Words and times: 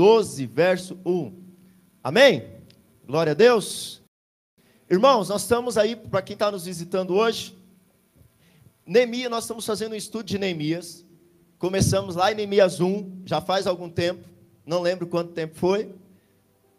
12, 0.00 0.46
verso 0.46 0.98
1. 1.04 1.30
Amém? 2.02 2.46
Glória 3.06 3.32
a 3.32 3.34
Deus. 3.34 4.00
Irmãos, 4.88 5.28
nós 5.28 5.42
estamos 5.42 5.76
aí, 5.76 5.94
para 5.94 6.22
quem 6.22 6.32
está 6.32 6.50
nos 6.50 6.64
visitando 6.64 7.12
hoje, 7.12 7.54
Neemias, 8.86 9.30
nós 9.30 9.44
estamos 9.44 9.66
fazendo 9.66 9.92
um 9.92 9.96
estudo 9.96 10.24
de 10.24 10.38
Neemias. 10.38 11.04
Começamos 11.58 12.16
lá 12.16 12.32
em 12.32 12.34
Neemias 12.34 12.80
1, 12.80 13.24
já 13.26 13.42
faz 13.42 13.66
algum 13.66 13.90
tempo, 13.90 14.26
não 14.64 14.80
lembro 14.80 15.06
quanto 15.06 15.32
tempo 15.32 15.54
foi, 15.58 15.94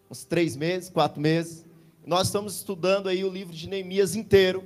uns 0.09 0.23
três 0.23 0.55
meses, 0.55 0.89
quatro 0.89 1.21
meses. 1.21 1.63
Nós 2.03 2.25
estamos 2.25 2.55
estudando 2.55 3.07
aí 3.07 3.23
o 3.23 3.29
livro 3.29 3.53
de 3.53 3.69
Neemias 3.69 4.15
inteiro 4.15 4.63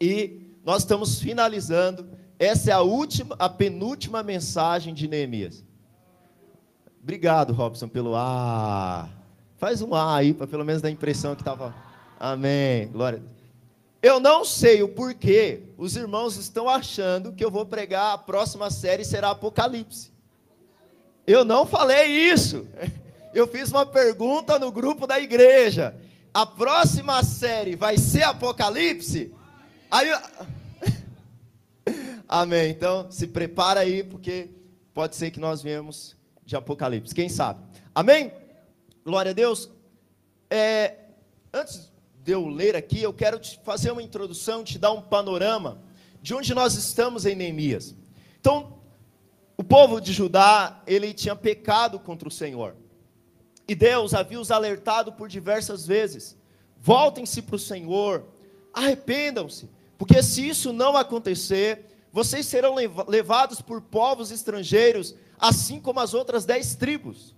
e 0.00 0.42
nós 0.64 0.82
estamos 0.82 1.18
finalizando. 1.18 2.06
Essa 2.38 2.70
é 2.70 2.72
a 2.72 2.82
última, 2.82 3.34
a 3.36 3.48
penúltima 3.48 4.22
mensagem 4.22 4.94
de 4.94 5.08
Neemias. 5.08 5.64
Obrigado, 7.04 7.52
Robson, 7.52 7.86
pelo 7.86 8.16
A. 8.16 9.10
Faz 9.58 9.82
um 9.82 9.94
A 9.94 10.16
aí, 10.16 10.32
para 10.32 10.46
pelo 10.46 10.64
menos 10.64 10.80
dar 10.80 10.88
a 10.88 10.90
impressão 10.90 11.34
que 11.34 11.42
estava. 11.42 11.74
Amém. 12.18 12.88
Glória. 12.88 13.22
Eu 14.02 14.18
não 14.18 14.42
sei 14.42 14.82
o 14.82 14.88
porquê 14.88 15.64
os 15.76 15.96
irmãos 15.96 16.38
estão 16.38 16.66
achando 16.66 17.30
que 17.30 17.44
eu 17.44 17.50
vou 17.50 17.66
pregar 17.66 18.14
a 18.14 18.16
próxima 18.16 18.70
série 18.70 19.04
será 19.04 19.32
Apocalipse. 19.32 20.10
Eu 21.26 21.44
não 21.44 21.66
falei 21.66 22.06
isso. 22.06 22.66
Eu 23.34 23.46
fiz 23.46 23.70
uma 23.70 23.84
pergunta 23.84 24.58
no 24.58 24.72
grupo 24.72 25.06
da 25.06 25.20
igreja. 25.20 25.94
A 26.32 26.46
próxima 26.46 27.22
série 27.22 27.76
vai 27.76 27.98
ser 27.98 28.22
Apocalipse? 28.22 29.30
Aí. 29.90 30.08
Amém. 32.26 32.70
Então, 32.70 33.10
se 33.10 33.26
prepara 33.26 33.80
aí, 33.80 34.02
porque 34.02 34.48
pode 34.94 35.16
ser 35.16 35.30
que 35.30 35.38
nós 35.38 35.60
viemos 35.60 36.16
de 36.44 36.56
Apocalipse, 36.56 37.14
quem 37.14 37.28
sabe? 37.28 37.60
Amém? 37.94 38.32
Glória 39.04 39.30
a 39.30 39.34
Deus. 39.34 39.70
É, 40.50 40.96
antes 41.52 41.92
de 42.22 42.32
eu 42.32 42.46
ler 42.46 42.76
aqui, 42.76 43.02
eu 43.02 43.12
quero 43.12 43.38
te 43.38 43.60
fazer 43.64 43.90
uma 43.90 44.02
introdução, 44.02 44.64
te 44.64 44.78
dar 44.78 44.92
um 44.92 45.02
panorama 45.02 45.82
de 46.22 46.34
onde 46.34 46.54
nós 46.54 46.74
estamos 46.74 47.26
em 47.26 47.34
Neemias. 47.34 47.94
Então, 48.40 48.78
o 49.56 49.62
povo 49.62 50.00
de 50.00 50.12
Judá, 50.12 50.82
ele 50.86 51.12
tinha 51.12 51.36
pecado 51.36 51.98
contra 51.98 52.28
o 52.28 52.30
Senhor. 52.30 52.74
E 53.68 53.74
Deus 53.74 54.12
havia 54.14 54.40
os 54.40 54.50
alertado 54.50 55.12
por 55.12 55.28
diversas 55.28 55.86
vezes: 55.86 56.36
voltem-se 56.78 57.42
para 57.42 57.56
o 57.56 57.58
Senhor, 57.58 58.24
arrependam-se, 58.72 59.68
porque 59.96 60.22
se 60.22 60.48
isso 60.48 60.72
não 60.72 60.96
acontecer, 60.96 61.86
vocês 62.12 62.46
serão 62.46 62.74
levados 63.08 63.60
por 63.60 63.80
povos 63.80 64.30
estrangeiros 64.30 65.14
assim 65.38 65.80
como 65.80 66.00
as 66.00 66.14
outras 66.14 66.44
dez 66.44 66.74
tribos. 66.74 67.34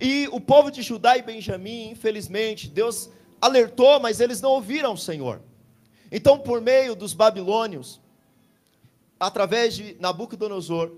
E 0.00 0.28
o 0.30 0.40
povo 0.40 0.70
de 0.70 0.82
Judá 0.82 1.16
e 1.16 1.22
Benjamim, 1.22 1.90
infelizmente, 1.90 2.68
Deus 2.68 3.10
alertou, 3.40 3.98
mas 4.00 4.20
eles 4.20 4.40
não 4.40 4.50
ouviram 4.50 4.94
o 4.94 4.98
Senhor. 4.98 5.40
Então, 6.10 6.38
por 6.38 6.60
meio 6.60 6.94
dos 6.94 7.14
babilônios, 7.14 8.00
através 9.18 9.74
de 9.74 9.96
Nabucodonosor, 9.98 10.92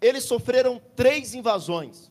eles 0.00 0.24
sofreram 0.24 0.80
três 0.96 1.34
invasões, 1.34 2.10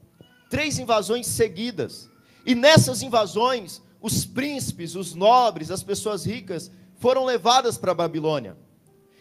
três 0.49 0.77
invasões 0.77 1.27
seguidas. 1.27 2.09
E 2.45 2.53
nessas 2.53 3.01
invasões, 3.01 3.81
os 4.01 4.25
príncipes, 4.25 4.95
os 4.95 5.13
nobres, 5.13 5.71
as 5.71 5.83
pessoas 5.83 6.25
ricas 6.25 6.71
foram 6.97 7.25
levadas 7.25 7.77
para 7.77 7.91
a 7.91 7.95
Babilônia. 7.95 8.57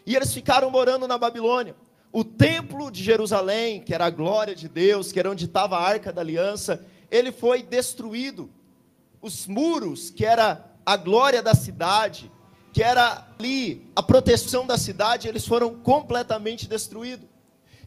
E 0.05 0.15
eles 0.15 0.33
ficaram 0.33 0.71
morando 0.71 1.09
na 1.09 1.19
Babilônia. 1.19 1.75
O 2.17 2.25
templo 2.25 2.91
de 2.91 3.03
Jerusalém, 3.03 3.83
que 3.83 3.93
era 3.93 4.07
a 4.07 4.11
glória 4.11 4.55
de 4.55 4.71
Deus, 4.71 5.13
que 5.13 5.21
era 5.21 5.31
onde 5.31 5.45
estava 5.45 5.77
a 5.77 5.83
arca 5.83 6.11
da 6.11 6.23
aliança, 6.23 6.83
ele 7.11 7.31
foi 7.31 7.63
destruído. 7.63 8.49
Os 9.21 9.47
muros, 9.47 10.09
que 10.09 10.25
era 10.25 10.65
a 10.87 10.97
glória 10.97 11.43
da 11.43 11.55
cidade, 11.55 12.33
que 12.73 12.83
era 12.83 13.29
ali 13.39 13.87
a 13.95 14.03
proteção 14.03 14.67
da 14.67 14.79
cidade, 14.79 15.29
eles 15.29 15.47
foram 15.47 15.75
completamente 15.75 16.67
destruídos. 16.67 17.29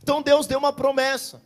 Então 0.04 0.22
Deus 0.22 0.46
deu 0.46 0.60
uma 0.60 0.72
promessa. 0.72 1.42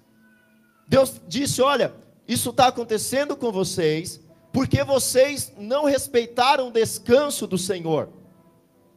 Deus 0.85 1.21
disse: 1.25 1.61
Olha, 1.61 1.93
isso 2.27 2.49
está 2.49 2.67
acontecendo 2.67 3.37
com 3.37 3.49
vocês, 3.49 4.19
porque 4.51 4.83
vocês 4.83 5.53
não 5.57 5.85
respeitaram 5.85 6.67
o 6.67 6.71
descanso 6.71 7.47
do 7.47 7.57
Senhor. 7.57 8.09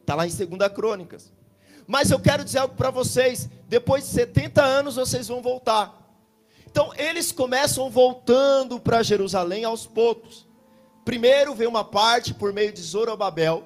Está 0.01 0.13
lá 0.13 0.27
em 0.27 0.29
2 0.29 0.73
Crônicas. 0.73 1.36
Mas 1.87 2.11
eu 2.11 2.19
quero 2.19 2.43
dizer 2.43 2.59
algo 2.59 2.75
para 2.75 2.91
vocês: 2.91 3.49
depois 3.67 4.03
de 4.03 4.09
70 4.11 4.61
anos 4.61 4.95
vocês 4.97 5.27
vão 5.29 5.41
voltar. 5.41 6.05
Então 6.69 6.93
eles 6.95 7.31
começam 7.31 7.89
voltando 7.89 8.79
para 8.79 9.01
Jerusalém 9.01 9.63
aos 9.63 9.87
poucos. 9.87 10.45
Primeiro 11.05 11.55
vem 11.55 11.67
uma 11.67 11.85
parte 11.85 12.33
por 12.33 12.51
meio 12.51 12.73
de 12.73 12.81
Zorobabel, 12.81 13.63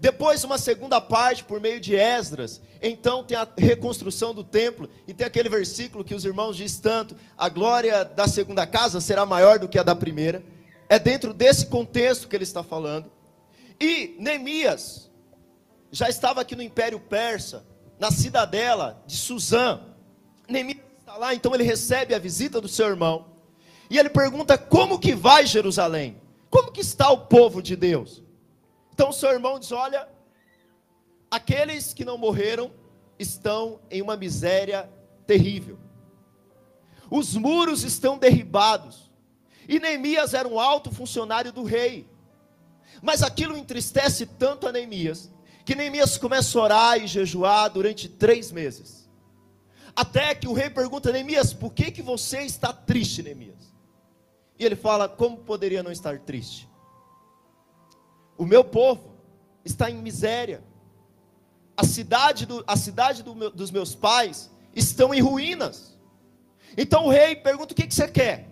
depois 0.00 0.42
uma 0.42 0.58
segunda 0.58 1.00
parte 1.00 1.44
por 1.44 1.60
meio 1.60 1.80
de 1.80 1.94
Esdras. 1.94 2.60
Então 2.82 3.22
tem 3.22 3.36
a 3.36 3.48
reconstrução 3.56 4.34
do 4.34 4.42
templo 4.42 4.88
e 5.06 5.14
tem 5.14 5.26
aquele 5.26 5.48
versículo 5.48 6.04
que 6.04 6.14
os 6.14 6.24
irmãos 6.24 6.56
dizem 6.56 6.82
tanto: 6.82 7.16
a 7.38 7.48
glória 7.48 8.04
da 8.04 8.26
segunda 8.26 8.66
casa 8.66 9.00
será 9.00 9.24
maior 9.24 9.58
do 9.58 9.68
que 9.68 9.78
a 9.78 9.82
da 9.82 9.94
primeira. 9.94 10.44
É 10.88 10.98
dentro 10.98 11.32
desse 11.32 11.66
contexto 11.66 12.28
que 12.28 12.36
ele 12.36 12.44
está 12.44 12.62
falando. 12.62 13.10
E 13.80 14.16
Neemias, 14.18 15.10
já 15.94 16.08
estava 16.08 16.40
aqui 16.40 16.56
no 16.56 16.62
Império 16.62 16.98
Persa, 16.98 17.64
na 18.00 18.10
cidadela 18.10 19.00
de 19.06 19.16
Suzã. 19.16 19.80
Neemias 20.48 20.80
está 20.98 21.16
lá, 21.16 21.32
então 21.32 21.54
ele 21.54 21.62
recebe 21.62 22.12
a 22.12 22.18
visita 22.18 22.60
do 22.60 22.66
seu 22.66 22.88
irmão. 22.88 23.26
E 23.88 23.96
ele 23.96 24.10
pergunta: 24.10 24.58
"Como 24.58 24.98
que 24.98 25.14
vai 25.14 25.46
Jerusalém? 25.46 26.20
Como 26.50 26.72
que 26.72 26.80
está 26.80 27.10
o 27.10 27.26
povo 27.26 27.62
de 27.62 27.76
Deus?" 27.76 28.24
Então 28.92 29.12
seu 29.12 29.30
irmão 29.30 29.56
diz: 29.56 29.70
"Olha, 29.70 30.08
aqueles 31.30 31.94
que 31.94 32.04
não 32.04 32.18
morreram 32.18 32.72
estão 33.16 33.78
em 33.88 34.02
uma 34.02 34.16
miséria 34.16 34.90
terrível. 35.24 35.78
Os 37.08 37.36
muros 37.36 37.84
estão 37.84 38.18
derribados. 38.18 39.12
E 39.68 39.78
Neemias 39.78 40.34
era 40.34 40.48
um 40.48 40.58
alto 40.58 40.90
funcionário 40.92 41.52
do 41.52 41.62
rei. 41.62 42.08
Mas 43.00 43.22
aquilo 43.22 43.56
entristece 43.56 44.26
tanto 44.26 44.66
a 44.66 44.72
Neemias 44.72 45.32
que 45.64 45.74
Neemias 45.74 46.18
começa 46.18 46.58
a 46.58 46.62
orar 46.62 47.02
e 47.02 47.06
jejuar 47.06 47.70
durante 47.70 48.08
três 48.08 48.52
meses. 48.52 49.08
Até 49.96 50.34
que 50.34 50.46
o 50.46 50.52
rei 50.52 50.68
pergunta, 50.68 51.10
Neemias, 51.10 51.54
por 51.54 51.72
que, 51.72 51.90
que 51.90 52.02
você 52.02 52.42
está 52.42 52.72
triste, 52.72 53.22
Neemias? 53.22 53.72
E 54.58 54.64
ele 54.64 54.76
fala, 54.76 55.08
como 55.08 55.38
poderia 55.38 55.82
não 55.82 55.90
estar 55.90 56.18
triste? 56.18 56.68
O 58.36 58.44
meu 58.44 58.62
povo 58.62 59.14
está 59.64 59.90
em 59.90 59.96
miséria. 59.96 60.62
A 61.76 61.84
cidade, 61.84 62.44
do, 62.44 62.62
a 62.66 62.76
cidade 62.76 63.22
do 63.22 63.34
meu, 63.34 63.50
dos 63.50 63.70
meus 63.70 63.94
pais 63.94 64.50
estão 64.74 65.14
em 65.14 65.20
ruínas. 65.20 65.98
Então 66.76 67.06
o 67.06 67.10
rei 67.10 67.36
pergunta, 67.36 67.72
o 67.72 67.76
que, 67.76 67.86
que 67.86 67.94
você 67.94 68.08
quer? 68.08 68.48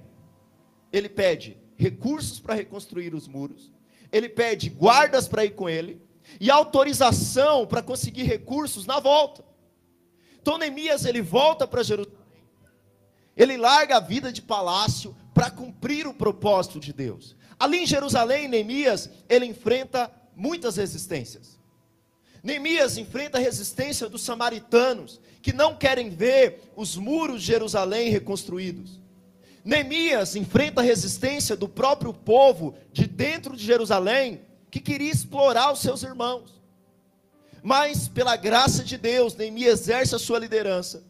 Ele 0.92 1.08
pede 1.08 1.58
recursos 1.76 2.40
para 2.40 2.54
reconstruir 2.54 3.14
os 3.14 3.28
muros. 3.28 3.72
Ele 4.10 4.28
pede 4.28 4.70
guardas 4.70 5.26
para 5.26 5.44
ir 5.44 5.50
com 5.50 5.68
ele 5.68 6.00
e 6.40 6.50
autorização 6.50 7.66
para 7.66 7.82
conseguir 7.82 8.24
recursos 8.24 8.86
na 8.86 9.00
volta. 9.00 9.44
Então 10.40 10.58
Neemias 10.58 11.04
ele 11.04 11.22
volta 11.22 11.66
para 11.66 11.82
Jerusalém. 11.82 12.18
Ele 13.36 13.56
larga 13.56 13.96
a 13.96 14.00
vida 14.00 14.32
de 14.32 14.42
palácio 14.42 15.16
para 15.32 15.50
cumprir 15.50 16.06
o 16.06 16.14
propósito 16.14 16.78
de 16.78 16.92
Deus. 16.92 17.36
Ali 17.58 17.78
em 17.78 17.86
Jerusalém, 17.86 18.48
Neemias, 18.48 19.08
ele 19.28 19.46
enfrenta 19.46 20.12
muitas 20.34 20.76
resistências. 20.76 21.58
Neemias 22.42 22.98
enfrenta 22.98 23.38
a 23.38 23.40
resistência 23.40 24.08
dos 24.08 24.22
samaritanos, 24.22 25.20
que 25.40 25.52
não 25.52 25.76
querem 25.76 26.10
ver 26.10 26.72
os 26.74 26.96
muros 26.96 27.40
de 27.40 27.46
Jerusalém 27.46 28.10
reconstruídos. 28.10 29.00
Neemias 29.64 30.34
enfrenta 30.34 30.80
a 30.80 30.84
resistência 30.84 31.56
do 31.56 31.68
próprio 31.68 32.12
povo 32.12 32.74
de 32.92 33.06
dentro 33.06 33.56
de 33.56 33.64
Jerusalém, 33.64 34.40
que 34.72 34.80
queria 34.80 35.12
explorar 35.12 35.70
os 35.70 35.80
seus 35.80 36.02
irmãos. 36.02 36.58
Mas, 37.62 38.08
pela 38.08 38.34
graça 38.36 38.82
de 38.82 38.96
Deus, 38.96 39.36
Neemias 39.36 39.80
exerce 39.82 40.14
a 40.14 40.18
sua 40.18 40.38
liderança. 40.38 41.04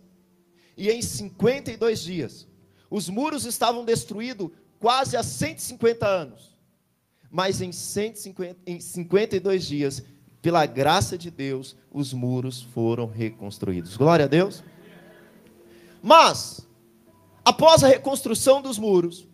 E 0.77 0.91
em 0.91 1.01
52 1.01 2.03
dias, 2.03 2.49
os 2.91 3.09
muros 3.09 3.47
estavam 3.47 3.85
destruídos 3.85 4.51
quase 4.81 5.17
há 5.17 5.23
150 5.23 6.05
anos. 6.05 6.59
Mas 7.31 7.63
em, 7.63 7.71
150, 7.71 8.59
em 8.67 8.81
52 8.81 9.65
dias, 9.65 10.03
pela 10.43 10.67
graça 10.67 11.17
de 11.17 11.31
Deus, 11.31 11.77
os 11.91 12.13
muros 12.13 12.61
foram 12.61 13.07
reconstruídos. 13.07 13.97
Glória 13.97 14.25
a 14.25 14.29
Deus. 14.29 14.65
Mas, 16.03 16.67
após 17.45 17.85
a 17.85 17.87
reconstrução 17.87 18.61
dos 18.61 18.77
muros, 18.77 19.29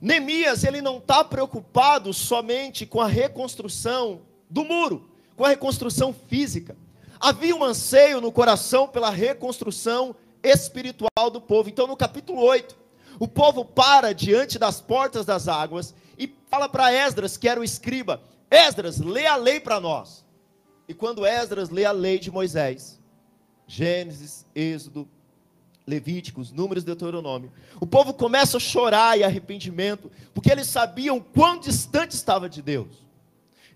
Neemias, 0.00 0.64
ele 0.64 0.80
não 0.80 0.98
está 0.98 1.24
preocupado 1.24 2.12
somente 2.12 2.86
com 2.86 3.00
a 3.00 3.06
reconstrução 3.06 4.22
do 4.48 4.64
muro, 4.64 5.10
com 5.36 5.44
a 5.44 5.48
reconstrução 5.48 6.14
física. 6.28 6.76
Havia 7.20 7.54
um 7.54 7.64
anseio 7.64 8.20
no 8.20 8.30
coração 8.30 8.86
pela 8.86 9.10
reconstrução 9.10 10.14
espiritual 10.42 11.30
do 11.32 11.40
povo. 11.40 11.68
Então, 11.68 11.86
no 11.86 11.96
capítulo 11.96 12.40
8, 12.42 12.76
o 13.18 13.26
povo 13.26 13.64
para 13.64 14.12
diante 14.12 14.58
das 14.58 14.80
portas 14.80 15.26
das 15.26 15.48
águas 15.48 15.94
e 16.16 16.32
fala 16.48 16.68
para 16.68 16.92
Esdras, 16.92 17.36
que 17.36 17.48
era 17.48 17.60
o 17.60 17.64
escriba: 17.64 18.22
Esdras, 18.50 19.00
lê 19.00 19.26
a 19.26 19.36
lei 19.36 19.58
para 19.58 19.80
nós. 19.80 20.24
E 20.86 20.94
quando 20.94 21.26
Esdras 21.26 21.70
lê 21.70 21.84
a 21.84 21.92
lei 21.92 22.18
de 22.18 22.30
Moisés, 22.30 22.98
Gênesis, 23.66 24.46
Êxodo, 24.54 25.08
Levíticos, 25.88 26.52
Números, 26.52 26.84
Deuteronômio, 26.84 27.50
o 27.80 27.86
povo 27.86 28.12
começa 28.12 28.58
a 28.58 28.60
chorar 28.60 29.18
e 29.18 29.24
arrependimento, 29.24 30.10
porque 30.34 30.52
eles 30.52 30.66
sabiam 30.66 31.18
quão 31.18 31.58
distante 31.58 32.12
estava 32.12 32.48
de 32.48 32.60
Deus. 32.60 33.06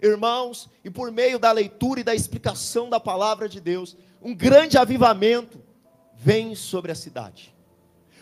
Irmãos, 0.01 0.69
e 0.85 0.91
por 0.91 1.11
meio 1.11 1.39
da 1.39 1.51
leitura 1.51 2.01
e 2.01 2.05
da 2.05 2.15
explicação 2.15 2.91
da 2.91 3.01
palavra 3.01 3.49
de 3.49 3.61
Deus, 3.61 3.97
um 4.21 4.35
grande 4.35 4.77
avivamento 4.77 5.59
vem 6.15 6.55
sobre 6.55 6.93
a 6.93 6.95
cidade. 6.95 7.55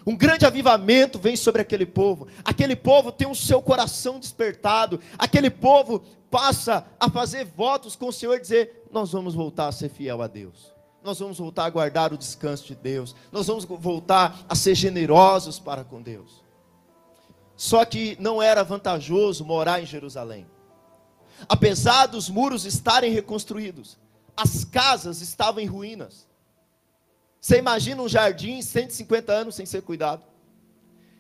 Um 0.06 0.16
grande 0.16 0.46
avivamento 0.46 1.18
vem 1.18 1.36
sobre 1.36 1.60
aquele 1.60 1.84
povo. 1.84 2.28
Aquele 2.44 2.76
povo 2.76 3.10
tem 3.10 3.28
o 3.28 3.34
seu 3.34 3.60
coração 3.60 4.18
despertado. 4.18 5.00
Aquele 5.18 5.50
povo 5.50 6.00
passa 6.30 6.86
a 6.98 7.10
fazer 7.10 7.44
votos 7.44 7.96
com 7.96 8.08
o 8.08 8.12
Senhor 8.12 8.36
e 8.36 8.40
dizer: 8.40 8.86
Nós 8.90 9.12
vamos 9.12 9.34
voltar 9.34 9.68
a 9.68 9.72
ser 9.72 9.90
fiel 9.90 10.22
a 10.22 10.26
Deus. 10.26 10.72
Nós 11.02 11.18
vamos 11.18 11.38
voltar 11.38 11.64
a 11.64 11.70
guardar 11.70 12.12
o 12.12 12.18
descanso 12.18 12.66
de 12.66 12.74
Deus. 12.74 13.14
Nós 13.32 13.46
vamos 13.46 13.64
voltar 13.64 14.38
a 14.48 14.54
ser 14.54 14.74
generosos 14.74 15.58
para 15.58 15.84
com 15.84 16.02
Deus. 16.02 16.42
Só 17.56 17.84
que 17.84 18.16
não 18.18 18.40
era 18.42 18.62
vantajoso 18.62 19.44
morar 19.44 19.82
em 19.82 19.86
Jerusalém. 19.86 20.46
Apesar 21.48 22.06
dos 22.06 22.30
muros 22.30 22.64
estarem 22.64 23.12
reconstruídos, 23.12 23.98
as 24.36 24.64
casas 24.64 25.20
estavam 25.20 25.62
em 25.62 25.66
ruínas. 25.66 26.26
Você 27.38 27.58
imagina 27.58 28.02
um 28.02 28.08
jardim 28.08 28.62
150 28.62 29.30
anos 29.30 29.54
sem 29.54 29.66
ser 29.66 29.82
cuidado? 29.82 30.22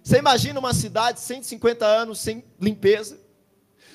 Você 0.02 0.18
imagina 0.18 0.58
uma 0.58 0.72
cidade 0.72 1.20
150 1.20 1.84
anos 1.86 2.18
sem 2.18 2.42
limpeza? 2.58 3.19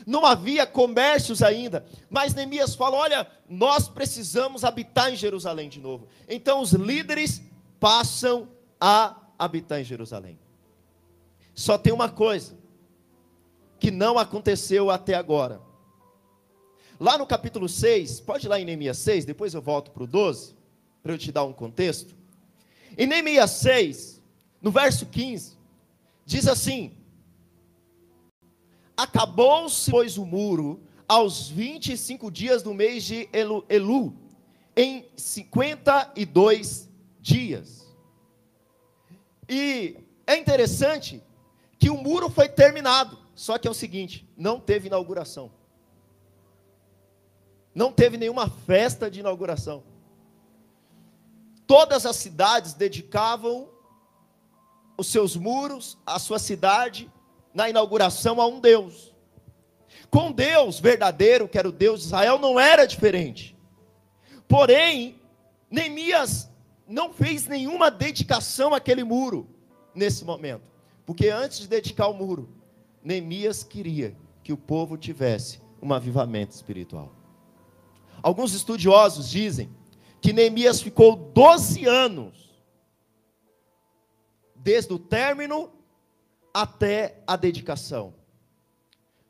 Não 0.05 0.25
havia 0.25 0.67
comércios 0.67 1.41
ainda, 1.41 1.85
mas 2.09 2.33
Neemias 2.33 2.75
fala: 2.75 2.97
olha, 2.97 3.27
nós 3.49 3.87
precisamos 3.87 4.63
habitar 4.63 5.11
em 5.11 5.15
Jerusalém 5.15 5.67
de 5.67 5.79
novo. 5.79 6.07
Então 6.29 6.61
os 6.61 6.73
líderes 6.73 7.41
passam 7.79 8.47
a 8.79 9.15
habitar 9.37 9.81
em 9.81 9.83
Jerusalém. 9.83 10.37
Só 11.53 11.77
tem 11.77 11.91
uma 11.91 12.09
coisa 12.09 12.55
que 13.79 13.89
não 13.89 14.19
aconteceu 14.19 14.91
até 14.91 15.15
agora. 15.15 15.61
Lá 16.99 17.17
no 17.17 17.25
capítulo 17.25 17.67
6, 17.67 18.21
pode 18.21 18.45
ir 18.45 18.49
lá 18.49 18.59
em 18.59 18.65
Neemias 18.65 18.97
6, 18.99 19.25
depois 19.25 19.53
eu 19.53 19.61
volto 19.61 19.91
para 19.91 20.03
o 20.03 20.07
12 20.07 20.55
para 21.03 21.13
eu 21.13 21.17
te 21.17 21.31
dar 21.31 21.43
um 21.43 21.53
contexto. 21.53 22.15
Em 22.97 23.05
Neemias 23.05 23.51
6, 23.51 24.21
no 24.61 24.71
verso 24.71 25.05
15, 25.05 25.57
diz 26.25 26.47
assim: 26.47 26.97
Acabou-se, 28.97 29.91
pois, 29.91 30.17
o 30.17 30.25
muro 30.25 30.81
aos 31.07 31.47
25 31.49 32.31
dias 32.31 32.63
do 32.63 32.73
mês 32.73 33.03
de 33.03 33.29
Elu, 33.31 33.65
Elu 33.69 34.13
em 34.75 35.05
52 35.15 36.89
dias. 37.19 37.93
E 39.47 39.97
é 40.25 40.37
interessante 40.37 41.21
que 41.77 41.89
o 41.89 41.97
muro 41.97 42.29
foi 42.29 42.49
terminado, 42.49 43.17
só 43.35 43.57
que 43.57 43.67
é 43.67 43.71
o 43.71 43.75
seguinte: 43.75 44.27
não 44.35 44.59
teve 44.59 44.87
inauguração. 44.87 45.51
Não 47.73 47.91
teve 47.91 48.17
nenhuma 48.17 48.49
festa 48.49 49.11
de 49.11 49.19
inauguração. 49.19 49.83
Todas 51.67 52.05
as 52.05 52.15
cidades 52.15 52.73
dedicavam 52.73 53.69
os 54.97 55.07
seus 55.07 55.35
muros, 55.35 55.97
a 56.05 56.17
sua 56.17 56.39
cidade, 56.39 57.11
na 57.55 57.69
inauguração 57.69 58.41
a 58.41 58.45
um 58.45 58.59
Deus. 58.59 59.15
Com 60.11 60.31
Deus 60.31 60.79
verdadeiro, 60.79 61.47
que 61.47 61.57
era 61.57 61.69
o 61.69 61.71
Deus 61.71 62.01
de 62.01 62.07
Israel, 62.07 62.37
não 62.37 62.59
era 62.59 62.85
diferente. 62.85 63.57
Porém, 64.47 65.19
Neemias 65.71 66.51
não 66.87 67.11
fez 67.13 67.47
nenhuma 67.47 67.89
dedicação 67.89 68.73
àquele 68.73 69.03
muro 69.03 69.47
nesse 69.95 70.25
momento. 70.25 70.69
Porque 71.05 71.29
antes 71.29 71.59
de 71.59 71.67
dedicar 71.67 72.07
o 72.07 72.13
muro, 72.13 72.49
Neemias 73.01 73.63
queria 73.63 74.15
que 74.43 74.51
o 74.51 74.57
povo 74.57 74.97
tivesse 74.97 75.61
um 75.81 75.93
avivamento 75.93 76.53
espiritual. 76.53 77.11
Alguns 78.21 78.53
estudiosos 78.53 79.29
dizem 79.29 79.69
que 80.19 80.33
Neemias 80.33 80.81
ficou 80.81 81.15
12 81.15 81.85
anos, 81.85 82.51
desde 84.55 84.91
o 84.93 84.99
término 84.99 85.71
até 86.55 87.21
a 87.27 87.35
dedicação. 87.35 88.13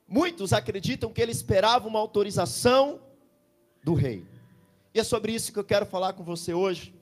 Muitos 0.07 0.53
acreditam 0.53 1.11
que 1.11 1.19
ele 1.19 1.31
esperava 1.31 1.87
uma 1.87 1.97
autorização 1.97 3.01
do 3.83 3.95
rei. 3.95 4.23
E 4.93 4.99
é 4.99 5.03
sobre 5.03 5.33
isso 5.33 5.51
que 5.51 5.57
eu 5.57 5.63
quero 5.63 5.87
falar 5.87 6.13
com 6.13 6.23
você 6.23 6.53
hoje. 6.53 6.93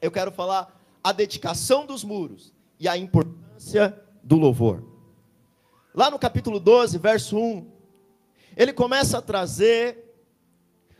Eu 0.00 0.10
quero 0.10 0.32
falar 0.32 0.74
a 1.04 1.12
dedicação 1.12 1.84
dos 1.84 2.02
muros 2.02 2.50
e 2.80 2.88
a 2.88 2.96
importância 2.96 4.02
do 4.24 4.36
louvor. 4.36 4.82
Lá 5.94 6.10
no 6.10 6.18
capítulo 6.18 6.58
12, 6.58 6.96
verso 6.96 7.36
1, 7.36 7.70
ele 8.56 8.72
começa 8.72 9.18
a 9.18 9.22
trazer 9.22 10.02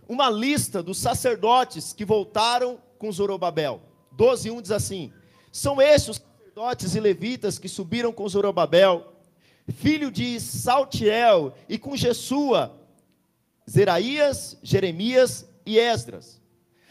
uma 0.06 0.28
lista 0.28 0.82
dos 0.82 0.98
sacerdotes 0.98 1.94
que 1.94 2.04
voltaram 2.04 2.78
com 2.98 3.10
Zorobabel. 3.10 3.80
12, 4.12 4.50
1 4.50 4.60
diz 4.60 4.72
assim: 4.72 5.10
São 5.50 5.80
estes 5.80 6.22
sacerdotes 6.58 6.96
e 6.96 7.00
levitas 7.00 7.56
que 7.56 7.68
subiram 7.68 8.12
com 8.12 8.28
Zorobabel, 8.28 9.12
filho 9.72 10.10
de 10.10 10.40
Saltiel, 10.40 11.54
e 11.68 11.78
com 11.78 11.96
Jesua, 11.96 12.76
Zeraías, 13.70 14.58
Jeremias 14.60 15.48
e 15.64 15.78
Esdras. 15.78 16.42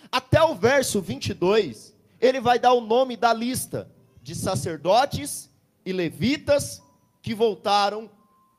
Até 0.10 0.42
o 0.42 0.56
verso 0.56 1.02
22, 1.02 1.94
ele 2.22 2.40
vai 2.40 2.58
dar 2.58 2.72
o 2.72 2.80
nome 2.80 3.18
da 3.18 3.34
lista 3.34 3.92
de 4.22 4.36
sacerdotes 4.36 5.50
e 5.86 5.92
levitas 5.92 6.82
que 7.22 7.36
voltaram 7.36 8.10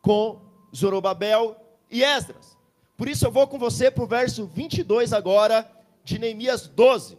com 0.03 0.43
Zorobabel 0.77 1.57
e 1.91 2.05
Esdras. 2.05 2.55
Por 2.99 3.09
isso 3.09 3.25
eu 3.27 3.33
vou 3.33 3.47
com 3.47 3.59
você 3.59 3.91
para 3.91 4.05
o 4.05 4.07
verso 4.07 4.45
22 4.47 5.15
agora, 5.15 5.67
de 6.05 6.19
Neemias 6.19 6.69
12. 6.69 7.17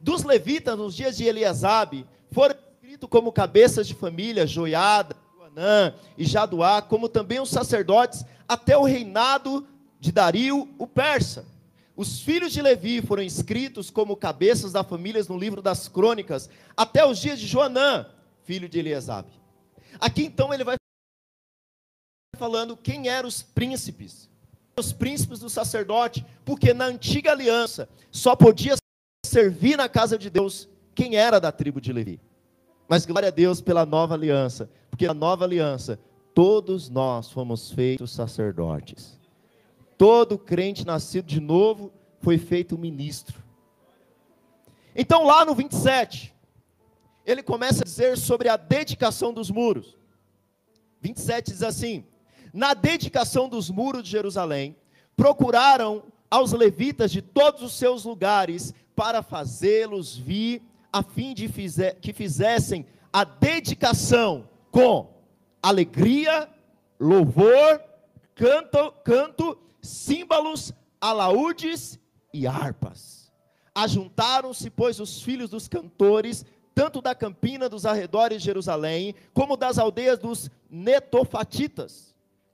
Dos 0.00 0.22
levitas, 0.22 0.78
nos 0.78 0.94
dias 0.94 1.16
de 1.16 1.24
Eliasabe, 1.24 2.06
foram 2.30 2.67
como 3.06 3.30
cabeças 3.30 3.86
de 3.86 3.94
família, 3.94 4.46
Joiada, 4.46 5.14
Joanã 5.36 5.94
e 6.16 6.24
Jaduá, 6.24 6.80
como 6.80 7.08
também 7.08 7.38
os 7.38 7.50
sacerdotes, 7.50 8.24
até 8.48 8.76
o 8.76 8.84
reinado 8.84 9.66
de 10.00 10.10
Dario, 10.10 10.68
o 10.78 10.86
persa. 10.86 11.44
Os 11.94 12.20
filhos 12.20 12.52
de 12.52 12.62
Levi 12.62 13.02
foram 13.02 13.22
escritos 13.22 13.90
como 13.90 14.16
cabeças 14.16 14.72
das 14.72 14.86
famílias 14.86 15.28
no 15.28 15.38
livro 15.38 15.60
das 15.60 15.86
crônicas, 15.86 16.48
até 16.76 17.04
os 17.04 17.18
dias 17.18 17.38
de 17.38 17.46
Joanã, 17.46 18.06
filho 18.44 18.68
de 18.68 18.78
Eliasabe. 18.78 19.30
Aqui 20.00 20.24
então 20.24 20.54
ele 20.54 20.64
vai 20.64 20.76
falando 22.36 22.76
quem 22.76 23.08
eram 23.08 23.28
os 23.28 23.42
príncipes 23.42 24.28
os 24.78 24.92
príncipes 24.92 25.40
do 25.40 25.50
sacerdote, 25.50 26.24
porque 26.44 26.72
na 26.72 26.86
antiga 26.86 27.32
aliança 27.32 27.88
só 28.10 28.34
podia 28.34 28.74
servir 29.26 29.76
na 29.76 29.88
casa 29.88 30.16
de 30.16 30.30
Deus 30.30 30.68
quem 30.94 31.16
era 31.16 31.40
da 31.40 31.52
tribo 31.52 31.80
de 31.80 31.92
Levi. 31.92 32.20
Mas 32.88 33.04
glória 33.04 33.28
a 33.28 33.30
Deus 33.32 33.60
pela 33.60 33.84
nova 33.84 34.14
aliança, 34.14 34.70
porque 34.90 35.06
na 35.06 35.14
nova 35.14 35.44
aliança 35.44 36.00
todos 36.34 36.88
nós 36.88 37.30
fomos 37.30 37.70
feitos 37.70 38.10
sacerdotes. 38.12 39.18
Todo 39.98 40.38
crente 40.38 40.86
nascido 40.86 41.26
de 41.26 41.40
novo 41.40 41.92
foi 42.20 42.38
feito 42.38 42.78
ministro. 42.78 43.42
Então 44.96 45.24
lá 45.24 45.44
no 45.44 45.54
27, 45.54 46.34
ele 47.26 47.42
começa 47.42 47.82
a 47.82 47.84
dizer 47.84 48.16
sobre 48.16 48.48
a 48.48 48.56
dedicação 48.56 49.32
dos 49.32 49.50
muros. 49.50 49.96
27 51.00 51.52
diz 51.52 51.62
assim: 51.62 52.04
na 52.52 52.74
dedicação 52.74 53.48
dos 53.48 53.68
muros 53.70 54.02
de 54.02 54.10
Jerusalém, 54.10 54.76
procuraram 55.16 56.04
aos 56.30 56.52
levitas 56.52 57.10
de 57.10 57.20
todos 57.20 57.62
os 57.62 57.72
seus 57.72 58.04
lugares 58.04 58.74
para 58.94 59.22
fazê-los 59.22 60.16
vir, 60.16 60.62
a 60.92 61.02
fim 61.02 61.34
de 61.34 61.48
fizer, 61.48 61.94
que 62.00 62.12
fizessem 62.12 62.86
a 63.12 63.24
dedicação 63.24 64.48
com 64.70 65.12
alegria, 65.62 66.48
louvor, 66.98 67.82
canto, 68.34 68.92
canto 69.04 69.58
símbolos, 69.82 70.72
alaúdes 71.00 71.98
e 72.32 72.46
harpas. 72.46 73.32
Ajuntaram-se, 73.74 74.70
pois, 74.70 74.98
os 74.98 75.22
filhos 75.22 75.50
dos 75.50 75.68
cantores, 75.68 76.44
tanto 76.74 77.00
da 77.00 77.14
campina 77.14 77.68
dos 77.68 77.86
arredores 77.86 78.38
de 78.38 78.44
Jerusalém, 78.44 79.14
como 79.32 79.56
das 79.56 79.78
aldeias 79.78 80.18
dos 80.18 80.50
netofatitas 80.70 82.07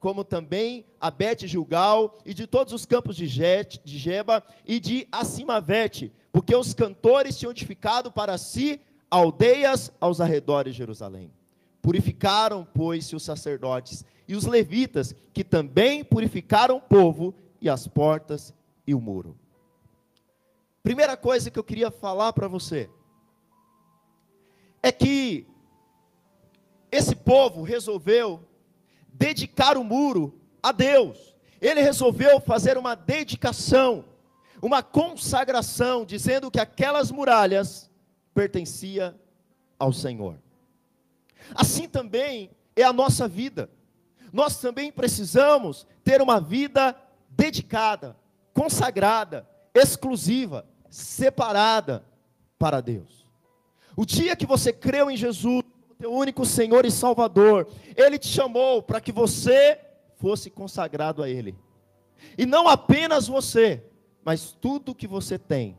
como 0.04 0.22
também 0.22 0.84
a 1.00 1.10
Bet 1.10 1.48
Gilgal 1.48 2.18
e 2.26 2.34
de 2.34 2.46
todos 2.46 2.74
os 2.74 2.84
campos 2.84 3.16
de, 3.16 3.26
Jet, 3.26 3.80
de 3.82 3.96
Geba 3.96 4.44
e 4.66 4.78
de 4.78 5.08
Acimavete, 5.10 6.12
porque 6.30 6.54
os 6.54 6.74
cantores 6.74 7.38
tinham 7.38 7.52
edificado 7.52 8.12
para 8.12 8.36
si 8.36 8.82
aldeias 9.10 9.90
aos 9.98 10.20
arredores 10.20 10.74
de 10.74 10.76
Jerusalém. 10.76 11.32
Purificaram, 11.80 12.68
pois, 12.74 13.10
os 13.14 13.22
sacerdotes 13.22 14.04
e 14.28 14.36
os 14.36 14.44
levitas, 14.44 15.14
que 15.32 15.42
também 15.42 16.04
purificaram 16.04 16.76
o 16.76 16.82
povo 16.82 17.34
e 17.58 17.70
as 17.70 17.86
portas 17.86 18.52
e 18.86 18.94
o 18.94 19.00
muro. 19.00 19.34
Primeira 20.82 21.16
coisa 21.16 21.50
que 21.50 21.58
eu 21.58 21.64
queria 21.64 21.90
falar 21.90 22.34
para 22.34 22.46
você 22.46 22.90
é 24.82 24.92
que 24.92 25.46
esse 26.92 27.16
povo 27.16 27.62
resolveu 27.62 28.46
dedicar 29.14 29.78
o 29.78 29.84
muro 29.84 30.38
a 30.62 30.72
Deus. 30.72 31.34
Ele 31.60 31.80
resolveu 31.80 32.40
fazer 32.40 32.76
uma 32.76 32.94
dedicação, 32.94 34.04
uma 34.60 34.82
consagração, 34.82 36.04
dizendo 36.04 36.50
que 36.50 36.60
aquelas 36.60 37.10
muralhas 37.10 37.90
pertencia 38.34 39.14
ao 39.78 39.92
Senhor. 39.92 40.36
Assim 41.54 41.88
também 41.88 42.50
é 42.74 42.82
a 42.82 42.92
nossa 42.92 43.28
vida. 43.28 43.70
Nós 44.32 44.58
também 44.58 44.90
precisamos 44.90 45.86
ter 46.02 46.20
uma 46.20 46.40
vida 46.40 46.96
dedicada, 47.30 48.16
consagrada, 48.52 49.48
exclusiva, 49.74 50.66
separada 50.90 52.04
para 52.58 52.80
Deus. 52.80 53.26
O 53.96 54.04
dia 54.04 54.34
que 54.34 54.46
você 54.46 54.72
creu 54.72 55.10
em 55.10 55.16
Jesus, 55.16 55.62
teu 56.04 56.12
único 56.12 56.44
Senhor 56.44 56.84
e 56.84 56.90
Salvador, 56.90 57.66
Ele 57.96 58.18
te 58.18 58.28
chamou 58.28 58.82
para 58.82 59.00
que 59.00 59.10
você 59.10 59.80
fosse 60.16 60.50
consagrado 60.50 61.22
a 61.22 61.30
Ele. 61.30 61.56
E 62.36 62.44
não 62.44 62.68
apenas 62.68 63.26
você, 63.26 63.82
mas 64.22 64.52
tudo 64.52 64.94
que 64.94 65.06
você 65.06 65.38
tem 65.38 65.78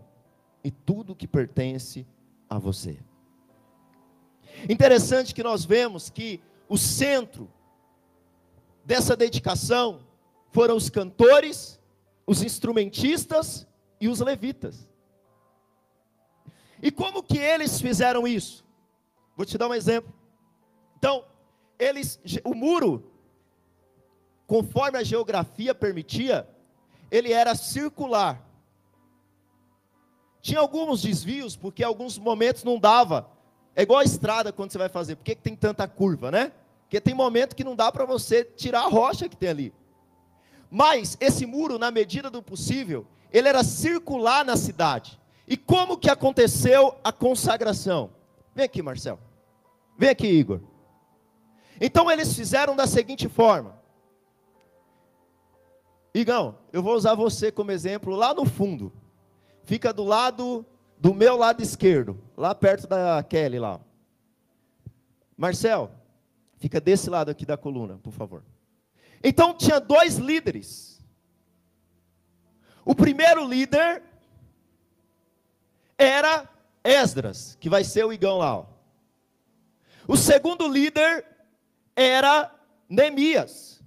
e 0.63 0.71
tudo 0.71 1.15
que 1.15 1.27
pertence 1.27 2.07
a 2.49 2.57
você. 2.57 2.97
Interessante 4.67 5.31
que 5.31 5.43
nós 5.43 5.63
vemos 5.63 6.09
que 6.09 6.41
o 6.67 6.75
centro 6.75 7.47
dessa 8.83 9.15
dedicação 9.15 10.07
foram 10.49 10.75
os 10.75 10.89
cantores, 10.89 11.79
os 12.25 12.41
instrumentistas 12.41 13.67
e 14.01 14.07
os 14.07 14.21
levitas. 14.21 14.89
E 16.81 16.89
como 16.89 17.21
que 17.21 17.37
eles 17.37 17.79
fizeram 17.79 18.27
isso? 18.27 18.65
Vou 19.37 19.45
te 19.45 19.55
dar 19.55 19.67
um 19.67 19.73
exemplo. 19.73 20.14
Então, 20.97 21.23
eles, 21.77 22.19
o 22.43 22.53
muro, 22.53 23.11
conforme 24.47 24.97
a 24.97 25.03
geografia 25.03 25.73
permitia, 25.75 26.47
ele 27.11 27.31
era 27.31 27.55
circular. 27.55 28.41
Tinha 30.41 30.59
alguns 30.59 31.01
desvios, 31.01 31.55
porque 31.55 31.81
em 31.81 31.85
alguns 31.85 32.17
momentos 32.17 32.63
não 32.63 32.79
dava. 32.79 33.29
É 33.75 33.81
igual 33.81 33.99
a 33.99 34.03
estrada 34.03 34.53
quando 34.53 34.71
você 34.71 34.77
vai 34.77 34.89
fazer. 34.89 35.15
Por 35.15 35.23
que, 35.23 35.35
que 35.35 35.41
tem 35.41 35.55
tanta 35.55 35.87
curva, 35.87 36.31
né? 36.31 36.51
Porque 36.83 37.01
tem 37.01 37.13
momento 37.13 37.55
que 37.55 37.63
não 37.63 37.75
dá 37.75 37.91
para 37.91 38.05
você 38.05 38.43
tirar 38.43 38.81
a 38.81 38.87
rocha 38.87 39.27
que 39.27 39.35
tem 39.35 39.49
ali. 39.49 39.73
Mas 40.69 41.17
esse 41.19 41.45
muro, 41.45 41.79
na 41.79 41.89
medida 41.89 42.29
do 42.29 42.41
possível, 42.43 43.07
ele 43.31 43.49
era 43.49 43.63
circular 43.63 44.45
na 44.45 44.55
cidade. 44.55 45.19
E 45.47 45.57
como 45.57 45.97
que 45.97 46.09
aconteceu 46.09 46.95
a 47.03 47.11
consagração? 47.11 48.11
Vem 48.53 48.65
aqui, 48.65 48.81
Marcel. 48.81 49.19
Vem 49.97 50.09
aqui, 50.09 50.27
Igor. 50.27 50.61
Então 51.79 52.09
eles 52.09 52.35
fizeram 52.35 52.75
da 52.75 52.87
seguinte 52.87 53.27
forma. 53.27 53.79
Igão, 56.13 56.57
eu 56.71 56.81
vou 56.81 56.95
usar 56.95 57.13
você 57.13 57.51
como 57.51 57.71
exemplo 57.71 58.15
lá 58.15 58.33
no 58.33 58.45
fundo. 58.45 58.93
Fica 59.63 59.91
do 59.91 60.03
lado 60.03 60.65
do 60.97 61.13
meu 61.13 61.35
lado 61.35 61.61
esquerdo, 61.61 62.17
lá 62.37 62.55
perto 62.55 62.87
da 62.87 63.21
Kelly 63.23 63.59
lá. 63.59 63.81
Marcel, 65.35 65.91
fica 66.57 66.79
desse 66.79 67.09
lado 67.09 67.29
aqui 67.29 67.45
da 67.45 67.57
coluna, 67.57 67.97
por 67.97 68.13
favor. 68.13 68.43
Então 69.21 69.53
tinha 69.53 69.79
dois 69.79 70.15
líderes. 70.15 71.03
O 72.85 72.95
primeiro 72.95 73.45
líder 73.45 74.03
era 75.97 76.47
Esdras, 76.83 77.57
que 77.59 77.69
vai 77.69 77.83
ser 77.83 78.05
o 78.05 78.13
Igão 78.13 78.37
lá. 78.37 78.59
Ó. 78.59 78.65
O 80.07 80.15
segundo 80.15 80.67
líder 80.67 81.25
era 81.95 82.53
Neemias. 82.89 83.83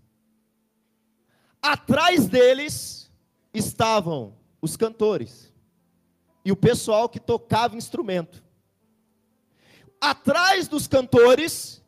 Atrás 1.60 2.26
deles 2.26 3.10
estavam 3.52 4.36
os 4.60 4.76
cantores 4.76 5.52
e 6.44 6.52
o 6.52 6.56
pessoal 6.56 7.08
que 7.08 7.20
tocava 7.20 7.76
instrumento. 7.76 8.42
Atrás 10.00 10.68
dos 10.68 10.86
cantores 10.86 11.82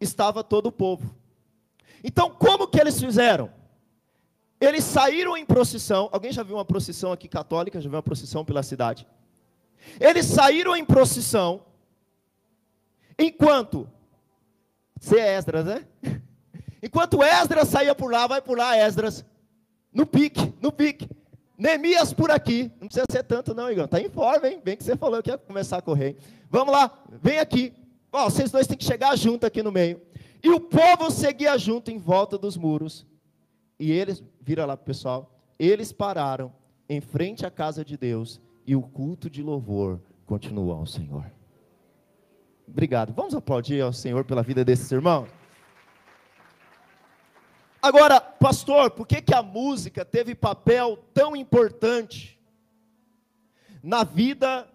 estava 0.00 0.42
todo 0.42 0.66
o 0.66 0.72
povo. 0.72 1.14
Então, 2.02 2.30
como 2.30 2.66
que 2.66 2.80
eles 2.80 2.98
fizeram? 2.98 3.52
Eles 4.60 4.84
saíram 4.84 5.36
em 5.36 5.44
procissão. 5.44 6.08
Alguém 6.12 6.32
já 6.32 6.42
viu 6.42 6.56
uma 6.56 6.64
procissão 6.64 7.12
aqui 7.12 7.28
católica? 7.28 7.80
Já 7.80 7.88
viu 7.88 7.96
uma 7.96 8.02
procissão 8.02 8.44
pela 8.44 8.62
cidade? 8.62 9.06
Eles 10.00 10.26
saíram 10.26 10.76
em 10.76 10.84
procissão, 10.84 11.64
enquanto. 13.18 13.90
Você 15.02 15.18
é 15.18 15.34
Esdras, 15.36 15.64
né? 15.64 15.84
Enquanto 16.80 17.24
Esdras 17.24 17.66
saía 17.68 17.92
por 17.92 18.12
lá, 18.12 18.28
vai 18.28 18.40
por 18.40 18.56
lá, 18.56 18.76
Esdras. 18.76 19.24
No 19.92 20.06
pique, 20.06 20.54
no 20.62 20.70
pique. 20.70 21.08
Neemias 21.58 22.12
por 22.12 22.30
aqui. 22.30 22.70
Não 22.80 22.86
precisa 22.86 23.04
ser 23.10 23.24
tanto, 23.24 23.52
não, 23.52 23.68
Igor. 23.68 23.86
Está 23.86 24.00
em 24.00 24.08
forma, 24.08 24.48
hein? 24.48 24.60
Bem 24.64 24.76
que 24.76 24.84
você 24.84 24.96
falou 24.96 25.20
que 25.20 25.28
ia 25.28 25.36
começar 25.36 25.78
a 25.78 25.82
correr. 25.82 26.16
Vamos 26.48 26.72
lá, 26.72 27.02
vem 27.20 27.40
aqui. 27.40 27.72
Ó, 28.12 28.30
vocês 28.30 28.52
dois 28.52 28.68
têm 28.68 28.76
que 28.76 28.84
chegar 28.84 29.16
junto 29.16 29.44
aqui 29.44 29.60
no 29.60 29.72
meio. 29.72 30.00
E 30.40 30.48
o 30.50 30.60
povo 30.60 31.10
seguia 31.10 31.58
junto 31.58 31.90
em 31.90 31.98
volta 31.98 32.38
dos 32.38 32.56
muros. 32.56 33.04
E 33.80 33.90
eles, 33.90 34.22
vira 34.40 34.64
lá 34.64 34.76
pessoal, 34.76 35.36
eles 35.58 35.92
pararam 35.92 36.52
em 36.88 37.00
frente 37.00 37.44
à 37.44 37.50
casa 37.50 37.84
de 37.84 37.96
Deus 37.96 38.40
e 38.64 38.76
o 38.76 38.82
culto 38.82 39.28
de 39.28 39.42
louvor 39.42 40.00
continuou 40.26 40.72
ao 40.72 40.86
Senhor. 40.86 41.26
Obrigado. 42.66 43.12
Vamos 43.12 43.34
aplaudir 43.34 43.80
ao 43.80 43.92
Senhor 43.92 44.24
pela 44.24 44.42
vida 44.42 44.64
desses 44.64 44.90
irmãos? 44.90 45.28
Agora, 47.80 48.20
pastor, 48.20 48.92
por 48.92 49.06
que, 49.06 49.20
que 49.20 49.34
a 49.34 49.42
música 49.42 50.04
teve 50.04 50.34
papel 50.34 50.96
tão 51.12 51.34
importante 51.34 52.40
na 53.82 54.04
vida 54.04 54.68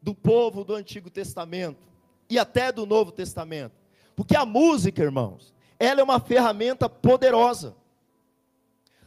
do 0.00 0.14
povo 0.14 0.62
do 0.62 0.74
Antigo 0.74 1.10
Testamento 1.10 1.88
e 2.30 2.38
até 2.38 2.70
do 2.70 2.86
Novo 2.86 3.10
Testamento? 3.10 3.74
Porque 4.14 4.36
a 4.36 4.46
música, 4.46 5.02
irmãos, 5.02 5.52
ela 5.76 6.00
é 6.00 6.04
uma 6.04 6.20
ferramenta 6.20 6.88
poderosa. 6.88 7.74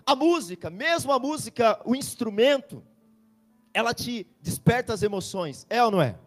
A 0.06 0.14
música, 0.14 0.70
mesmo 0.70 1.14
a 1.14 1.20
música, 1.20 1.80
o 1.86 1.96
instrumento, 1.96 2.84
ela 3.74 3.94
te 3.94 4.28
desperta 4.42 4.94
as 4.94 5.02
emoções, 5.02 5.66
é 5.70 5.82
ou 5.84 5.92
não 5.92 6.02
é? 6.02 6.18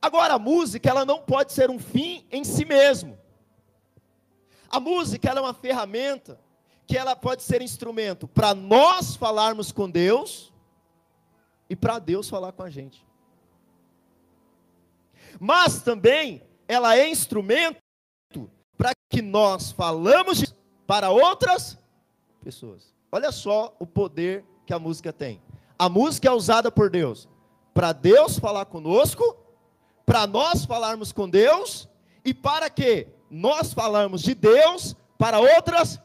Agora, 0.00 0.34
a 0.34 0.38
música, 0.38 0.88
ela 0.88 1.04
não 1.04 1.20
pode 1.20 1.52
ser 1.52 1.70
um 1.70 1.78
fim 1.78 2.24
em 2.30 2.44
si 2.44 2.64
mesmo. 2.64 3.18
A 4.70 4.80
música, 4.80 5.28
ela 5.28 5.40
é 5.40 5.42
uma 5.42 5.54
ferramenta 5.54 6.40
que 6.86 6.96
ela 6.96 7.14
pode 7.14 7.42
ser 7.42 7.62
instrumento 7.62 8.26
para 8.26 8.54
nós 8.54 9.16
falarmos 9.16 9.70
com 9.72 9.88
Deus 9.88 10.52
e 11.68 11.76
para 11.76 11.98
Deus 11.98 12.28
falar 12.28 12.52
com 12.52 12.62
a 12.62 12.70
gente. 12.70 13.06
Mas 15.38 15.82
também 15.82 16.42
ela 16.66 16.96
é 16.96 17.08
instrumento 17.08 17.80
para 18.76 18.92
que 19.08 19.22
nós 19.22 19.70
falamos 19.70 20.54
para 20.86 21.10
outras 21.10 21.78
pessoas. 22.42 22.94
Olha 23.12 23.30
só 23.30 23.74
o 23.78 23.86
poder 23.86 24.44
que 24.66 24.72
a 24.72 24.78
música 24.78 25.12
tem. 25.12 25.40
A 25.78 25.88
música 25.88 26.28
é 26.28 26.32
usada 26.32 26.70
por 26.70 26.90
Deus 26.90 27.28
para 27.72 27.92
Deus 27.92 28.38
falar 28.38 28.66
conosco, 28.66 29.36
para 30.10 30.26
nós 30.26 30.64
falarmos 30.64 31.12
com 31.12 31.30
Deus 31.30 31.88
e 32.24 32.34
para 32.34 32.68
que 32.68 33.06
nós 33.30 33.72
falarmos 33.72 34.22
de 34.22 34.34
Deus 34.34 34.96
para 35.16 35.38
outras. 35.38 36.00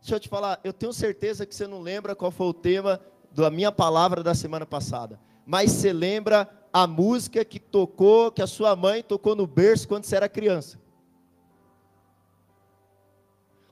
Deixa 0.00 0.14
eu 0.14 0.20
te 0.20 0.28
falar, 0.28 0.60
eu 0.62 0.72
tenho 0.72 0.92
certeza 0.92 1.44
que 1.44 1.56
você 1.56 1.66
não 1.66 1.80
lembra 1.80 2.14
qual 2.14 2.30
foi 2.30 2.46
o 2.46 2.54
tema 2.54 3.00
da 3.32 3.50
minha 3.50 3.72
palavra 3.72 4.22
da 4.22 4.32
semana 4.32 4.64
passada, 4.64 5.18
mas 5.44 5.72
você 5.72 5.92
lembra 5.92 6.48
a 6.72 6.86
música 6.86 7.44
que 7.44 7.58
tocou, 7.58 8.30
que 8.30 8.40
a 8.40 8.46
sua 8.46 8.76
mãe 8.76 9.02
tocou 9.02 9.34
no 9.34 9.44
berço 9.44 9.88
quando 9.88 10.04
você 10.04 10.14
era 10.14 10.28
criança. 10.28 10.80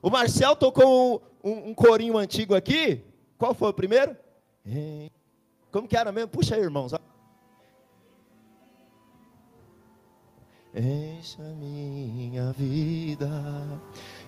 O 0.01 0.09
Marcel 0.09 0.53
tocou 0.53 1.23
um, 1.41 1.49
um, 1.49 1.69
um 1.69 1.73
corinho 1.73 2.17
antigo 2.17 2.53
aqui. 2.53 3.05
Qual 3.37 3.53
foi 3.53 3.69
o 3.69 3.73
primeiro? 3.73 4.17
Como 5.71 5.87
que 5.87 5.95
era 5.95 6.11
mesmo? 6.11 6.27
Puxa 6.27 6.55
aí, 6.55 6.61
irmãos. 6.61 6.91
Encha 10.73 11.43
minha 11.59 12.53
vida, 12.53 13.29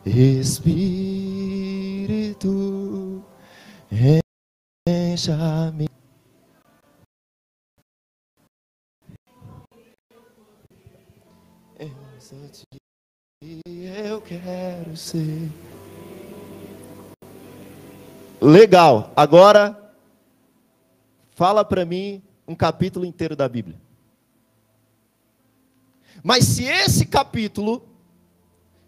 Espírito, 0.06 0.84
encha 4.86 5.72
minha 5.72 5.94
eu 14.14 14.22
quero 14.22 14.96
ser. 14.96 15.50
Legal. 18.42 19.12
Agora 19.16 19.94
fala 21.32 21.64
para 21.66 21.86
mim 21.86 22.22
um 22.48 22.56
capítulo 22.56 23.06
inteiro 23.06 23.36
da 23.36 23.48
Bíblia. 23.48 23.83
Mas 26.24 26.46
se 26.46 26.63
esse 26.63 27.06
capítulo 27.06 27.86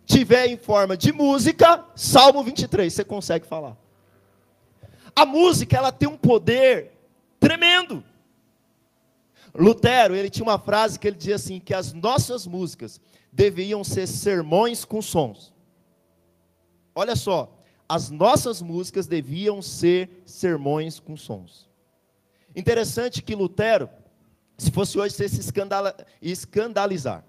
tiver 0.06 0.48
em 0.48 0.58
forma 0.58 0.96
de 0.96 1.12
música, 1.12 1.84
Salmo 1.94 2.42
23, 2.42 2.94
você 2.94 3.04
consegue 3.04 3.46
falar. 3.46 3.78
A 5.14 5.26
música, 5.26 5.76
ela 5.76 5.92
tem 5.92 6.08
um 6.08 6.18
poder 6.18 6.94
tremendo. 7.40 8.04
Lutero, 9.54 10.16
ele 10.16 10.30
tinha 10.30 10.44
uma 10.44 10.60
frase 10.60 10.98
que 10.98 11.08
ele 11.08 11.18
dizia 11.18 11.36
assim, 11.36 11.60
que 11.60 11.74
as 11.74 11.94
nossas 11.94 12.48
músicas 12.48 13.02
deviam 13.32 13.84
ser 13.84 14.08
sermões 14.08 14.86
com 14.86 15.02
sons. 15.02 15.54
Olha 16.94 17.16
só, 17.16 17.58
as 17.88 18.10
nossas 18.10 18.62
músicas 18.62 19.08
deviam 19.08 19.62
ser 19.62 20.24
sermões 20.26 21.00
com 21.00 21.18
sons. 21.18 21.70
Interessante 22.56 23.22
que 23.22 23.36
Lutero, 23.36 23.90
se 24.58 24.72
fosse 24.72 24.98
hoje, 24.98 25.14
você 25.14 25.28
se 25.28 25.40
escandala, 25.40 25.96
escandalizar. 26.22 27.24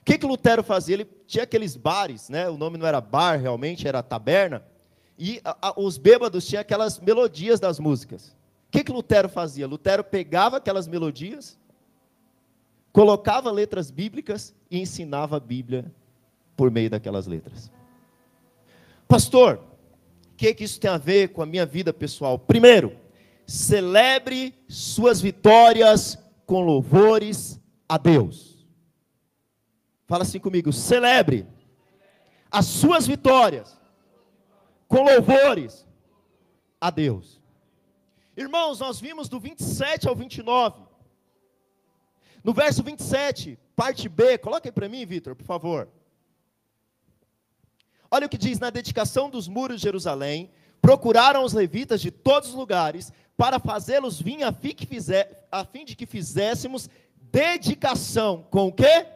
O 0.00 0.04
que, 0.04 0.18
que 0.18 0.26
Lutero 0.26 0.62
fazia? 0.62 0.94
Ele 0.94 1.08
tinha 1.26 1.44
aqueles 1.44 1.76
bares, 1.76 2.28
né? 2.28 2.48
o 2.48 2.56
nome 2.56 2.78
não 2.78 2.86
era 2.86 3.00
bar 3.00 3.40
realmente, 3.40 3.88
era 3.88 4.02
taberna, 4.02 4.62
e 5.18 5.40
a, 5.44 5.68
a, 5.68 5.80
os 5.80 5.98
bêbados 5.98 6.46
tinham 6.46 6.60
aquelas 6.60 7.00
melodias 7.00 7.58
das 7.58 7.80
músicas. 7.80 8.28
O 8.68 8.70
que, 8.70 8.84
que 8.84 8.92
Lutero 8.92 9.28
fazia? 9.28 9.66
Lutero 9.66 10.04
pegava 10.04 10.58
aquelas 10.58 10.86
melodias, 10.86 11.58
colocava 12.92 13.50
letras 13.50 13.90
bíblicas 13.90 14.54
e 14.70 14.80
ensinava 14.80 15.38
a 15.38 15.40
Bíblia 15.40 15.90
por 16.56 16.70
meio 16.70 16.90
daquelas 16.90 17.26
letras. 17.26 17.70
Pastor, 19.08 19.60
o 20.32 20.36
que, 20.36 20.52
que 20.54 20.64
isso 20.64 20.78
tem 20.78 20.90
a 20.90 20.98
ver 20.98 21.28
com 21.28 21.42
a 21.42 21.46
minha 21.46 21.64
vida 21.64 21.92
pessoal? 21.92 22.38
Primeiro, 22.38 22.96
celebre 23.46 24.54
suas 24.68 25.20
vitórias 25.20 26.18
com 26.46 26.64
louvores 26.64 27.60
a 27.88 27.98
Deus. 27.98 28.64
Fala 30.06 30.22
assim 30.22 30.38
comigo, 30.38 30.72
celebre 30.72 31.46
as 32.50 32.66
suas 32.66 33.06
vitórias 33.06 33.76
com 34.86 35.02
louvores 35.02 35.86
a 36.80 36.90
Deus. 36.90 37.42
Irmãos, 38.36 38.78
nós 38.78 39.00
vimos 39.00 39.28
do 39.28 39.40
27 39.40 40.08
ao 40.08 40.14
29. 40.14 40.82
No 42.44 42.52
verso 42.52 42.82
27, 42.82 43.58
parte 43.74 44.08
B, 44.08 44.38
coloca 44.38 44.68
aí 44.68 44.72
para 44.72 44.88
mim, 44.88 45.04
Vitor, 45.04 45.34
por 45.34 45.44
favor. 45.44 45.88
Olha 48.08 48.26
o 48.26 48.28
que 48.28 48.38
diz: 48.38 48.60
na 48.60 48.70
dedicação 48.70 49.28
dos 49.28 49.48
muros 49.48 49.78
de 49.78 49.82
Jerusalém, 49.82 50.50
procuraram 50.80 51.42
os 51.42 51.52
levitas 51.52 52.00
de 52.00 52.12
todos 52.12 52.50
os 52.50 52.54
lugares 52.54 53.12
para 53.36 53.58
fazê-los 53.58 54.20
vir 54.20 54.42
a 54.42 54.52
fim, 54.52 54.74
que 54.74 54.86
fizer, 54.86 55.46
a 55.52 55.64
fim 55.64 55.84
de 55.84 55.94
que 55.94 56.06
fizéssemos 56.06 56.88
dedicação 57.20 58.42
com 58.50 58.68
o 58.68 58.72
quê? 58.72 59.06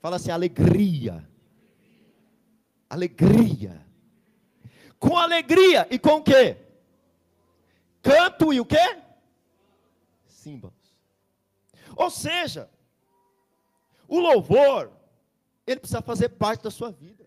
Fala 0.00 0.16
assim, 0.16 0.30
alegria. 0.30 1.28
Alegria. 2.88 3.84
Com 4.98 5.18
alegria 5.18 5.86
e 5.90 5.98
com 5.98 6.16
o 6.16 6.22
quê? 6.22 6.56
Canto 8.00 8.52
e 8.52 8.60
o 8.60 8.64
quê? 8.64 8.98
Símbolos. 10.26 10.74
Ou 11.96 12.10
seja, 12.10 12.70
o 14.08 14.18
louvor, 14.18 14.90
ele 15.66 15.80
precisa 15.80 16.02
fazer 16.02 16.30
parte 16.30 16.62
da 16.62 16.70
sua 16.70 16.90
vida. 16.90 17.24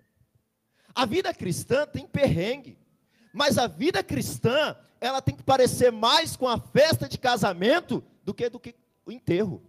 A 0.94 1.06
vida 1.06 1.34
cristã 1.34 1.86
tem 1.86 2.08
perrengue, 2.08 2.78
mas 3.34 3.58
a 3.58 3.68
vida 3.68 4.04
cristã, 4.04 4.76
ela 5.00 5.22
tem 5.22 5.36
que 5.36 5.44
parecer 5.44 5.92
mais 5.92 6.36
com 6.36 6.48
a 6.48 6.60
festa 6.60 7.08
de 7.08 7.18
casamento 7.18 8.04
do 8.24 8.34
que 8.34 8.50
do 8.50 8.60
que 8.60 8.76
o 9.06 9.12
enterro. 9.12 9.62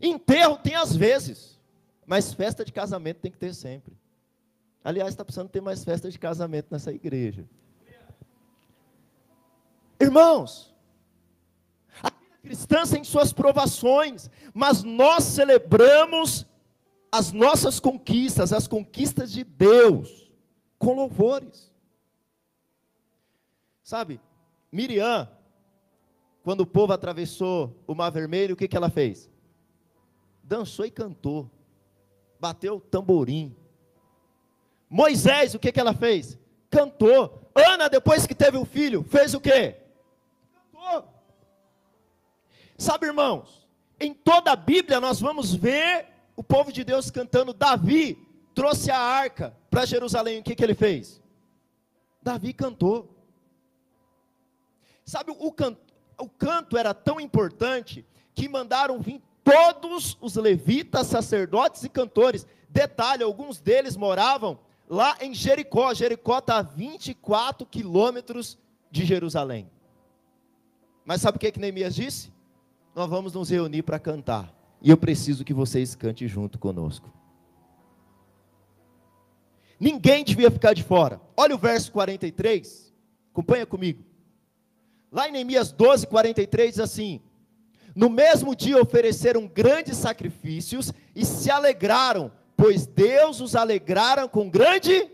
Enterro 0.00 0.56
tem 0.56 0.74
às 0.74 0.96
vezes, 0.96 1.58
mas 2.06 2.32
festa 2.32 2.64
de 2.64 2.72
casamento 2.72 3.20
tem 3.20 3.30
que 3.30 3.38
ter 3.38 3.54
sempre. 3.54 3.94
Aliás, 4.82 5.10
está 5.10 5.24
precisando 5.24 5.50
ter 5.50 5.60
mais 5.60 5.84
festa 5.84 6.10
de 6.10 6.18
casamento 6.18 6.68
nessa 6.70 6.90
igreja. 6.90 7.46
Irmãos, 10.00 10.74
a 12.02 12.08
vida 12.08 12.38
cristã 12.42 12.86
tem 12.86 13.04
suas 13.04 13.34
provações, 13.34 14.30
mas 14.54 14.82
nós 14.82 15.24
celebramos 15.24 16.46
as 17.12 17.32
nossas 17.32 17.78
conquistas, 17.78 18.52
as 18.52 18.66
conquistas 18.66 19.30
de 19.30 19.44
Deus, 19.44 20.32
com 20.78 20.94
louvores. 20.94 21.69
Sabe, 23.90 24.20
Miriam, 24.70 25.28
quando 26.44 26.60
o 26.60 26.66
povo 26.66 26.92
atravessou 26.92 27.76
o 27.88 27.92
Mar 27.92 28.10
Vermelho, 28.10 28.54
o 28.54 28.56
que, 28.56 28.68
que 28.68 28.76
ela 28.76 28.88
fez? 28.88 29.28
Dançou 30.44 30.86
e 30.86 30.92
cantou, 30.92 31.50
bateu 32.38 32.78
tamborim. 32.78 33.52
Moisés, 34.88 35.56
o 35.56 35.58
que, 35.58 35.72
que 35.72 35.80
ela 35.80 35.92
fez? 35.92 36.38
Cantou. 36.70 37.50
Ana, 37.52 37.88
depois 37.88 38.28
que 38.28 38.32
teve 38.32 38.56
o 38.56 38.64
filho, 38.64 39.02
fez 39.02 39.34
o 39.34 39.40
quê? 39.40 39.74
Sabe, 42.78 43.08
irmãos, 43.08 43.68
em 43.98 44.14
toda 44.14 44.52
a 44.52 44.56
Bíblia 44.56 45.00
nós 45.00 45.18
vamos 45.20 45.52
ver 45.52 46.06
o 46.36 46.44
povo 46.44 46.72
de 46.72 46.84
Deus 46.84 47.10
cantando. 47.10 47.52
Davi 47.52 48.24
trouxe 48.54 48.88
a 48.88 49.00
arca 49.00 49.52
para 49.68 49.84
Jerusalém. 49.84 50.38
O 50.38 50.44
que, 50.44 50.54
que 50.54 50.62
ele 50.62 50.76
fez? 50.76 51.20
Davi 52.22 52.52
cantou. 52.52 53.16
Sabe, 55.10 55.32
o 55.36 55.50
canto, 55.50 55.80
o 56.20 56.28
canto 56.28 56.76
era 56.76 56.94
tão 56.94 57.20
importante 57.20 58.06
que 58.32 58.48
mandaram 58.48 59.00
vir 59.00 59.20
todos 59.42 60.16
os 60.20 60.36
levitas, 60.36 61.08
sacerdotes 61.08 61.82
e 61.82 61.88
cantores. 61.88 62.46
Detalhe: 62.68 63.24
alguns 63.24 63.60
deles 63.60 63.96
moravam 63.96 64.60
lá 64.88 65.16
em 65.20 65.34
Jericó. 65.34 65.92
Jericó 65.92 66.38
está 66.38 66.58
a 66.58 66.62
24 66.62 67.66
quilômetros 67.66 68.56
de 68.88 69.04
Jerusalém. 69.04 69.68
Mas 71.04 71.22
sabe 71.22 71.38
o 71.38 71.40
que, 71.40 71.50
que 71.50 71.58
Neemias 71.58 71.96
disse? 71.96 72.32
Nós 72.94 73.10
vamos 73.10 73.32
nos 73.32 73.50
reunir 73.50 73.82
para 73.82 73.98
cantar. 73.98 74.54
E 74.80 74.90
eu 74.90 74.96
preciso 74.96 75.44
que 75.44 75.52
vocês 75.52 75.96
cantem 75.96 76.28
junto 76.28 76.56
conosco. 76.56 77.12
Ninguém 79.80 80.22
devia 80.22 80.52
ficar 80.52 80.72
de 80.72 80.84
fora. 80.84 81.20
Olha 81.36 81.56
o 81.56 81.58
verso 81.58 81.90
43. 81.90 82.94
Acompanha 83.32 83.66
comigo. 83.66 84.08
Lá 85.10 85.28
em 85.28 85.32
Neemias 85.32 85.72
12, 85.72 86.06
43 86.06 86.70
diz 86.70 86.80
assim: 86.80 87.20
No 87.94 88.08
mesmo 88.08 88.54
dia 88.54 88.80
ofereceram 88.80 89.46
grandes 89.46 89.96
sacrifícios 89.96 90.92
e 91.14 91.24
se 91.24 91.50
alegraram, 91.50 92.30
pois 92.56 92.86
Deus 92.86 93.40
os 93.40 93.56
alegraram 93.56 94.28
com 94.28 94.48
grande 94.48 95.10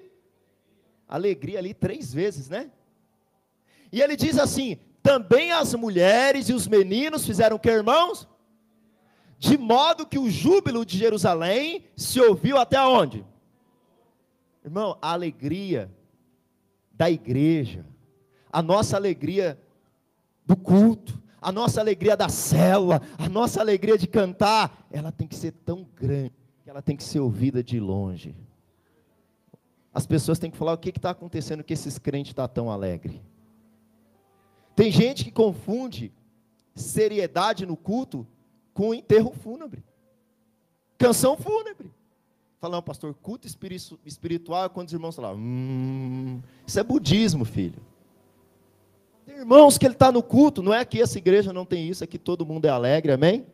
alegria 1.08 1.58
ali 1.58 1.72
três 1.72 2.12
vezes, 2.12 2.48
né? 2.48 2.70
E 3.90 4.02
ele 4.02 4.16
diz 4.16 4.38
assim: 4.38 4.78
também 5.02 5.52
as 5.52 5.72
mulheres 5.74 6.48
e 6.48 6.52
os 6.52 6.66
meninos 6.66 7.24
fizeram 7.24 7.58
que, 7.58 7.70
irmãos? 7.70 8.28
De 9.38 9.56
modo 9.56 10.06
que 10.06 10.18
o 10.18 10.28
júbilo 10.28 10.84
de 10.84 10.98
Jerusalém 10.98 11.84
se 11.96 12.20
ouviu 12.20 12.56
até 12.56 12.80
onde? 12.80 13.24
Irmão, 14.64 14.98
a 15.00 15.12
alegria 15.12 15.90
da 16.90 17.10
igreja, 17.10 17.86
a 18.50 18.60
nossa 18.60 18.96
alegria 18.96 19.60
do 20.46 20.56
culto, 20.56 21.20
a 21.40 21.50
nossa 21.50 21.80
alegria 21.80 22.16
da 22.16 22.28
célula, 22.28 23.02
a 23.18 23.28
nossa 23.28 23.60
alegria 23.60 23.98
de 23.98 24.06
cantar, 24.06 24.86
ela 24.90 25.12
tem 25.12 25.26
que 25.26 25.34
ser 25.34 25.52
tão 25.52 25.86
grande 25.94 26.32
que 26.62 26.70
ela 26.70 26.82
tem 26.82 26.96
que 26.96 27.04
ser 27.04 27.20
ouvida 27.20 27.62
de 27.62 27.78
longe. 27.78 28.34
As 29.94 30.06
pessoas 30.06 30.38
têm 30.38 30.50
que 30.50 30.56
falar 30.56 30.72
o 30.72 30.78
que 30.78 30.90
está 30.90 31.10
acontecendo 31.10 31.62
que 31.62 31.72
esses 31.72 31.98
crentes 31.98 32.30
estão 32.30 32.44
tá 32.46 32.52
tão 32.52 32.70
alegres. 32.70 33.20
Tem 34.74 34.90
gente 34.90 35.24
que 35.24 35.30
confunde 35.30 36.12
seriedade 36.74 37.64
no 37.64 37.76
culto 37.76 38.26
com 38.74 38.92
enterro 38.92 39.32
fúnebre. 39.32 39.82
Canção 40.98 41.36
fúnebre. 41.36 41.90
Falando, 42.60 42.82
pastor, 42.82 43.14
culto 43.14 43.46
espiritual 44.04 44.64
é 44.64 44.68
quando 44.68 44.88
os 44.88 44.92
irmãos 44.92 45.14
falam, 45.14 45.36
hum, 45.36 46.42
isso 46.66 46.80
é 46.80 46.82
budismo, 46.82 47.44
filho. 47.44 47.80
Tem 49.26 49.38
irmãos 49.38 49.76
que 49.76 49.84
ele 49.84 49.94
está 49.94 50.12
no 50.12 50.22
culto, 50.22 50.62
não 50.62 50.72
é 50.72 50.84
que 50.84 51.02
essa 51.02 51.18
igreja 51.18 51.52
não 51.52 51.66
tem 51.66 51.88
isso, 51.88 52.04
aqui 52.04 52.16
todo 52.16 52.46
mundo 52.46 52.64
é 52.66 52.68
alegre, 52.68 53.10
amém? 53.10 53.44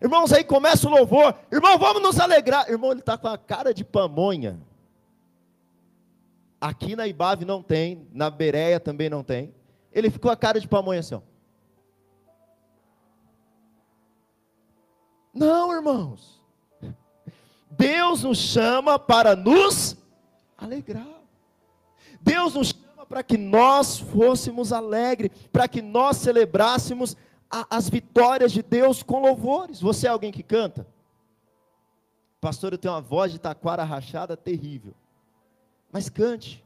Irmãos, 0.00 0.32
aí 0.32 0.44
começa 0.44 0.86
o 0.86 0.90
louvor, 0.90 1.34
irmão, 1.50 1.76
vamos 1.76 2.00
nos 2.00 2.20
alegrar. 2.20 2.70
Irmão, 2.70 2.92
ele 2.92 3.00
está 3.00 3.18
com 3.18 3.26
a 3.26 3.36
cara 3.36 3.74
de 3.74 3.84
pamonha. 3.84 4.60
Aqui 6.60 6.94
na 6.94 7.08
Ibave 7.08 7.44
não 7.44 7.62
tem, 7.62 8.06
na 8.12 8.30
Bereia 8.30 8.78
também 8.78 9.10
não 9.10 9.24
tem. 9.24 9.52
Ele 9.92 10.08
ficou 10.08 10.30
a 10.30 10.36
cara 10.36 10.60
de 10.60 10.68
pamonha 10.68 11.00
assim, 11.00 11.16
ó. 11.16 11.20
Não, 15.34 15.72
irmãos. 15.74 16.40
Deus 17.70 18.22
nos 18.22 18.38
chama 18.38 18.98
para 18.98 19.34
nos 19.34 19.96
alegrar. 20.56 21.06
Deus 22.20 22.54
nos 22.54 22.68
chama 22.68 22.85
para 23.08 23.22
que 23.22 23.36
nós 23.36 23.98
fôssemos 23.98 24.72
alegres, 24.72 25.30
para 25.52 25.68
que 25.68 25.80
nós 25.80 26.16
celebrássemos 26.18 27.16
a, 27.50 27.76
as 27.76 27.88
vitórias 27.88 28.52
de 28.52 28.62
Deus 28.62 29.02
com 29.02 29.20
louvores. 29.20 29.80
Você 29.80 30.06
é 30.06 30.10
alguém 30.10 30.32
que 30.32 30.42
canta? 30.42 30.86
Pastor, 32.40 32.72
eu 32.72 32.78
tenho 32.78 32.94
uma 32.94 33.00
voz 33.00 33.32
de 33.32 33.38
taquara 33.38 33.84
rachada 33.84 34.36
terrível. 34.36 34.94
Mas 35.90 36.08
cante. 36.08 36.64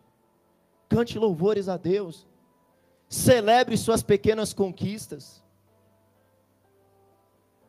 Cante 0.88 1.18
louvores 1.18 1.68
a 1.68 1.76
Deus. 1.76 2.26
Celebre 3.08 3.76
suas 3.76 4.02
pequenas 4.02 4.52
conquistas. 4.52 5.42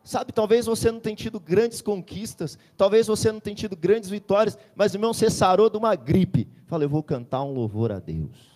Sabe, 0.03 0.31
talvez 0.31 0.65
você 0.65 0.91
não 0.91 0.99
tenha 0.99 1.15
tido 1.15 1.39
grandes 1.39 1.79
conquistas, 1.79 2.57
talvez 2.75 3.05
você 3.05 3.31
não 3.31 3.39
tenha 3.39 3.55
tido 3.55 3.75
grandes 3.75 4.09
vitórias, 4.09 4.57
mas 4.75 4.95
irmão, 4.95 5.13
você 5.13 5.29
sarou 5.29 5.69
de 5.69 5.77
uma 5.77 5.95
gripe. 5.95 6.47
Fala, 6.65 6.83
eu 6.83 6.89
vou 6.89 7.03
cantar 7.03 7.43
um 7.43 7.53
louvor 7.53 7.91
a 7.91 7.99
Deus. 7.99 8.50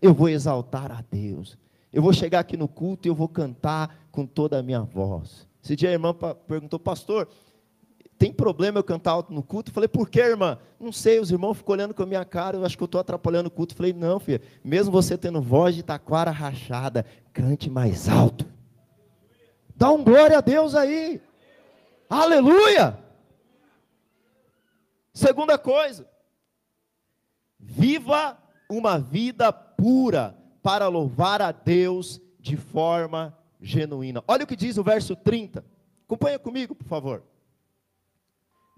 Eu 0.00 0.14
vou 0.14 0.28
exaltar 0.28 0.90
a 0.90 1.04
Deus. 1.10 1.58
Eu 1.92 2.02
vou 2.02 2.12
chegar 2.12 2.40
aqui 2.40 2.56
no 2.56 2.68
culto 2.68 3.06
e 3.06 3.10
eu 3.10 3.14
vou 3.14 3.28
cantar 3.28 4.06
com 4.10 4.24
toda 4.24 4.58
a 4.58 4.62
minha 4.62 4.82
voz. 4.82 5.46
Esse 5.62 5.76
dia 5.76 5.90
a 5.90 5.92
irmã 5.92 6.14
perguntou, 6.46 6.78
pastor, 6.78 7.28
tem 8.16 8.32
problema 8.32 8.78
eu 8.78 8.84
cantar 8.84 9.12
alto 9.12 9.32
no 9.32 9.42
culto? 9.42 9.70
Eu 9.70 9.74
falei, 9.74 9.88
por 9.88 10.08
que, 10.08 10.20
irmã? 10.20 10.58
Não 10.78 10.92
sei, 10.92 11.18
os 11.18 11.30
irmãos 11.30 11.54
ficam 11.54 11.72
olhando 11.72 11.94
com 11.94 12.02
a 12.02 12.06
minha 12.06 12.24
cara, 12.24 12.56
eu 12.56 12.64
acho 12.64 12.76
que 12.76 12.82
eu 12.82 12.86
estou 12.86 13.00
atrapalhando 13.00 13.48
o 13.48 13.50
culto. 13.50 13.72
Eu 13.72 13.76
falei, 13.76 13.92
não, 13.92 14.20
filha, 14.20 14.40
mesmo 14.62 14.92
você 14.92 15.18
tendo 15.18 15.40
voz 15.40 15.74
de 15.74 15.82
taquara 15.82 16.30
rachada, 16.30 17.04
cante 17.32 17.68
mais 17.68 18.08
alto. 18.08 18.46
Dá 19.74 19.90
um 19.90 20.04
glória 20.04 20.38
a 20.38 20.40
Deus 20.40 20.74
aí. 20.74 21.20
Aleluia! 22.08 22.98
Segunda 25.12 25.58
coisa, 25.58 26.08
viva 27.58 28.38
uma 28.70 28.98
vida 28.98 29.52
pura 29.52 30.36
para 30.62 30.88
louvar 30.88 31.42
a 31.42 31.52
Deus 31.52 32.20
de 32.38 32.56
forma 32.56 33.36
genuína. 33.60 34.22
Olha 34.26 34.44
o 34.44 34.46
que 34.46 34.56
diz 34.56 34.78
o 34.78 34.82
verso 34.82 35.16
30. 35.16 35.64
Acompanha 36.06 36.38
comigo, 36.38 36.74
por 36.74 36.86
favor. 36.86 37.22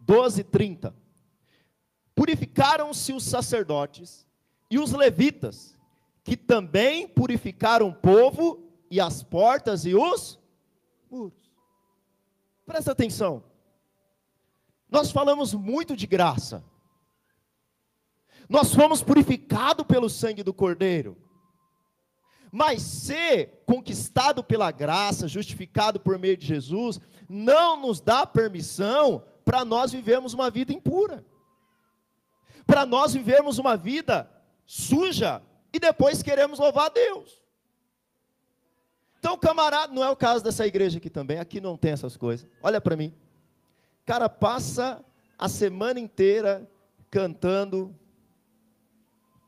12, 0.00 0.44
30. 0.44 0.94
Purificaram-se 2.14 3.12
os 3.12 3.24
sacerdotes 3.24 4.26
e 4.70 4.78
os 4.78 4.92
levitas, 4.92 5.78
que 6.24 6.36
também 6.36 7.06
purificaram 7.06 7.88
o 7.88 7.94
povo 7.94 8.68
e 8.90 9.00
as 9.00 9.22
portas 9.22 9.84
e 9.84 9.94
os 9.94 10.38
muros. 11.10 11.50
Presta 12.66 12.92
atenção. 12.92 13.44
Nós 14.90 15.10
falamos 15.10 15.54
muito 15.54 15.96
de 15.96 16.06
graça. 16.06 16.64
Nós 18.52 18.74
fomos 18.74 19.02
purificados 19.02 19.86
pelo 19.86 20.10
sangue 20.10 20.42
do 20.42 20.52
Cordeiro. 20.52 21.16
Mas 22.52 22.82
ser 22.82 23.62
conquistado 23.64 24.44
pela 24.44 24.70
graça, 24.70 25.26
justificado 25.26 25.98
por 25.98 26.18
meio 26.18 26.36
de 26.36 26.46
Jesus, 26.46 27.00
não 27.26 27.80
nos 27.80 27.98
dá 27.98 28.26
permissão 28.26 29.24
para 29.42 29.64
nós 29.64 29.90
vivermos 29.90 30.34
uma 30.34 30.50
vida 30.50 30.70
impura. 30.70 31.24
Para 32.66 32.84
nós 32.84 33.14
vivermos 33.14 33.56
uma 33.56 33.74
vida 33.74 34.30
suja 34.66 35.40
e 35.72 35.78
depois 35.80 36.22
queremos 36.22 36.58
louvar 36.58 36.88
a 36.88 36.90
Deus. 36.90 37.42
Então, 39.18 39.38
camarada, 39.38 39.94
não 39.94 40.04
é 40.04 40.10
o 40.10 40.16
caso 40.16 40.44
dessa 40.44 40.66
igreja 40.66 40.98
aqui 40.98 41.08
também, 41.08 41.38
aqui 41.38 41.58
não 41.58 41.78
tem 41.78 41.92
essas 41.92 42.18
coisas. 42.18 42.46
Olha 42.62 42.82
para 42.82 42.96
mim. 42.96 43.14
Cara 44.04 44.28
passa 44.28 45.02
a 45.38 45.48
semana 45.48 45.98
inteira 45.98 46.70
cantando. 47.10 47.98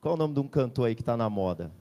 Qual 0.05 0.17
o 0.17 0.19
nome 0.19 0.35
de 0.35 0.41
um 0.41 0.47
cantor 0.47 0.89
aí 0.89 0.95
que 0.95 1.01
está 1.01 1.17
na 1.17 1.31
moda? 1.31 1.73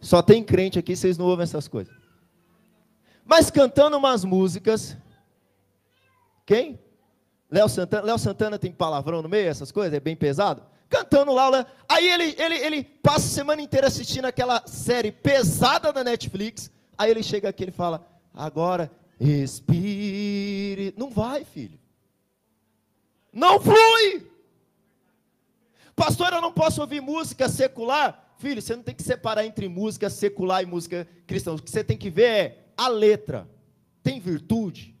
Só 0.00 0.20
tem 0.20 0.42
crente 0.42 0.76
aqui, 0.76 0.96
vocês 0.96 1.16
não 1.16 1.26
ouvem 1.26 1.44
essas 1.44 1.68
coisas. 1.68 1.94
Mas 3.24 3.48
cantando 3.48 3.96
umas 3.96 4.24
músicas. 4.24 4.96
Quem? 6.44 6.80
Léo 7.48 7.68
Santana. 7.68 8.06
Léo 8.06 8.18
Santana 8.18 8.58
tem 8.58 8.72
palavrão 8.72 9.22
no 9.22 9.28
meio, 9.28 9.48
essas 9.48 9.70
coisas? 9.70 9.94
É 9.94 10.00
bem 10.00 10.16
pesado? 10.16 10.64
Cantando 10.88 11.32
lá. 11.32 11.64
Aí 11.88 12.10
ele, 12.10 12.34
ele, 12.36 12.56
ele 12.56 12.82
passa 12.82 13.26
a 13.26 13.30
semana 13.30 13.62
inteira 13.62 13.86
assistindo 13.86 14.24
aquela 14.24 14.66
série 14.66 15.12
pesada 15.12 15.92
da 15.92 16.02
Netflix. 16.02 16.72
Aí 16.98 17.08
ele 17.08 17.22
chega 17.22 17.48
aqui 17.48 17.68
e 17.68 17.70
fala: 17.70 18.04
Agora, 18.34 18.90
respire. 19.20 20.92
Não 20.96 21.08
vai, 21.08 21.44
filho. 21.44 21.78
Não 23.32 23.60
flui. 23.60 24.31
Pastor, 25.94 26.32
eu 26.32 26.40
não 26.40 26.52
posso 26.52 26.80
ouvir 26.80 27.00
música 27.00 27.48
secular. 27.48 28.34
Filho, 28.38 28.60
você 28.60 28.74
não 28.74 28.82
tem 28.82 28.94
que 28.94 29.02
separar 29.02 29.46
entre 29.46 29.68
música 29.68 30.10
secular 30.10 30.62
e 30.62 30.66
música 30.66 31.06
cristã. 31.26 31.52
O 31.52 31.62
que 31.62 31.70
você 31.70 31.84
tem 31.84 31.96
que 31.96 32.10
ver 32.10 32.24
é 32.24 32.58
a 32.76 32.88
letra. 32.88 33.48
Tem 34.02 34.18
virtude? 34.18 34.96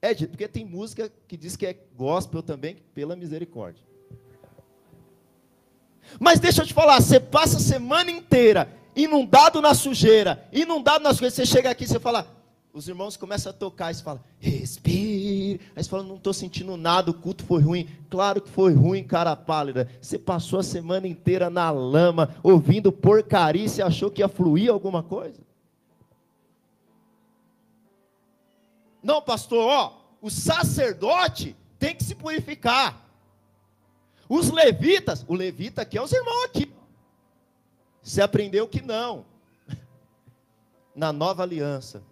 É 0.00 0.14
porque 0.14 0.46
tem 0.46 0.64
música 0.64 1.12
que 1.26 1.36
diz 1.36 1.56
que 1.56 1.66
é 1.66 1.74
gospel 1.94 2.42
também, 2.42 2.76
pela 2.94 3.16
misericórdia. 3.16 3.84
Mas 6.20 6.38
deixa 6.38 6.62
eu 6.62 6.66
te 6.66 6.72
falar, 6.72 7.00
você 7.00 7.18
passa 7.18 7.56
a 7.56 7.60
semana 7.60 8.10
inteira 8.10 8.72
inundado 8.94 9.60
na 9.60 9.74
sujeira, 9.74 10.48
inundado 10.52 11.02
nas 11.04 11.18
coisas, 11.18 11.34
você 11.34 11.44
chega 11.44 11.68
aqui 11.68 11.84
e 11.84 11.88
você 11.88 12.00
fala, 12.00 12.26
os 12.72 12.88
irmãos 12.88 13.16
começam 13.16 13.50
a 13.50 13.52
tocar 13.52 13.90
e 13.90 13.94
você 13.94 14.02
fala, 14.02 14.24
respire. 15.46 15.60
Aí 15.74 15.82
você 15.82 15.88
fala, 15.90 16.02
não 16.02 16.16
estou 16.16 16.32
sentindo 16.32 16.76
nada, 16.76 17.10
o 17.10 17.14
culto 17.14 17.44
foi 17.44 17.62
ruim. 17.62 17.88
Claro 18.10 18.40
que 18.40 18.48
foi 18.48 18.74
ruim, 18.74 19.04
cara 19.04 19.36
pálida. 19.36 19.88
Você 20.00 20.18
passou 20.18 20.58
a 20.58 20.62
semana 20.62 21.06
inteira 21.06 21.48
na 21.48 21.70
lama, 21.70 22.34
ouvindo 22.42 22.90
porcaria 22.90 23.64
e 23.64 23.68
você 23.68 23.82
achou 23.82 24.10
que 24.10 24.20
ia 24.20 24.28
fluir 24.28 24.70
alguma 24.70 25.02
coisa? 25.02 25.40
Não, 29.02 29.22
pastor, 29.22 29.64
ó, 29.64 29.92
o 30.20 30.30
sacerdote 30.30 31.56
tem 31.78 31.94
que 31.94 32.02
se 32.02 32.14
purificar. 32.14 33.04
Os 34.28 34.50
levitas, 34.50 35.24
o 35.28 35.34
levita 35.34 35.82
aqui 35.82 35.96
é 35.96 36.02
os 36.02 36.12
irmãos 36.12 36.44
aqui. 36.46 36.72
Você 38.02 38.20
aprendeu 38.20 38.66
que 38.66 38.82
não. 38.82 39.24
Na 40.94 41.12
nova 41.12 41.44
aliança, 41.44 42.02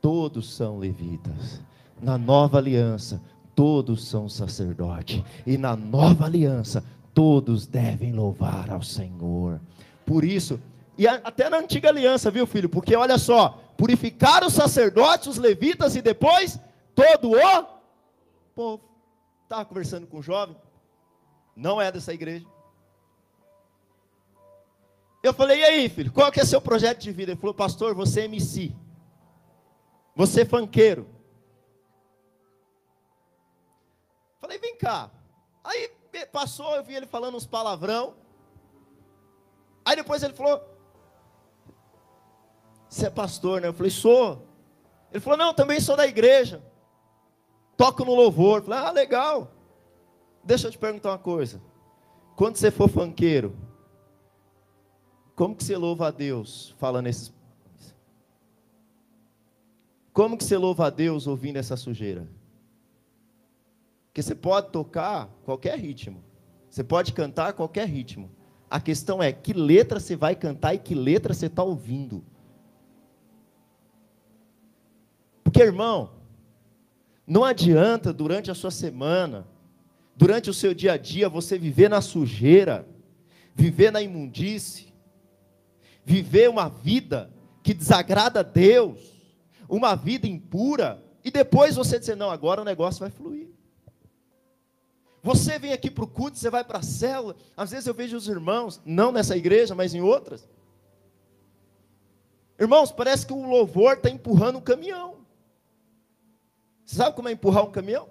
todos 0.00 0.52
são 0.52 0.78
levitas. 0.78 1.60
Na 2.00 2.18
nova 2.18 2.58
aliança, 2.58 3.20
todos 3.54 4.06
são 4.06 4.28
sacerdotes. 4.28 5.22
E 5.46 5.56
na 5.56 5.74
nova 5.74 6.26
aliança, 6.26 6.84
todos 7.14 7.66
devem 7.66 8.12
louvar 8.12 8.70
ao 8.70 8.82
Senhor. 8.82 9.60
Por 10.04 10.24
isso, 10.24 10.60
e 10.98 11.06
até 11.06 11.48
na 11.48 11.58
antiga 11.58 11.88
aliança, 11.88 12.30
viu, 12.30 12.46
filho? 12.46 12.68
Porque 12.68 12.94
olha 12.94 13.18
só, 13.18 13.58
purificar 13.76 14.44
os 14.44 14.52
sacerdotes, 14.52 15.26
os 15.26 15.38
levitas 15.38 15.96
e 15.96 16.02
depois 16.02 16.58
todo 16.94 17.32
o 17.32 17.66
povo. 18.54 18.82
Estava 19.42 19.64
conversando 19.64 20.06
com 20.06 20.18
um 20.18 20.22
jovem, 20.22 20.56
não 21.54 21.80
é 21.80 21.92
dessa 21.92 22.12
igreja. 22.12 22.46
Eu 25.22 25.32
falei, 25.32 25.60
e 25.60 25.64
aí, 25.64 25.88
filho, 25.88 26.12
qual 26.12 26.30
que 26.30 26.40
é 26.40 26.44
seu 26.44 26.60
projeto 26.60 27.00
de 27.00 27.12
vida? 27.12 27.32
Ele 27.32 27.40
falou, 27.40 27.54
pastor, 27.54 27.94
você 27.94 28.22
é 28.22 28.24
MC. 28.24 28.72
Você 30.14 30.42
é 30.42 30.44
fanqueiro. 30.44 31.06
Falei, 34.46 34.58
vem 34.58 34.76
cá. 34.76 35.10
Aí 35.64 35.90
passou, 36.30 36.76
eu 36.76 36.84
vi 36.84 36.94
ele 36.94 37.06
falando 37.06 37.36
uns 37.36 37.44
palavrão. 37.44 38.14
Aí 39.84 39.96
depois 39.96 40.22
ele 40.22 40.34
falou: 40.34 40.62
Você 42.88 43.06
é 43.06 43.10
pastor, 43.10 43.60
né? 43.60 43.66
Eu 43.66 43.72
falei: 43.72 43.90
Sou. 43.90 44.46
Ele 45.10 45.20
falou: 45.20 45.36
Não, 45.36 45.52
também 45.52 45.80
sou 45.80 45.96
da 45.96 46.06
igreja. 46.06 46.62
Toco 47.76 48.04
no 48.04 48.14
louvor. 48.14 48.60
Eu 48.60 48.64
falei: 48.66 48.78
Ah, 48.78 48.90
legal. 48.92 49.50
Deixa 50.44 50.68
eu 50.68 50.70
te 50.70 50.78
perguntar 50.78 51.10
uma 51.10 51.18
coisa. 51.18 51.60
Quando 52.36 52.56
você 52.56 52.70
for 52.70 52.88
fanqueiro, 52.88 53.56
como 55.34 55.56
que 55.56 55.64
você 55.64 55.76
louva 55.76 56.06
a 56.06 56.10
Deus 56.12 56.72
falando 56.78 57.08
esses 57.08 57.34
como 60.12 60.38
que 60.38 60.44
você 60.44 60.56
louva 60.56 60.86
a 60.86 60.90
Deus 60.90 61.26
ouvindo 61.26 61.56
essa 61.56 61.76
sujeira? 61.76 62.26
Porque 64.16 64.22
você 64.22 64.34
pode 64.34 64.70
tocar 64.70 65.28
qualquer 65.44 65.78
ritmo. 65.78 66.24
Você 66.70 66.82
pode 66.82 67.12
cantar 67.12 67.52
qualquer 67.52 67.86
ritmo. 67.86 68.30
A 68.70 68.80
questão 68.80 69.22
é 69.22 69.30
que 69.30 69.52
letra 69.52 70.00
você 70.00 70.16
vai 70.16 70.34
cantar 70.34 70.72
e 70.72 70.78
que 70.78 70.94
letra 70.94 71.34
você 71.34 71.48
está 71.48 71.62
ouvindo. 71.62 72.24
Porque, 75.44 75.60
irmão, 75.60 76.12
não 77.26 77.44
adianta 77.44 78.10
durante 78.10 78.50
a 78.50 78.54
sua 78.54 78.70
semana, 78.70 79.46
durante 80.16 80.48
o 80.48 80.54
seu 80.54 80.72
dia 80.72 80.94
a 80.94 80.96
dia, 80.96 81.28
você 81.28 81.58
viver 81.58 81.90
na 81.90 82.00
sujeira, 82.00 82.88
viver 83.54 83.92
na 83.92 84.00
imundície, 84.00 84.94
viver 86.06 86.48
uma 86.48 86.70
vida 86.70 87.30
que 87.62 87.74
desagrada 87.74 88.40
a 88.40 88.42
Deus 88.42 89.12
uma 89.68 89.94
vida 89.94 90.26
impura, 90.26 91.04
e 91.22 91.30
depois 91.30 91.76
você 91.76 91.98
dizer, 91.98 92.16
não, 92.16 92.30
agora 92.30 92.62
o 92.62 92.64
negócio 92.64 93.00
vai 93.00 93.10
fluir. 93.10 93.55
Você 95.26 95.58
vem 95.58 95.72
aqui 95.72 95.90
para 95.90 96.04
o 96.04 96.06
culto, 96.06 96.38
você 96.38 96.48
vai 96.48 96.62
para 96.62 96.78
a 96.78 96.82
célula. 96.82 97.34
Às 97.56 97.72
vezes 97.72 97.88
eu 97.88 97.92
vejo 97.92 98.16
os 98.16 98.28
irmãos, 98.28 98.80
não 98.84 99.10
nessa 99.10 99.36
igreja, 99.36 99.74
mas 99.74 99.92
em 99.92 100.00
outras. 100.00 100.48
Irmãos, 102.56 102.92
parece 102.92 103.26
que 103.26 103.32
o 103.32 103.44
louvor 103.44 103.94
está 103.94 104.08
empurrando 104.08 104.58
um 104.58 104.60
caminhão. 104.60 105.16
Você 106.84 106.94
sabe 106.94 107.16
como 107.16 107.28
é 107.28 107.32
empurrar 107.32 107.64
um 107.64 107.72
caminhão? 107.72 108.08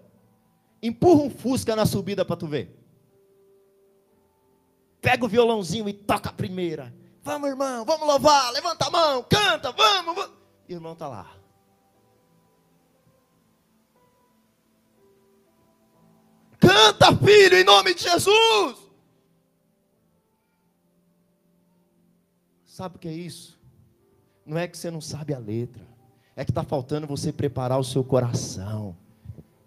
Empurra 0.84 1.22
um 1.22 1.30
Fusca 1.30 1.74
na 1.74 1.86
subida 1.86 2.26
para 2.26 2.36
tu 2.36 2.48
ver. 2.48 2.78
Pega 5.00 5.24
o 5.24 5.30
violãozinho 5.30 5.88
e 5.88 5.94
toca 5.94 6.32
a 6.32 6.34
primeira. 6.34 6.94
Vamos, 7.24 7.48
irmão, 7.48 7.86
vamos 7.86 8.06
louvar, 8.06 8.52
levanta 8.52 8.88
a 8.88 8.92
mão, 8.92 9.24
canta, 9.24 9.72
vamos. 9.72 10.16
vamos. 10.16 10.32
E 10.68 10.74
o 10.74 10.76
irmão 10.76 10.92
está 10.92 11.08
lá. 11.08 11.35
Canta, 16.66 17.16
filho, 17.18 17.58
em 17.58 17.64
nome 17.64 17.94
de 17.94 18.04
Jesus. 18.04 18.78
Sabe 22.66 22.96
o 22.96 23.00
que 23.00 23.08
é 23.08 23.14
isso? 23.14 23.58
Não 24.46 24.58
é 24.58 24.68
que 24.68 24.78
você 24.78 24.90
não 24.90 25.00
sabe 25.00 25.34
a 25.34 25.40
letra, 25.40 25.82
é 26.36 26.44
que 26.44 26.52
está 26.52 26.64
faltando 26.64 27.08
você 27.08 27.32
preparar 27.32 27.80
o 27.80 27.84
seu 27.84 28.04
coração. 28.04 28.96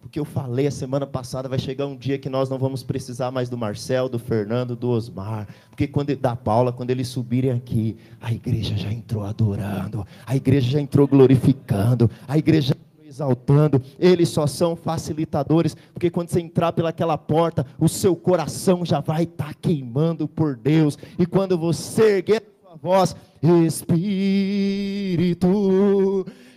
Porque 0.00 0.18
eu 0.18 0.24
falei 0.24 0.66
a 0.66 0.70
semana 0.70 1.06
passada, 1.06 1.48
vai 1.48 1.58
chegar 1.58 1.86
um 1.86 1.96
dia 1.96 2.18
que 2.18 2.30
nós 2.30 2.48
não 2.48 2.58
vamos 2.58 2.82
precisar 2.82 3.30
mais 3.30 3.48
do 3.48 3.58
Marcel, 3.58 4.08
do 4.08 4.18
Fernando, 4.18 4.74
do 4.74 4.88
Osmar. 4.88 5.46
Porque 5.68 5.86
quando 5.86 6.14
da 6.16 6.34
Paula, 6.34 6.72
quando 6.72 6.90
eles 6.90 7.08
subirem 7.08 7.50
aqui, 7.50 7.96
a 8.20 8.32
igreja 8.32 8.76
já 8.76 8.90
entrou 8.90 9.24
adorando, 9.24 10.06
a 10.24 10.34
igreja 10.34 10.70
já 10.70 10.80
entrou 10.80 11.06
glorificando, 11.06 12.10
a 12.26 12.38
igreja 12.38 12.74
exaltando, 13.18 13.82
eles 13.98 14.28
só 14.28 14.46
são 14.46 14.76
facilitadores, 14.76 15.74
porque 15.92 16.08
quando 16.10 16.28
você 16.30 16.40
entrar 16.40 16.72
pelaquela 16.72 17.18
porta, 17.18 17.66
o 17.78 17.88
seu 17.88 18.14
coração 18.14 18.84
já 18.84 19.00
vai 19.00 19.24
estar 19.24 19.48
tá 19.48 19.54
queimando 19.60 20.28
por 20.28 20.56
Deus, 20.56 20.96
e 21.18 21.26
quando 21.26 21.58
você 21.58 22.18
erguer 22.18 22.42
a 22.42 22.68
sua 22.68 22.76
voz, 22.76 23.16
Espírito, 23.66 25.46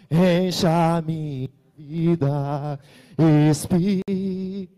encha 0.09 0.97
a 0.97 1.01
minha 1.01 1.49
vida, 1.75 2.79
Espírito. 3.49 4.71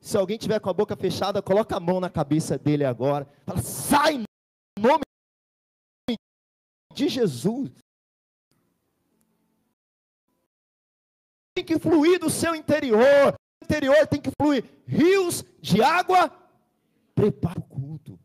Se 0.00 0.16
alguém 0.16 0.36
tiver 0.36 0.58
com 0.58 0.68
a 0.68 0.74
boca 0.74 0.96
fechada, 0.96 1.40
coloca 1.40 1.76
a 1.76 1.80
mão 1.80 2.00
na 2.00 2.10
cabeça 2.10 2.58
dele 2.58 2.84
agora, 2.84 3.28
fala, 3.46 3.62
sai 3.62 4.14
em 4.16 4.24
nome 4.80 5.04
de 6.92 7.08
Jesus. 7.08 7.70
Tem 11.62 11.64
que 11.64 11.78
fluir 11.78 12.18
do 12.18 12.28
seu 12.28 12.54
interior. 12.54 13.34
Interior 13.62 14.06
tem 14.06 14.20
que 14.20 14.30
fluir 14.40 14.64
rios 14.84 15.44
de 15.60 15.80
água. 15.80 16.30
Prepare 17.14 17.60
o 17.60 17.62
culto. 17.62 18.18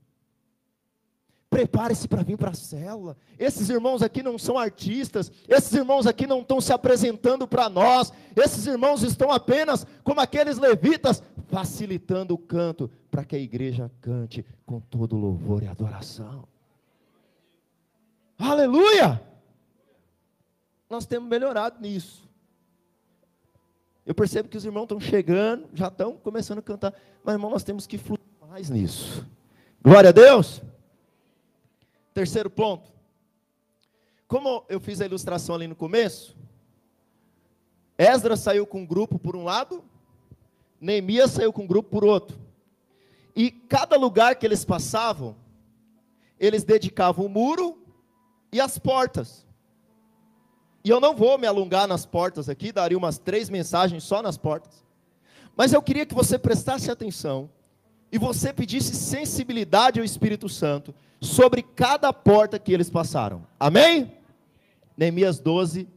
Prepare-se 1.49 2.07
para 2.07 2.23
vir 2.23 2.37
para 2.37 2.49
a 2.51 2.55
célula. 2.55 3.15
Esses 3.39 3.69
irmãos 3.69 4.01
aqui 4.01 4.21
não 4.21 4.37
são 4.37 4.57
artistas. 4.57 5.31
Esses 5.47 5.71
irmãos 5.73 6.05
aqui 6.05 6.27
não 6.27 6.41
estão 6.41 6.59
se 6.59 6.73
apresentando 6.73 7.47
para 7.47 7.69
nós. 7.69 8.11
Esses 8.35 8.65
irmãos 8.65 9.03
estão 9.03 9.31
apenas 9.31 9.85
como 10.03 10.19
aqueles 10.19 10.57
levitas, 10.57 11.21
facilitando 11.47 12.33
o 12.33 12.37
canto 12.37 12.89
para 13.09 13.23
que 13.23 13.35
a 13.35 13.39
igreja 13.39 13.91
cante 14.01 14.45
com 14.65 14.79
todo 14.79 15.15
louvor 15.15 15.63
e 15.63 15.67
adoração. 15.67 16.47
Aleluia! 18.37 19.21
Nós 20.89 21.05
temos 21.05 21.29
melhorado 21.29 21.81
nisso. 21.81 22.26
Eu 24.07 24.15
percebo 24.15 24.47
que 24.47 24.55
os 24.55 24.63
irmãos 24.63 24.83
estão 24.83 25.01
chegando, 25.01 25.67
já 25.73 25.89
estão 25.89 26.15
começando 26.15 26.59
a 26.59 26.61
cantar. 26.61 26.93
Mas, 27.25 27.35
irmão, 27.35 27.51
nós 27.51 27.61
temos 27.61 27.85
que 27.85 27.97
fluir 27.97 28.21
mais 28.47 28.69
nisso. 28.69 29.27
Glória 29.83 30.11
a 30.11 30.13
Deus. 30.13 30.61
Terceiro 32.13 32.49
ponto. 32.49 32.89
Como 34.25 34.63
eu 34.69 34.79
fiz 34.79 35.01
a 35.01 35.05
ilustração 35.05 35.55
ali 35.55 35.67
no 35.67 35.75
começo, 35.75 36.37
Esdras 37.97 38.39
saiu 38.39 38.65
com 38.65 38.79
um 38.79 38.85
grupo 38.85 39.19
por 39.19 39.35
um 39.35 39.43
lado, 39.43 39.83
Neemias 40.79 41.31
saiu 41.31 41.51
com 41.51 41.63
um 41.63 41.67
grupo 41.67 41.89
por 41.89 42.05
outro. 42.05 42.39
E 43.35 43.51
cada 43.51 43.97
lugar 43.97 44.37
que 44.37 44.45
eles 44.45 44.63
passavam, 44.63 45.35
eles 46.39 46.63
dedicavam 46.63 47.25
o 47.25 47.29
muro 47.29 47.77
e 48.53 48.61
as 48.61 48.79
portas. 48.79 49.46
E 50.87 50.89
eu 50.89 51.01
não 51.01 51.13
vou 51.13 51.37
me 51.37 51.45
alongar 51.45 51.85
nas 51.85 52.05
portas 52.05 52.47
aqui, 52.47 52.71
daria 52.71 52.97
umas 52.97 53.17
três 53.17 53.49
mensagens 53.49 54.05
só 54.05 54.21
nas 54.21 54.37
portas. 54.37 54.85
Mas 55.53 55.73
eu 55.73 55.81
queria 55.81 56.05
que 56.05 56.15
você 56.15 56.39
prestasse 56.39 56.89
atenção 56.89 57.49
e 58.09 58.17
você 58.17 58.53
pedisse 58.53 58.95
sensibilidade 58.95 59.99
ao 59.99 60.05
Espírito 60.05 60.47
Santo 60.47 60.95
sobre 61.19 61.61
cada 61.61 62.13
porta 62.13 62.57
que 62.57 62.71
eles 62.71 62.89
passaram. 62.89 63.45
Amém? 63.59 64.13
Neemias 64.95 65.41
12, 65.41 65.89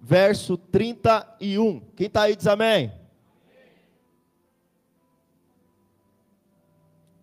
verso 0.00 0.56
31. 0.56 1.80
Quem 1.94 2.06
está 2.06 2.22
aí 2.22 2.34
diz 2.34 2.46
amém. 2.46 2.90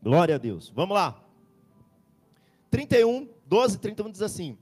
Glória 0.04 0.36
a 0.36 0.38
Deus. 0.38 0.70
Vamos 0.70 0.94
lá. 0.94 1.20
31, 2.70 3.28
12, 3.48 3.80
31 3.80 4.12
diz 4.12 4.22
assim: 4.22 4.56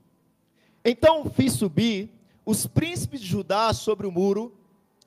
Então 0.86 1.30
fiz 1.30 1.52
subir 1.52 2.14
os 2.45 2.67
príncipes 2.67 3.19
de 3.19 3.27
Judá 3.27 3.73
sobre 3.73 4.05
o 4.05 4.12
muro 4.12 4.55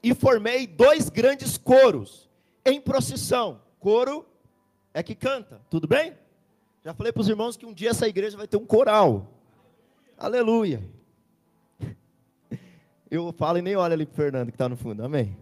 e 0.02 0.14
formei 0.14 0.66
dois 0.66 1.08
grandes 1.08 1.56
coros 1.56 2.28
em 2.64 2.80
procissão. 2.80 3.60
Coro 3.78 4.26
é 4.92 5.02
que 5.02 5.14
canta, 5.14 5.60
tudo 5.70 5.86
bem? 5.86 6.14
Já 6.84 6.92
falei 6.92 7.12
para 7.12 7.20
os 7.20 7.28
irmãos 7.28 7.56
que 7.56 7.66
um 7.66 7.72
dia 7.72 7.90
essa 7.90 8.08
igreja 8.08 8.36
vai 8.36 8.48
ter 8.48 8.56
um 8.56 8.66
coral. 8.66 9.32
Aleluia. 10.16 10.82
Eu 13.10 13.32
falo 13.32 13.58
e 13.58 13.62
nem 13.62 13.76
olha 13.76 13.94
ali 13.94 14.04
para 14.04 14.16
Fernando 14.16 14.48
que 14.48 14.54
está 14.54 14.68
no 14.68 14.76
fundo, 14.76 15.04
amém. 15.04 15.36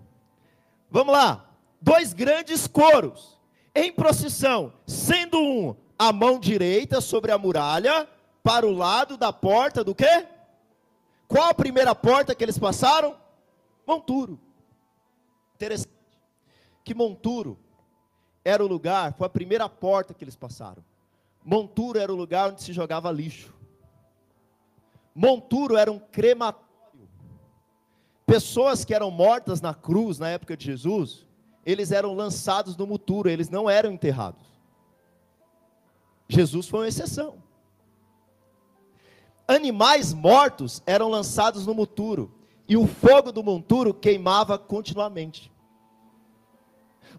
Vamos 0.91 1.15
lá. 1.15 1.49
Dois 1.81 2.13
grandes 2.13 2.67
coros 2.67 3.39
em 3.75 3.93
procissão, 3.93 4.73
sendo 4.87 5.39
um 5.39 5.77
a 5.99 6.13
mão 6.13 6.39
direita 6.39 7.01
sobre 7.01 7.33
a 7.33 7.39
muralha, 7.39 8.09
para 8.43 8.67
o 8.67 8.73
lado 8.73 9.17
da 9.17 9.33
porta 9.33 9.83
do 9.83 9.95
quê? 9.95 10.27
Qual 11.29 11.49
a 11.49 11.55
primeira 11.55 11.95
porta 11.95 12.35
que 12.35 12.45
eles 12.45 12.59
passaram? 12.59 13.17
Monturo. 13.87 14.39
Interessante. 15.55 15.93
Que 16.85 16.95
Monturo 16.95 17.59
era 18.45 18.65
o 18.65 18.67
lugar, 18.67 19.13
foi 19.15 19.27
a 19.27 19.31
primeira 19.31 19.69
porta 19.69 20.15
que 20.15 20.23
eles 20.23 20.37
passaram. 20.37 20.85
Monturo 21.45 21.99
era 21.99 22.13
o 22.13 22.17
lugar 22.17 22.51
onde 22.51 22.63
se 22.63 22.73
jogava 22.73 23.11
lixo. 23.11 23.53
Monturo 25.15 25.77
era 25.77 25.91
um 25.91 25.99
crematório. 25.99 27.09
Pessoas 28.25 28.85
que 28.85 28.95
eram 28.95 29.11
mortas 29.11 29.61
na 29.61 29.75
cruz 29.75 30.19
na 30.19 30.29
época 30.29 30.57
de 30.57 30.65
Jesus, 30.65 31.27
eles 31.65 31.91
eram 31.91 32.15
lançados 32.15 32.77
no 32.77 32.87
muturo, 32.87 33.29
eles 33.29 33.49
não 33.49 33.69
eram 33.69 33.91
enterrados. 33.93 34.47
Jesus 36.29 36.69
foi 36.69 36.81
uma 36.81 36.89
exceção 36.89 37.46
animais 39.47 40.13
mortos 40.13 40.83
eram 40.87 41.09
lançados 41.09 41.67
no 41.67 41.75
monturo, 41.75 42.33
e 42.69 42.77
o 42.77 42.87
fogo 42.87 43.31
do 43.31 43.43
monturo 43.43 43.95
queimava 43.95 44.59
continuamente. 44.59 45.53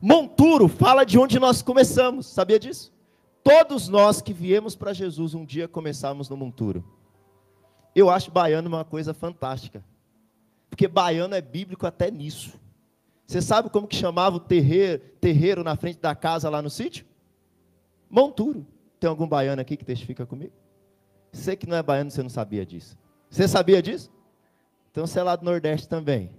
Monturo 0.01 0.67
fala 0.67 1.05
de 1.05 1.17
onde 1.17 1.39
nós 1.39 1.61
começamos, 1.61 2.27
sabia 2.27 2.59
disso? 2.59 2.93
Todos 3.43 3.87
nós 3.87 4.21
que 4.21 4.33
viemos 4.33 4.75
para 4.75 4.93
Jesus 4.93 5.33
um 5.33 5.45
dia 5.45 5.67
começamos 5.67 6.29
no 6.29 6.35
monturo. 6.35 6.83
Eu 7.95 8.09
acho 8.09 8.29
baiano 8.29 8.67
uma 8.67 8.83
coisa 8.83 9.13
fantástica, 9.13 9.83
porque 10.69 10.87
baiano 10.87 11.33
é 11.33 11.41
bíblico 11.41 11.87
até 11.87 12.11
nisso. 12.11 12.59
Você 13.25 13.41
sabe 13.41 13.69
como 13.69 13.87
que 13.87 13.95
chamava 13.95 14.35
o 14.35 14.39
terreiro, 14.39 15.01
terreiro 15.19 15.63
na 15.63 15.75
frente 15.75 15.99
da 15.99 16.13
casa 16.13 16.49
lá 16.49 16.61
no 16.61 16.69
sítio? 16.69 17.05
Monturo. 18.09 18.65
Tem 18.99 19.09
algum 19.09 19.27
baiano 19.27 19.61
aqui 19.61 19.75
que 19.75 19.85
testifica 19.85 20.25
comigo? 20.25 20.53
Você 21.37 21.55
que 21.55 21.67
não 21.67 21.77
é 21.77 21.83
baiano, 21.83 22.09
você 22.09 22.23
não 22.23 22.29
sabia 22.29 22.65
disso. 22.65 22.97
Você 23.29 23.47
sabia 23.47 23.81
disso? 23.81 24.11
Então 24.91 25.05
você 25.05 25.19
é 25.19 25.23
lá 25.23 25.35
do 25.35 25.45
Nordeste 25.45 25.87
também. 25.87 26.31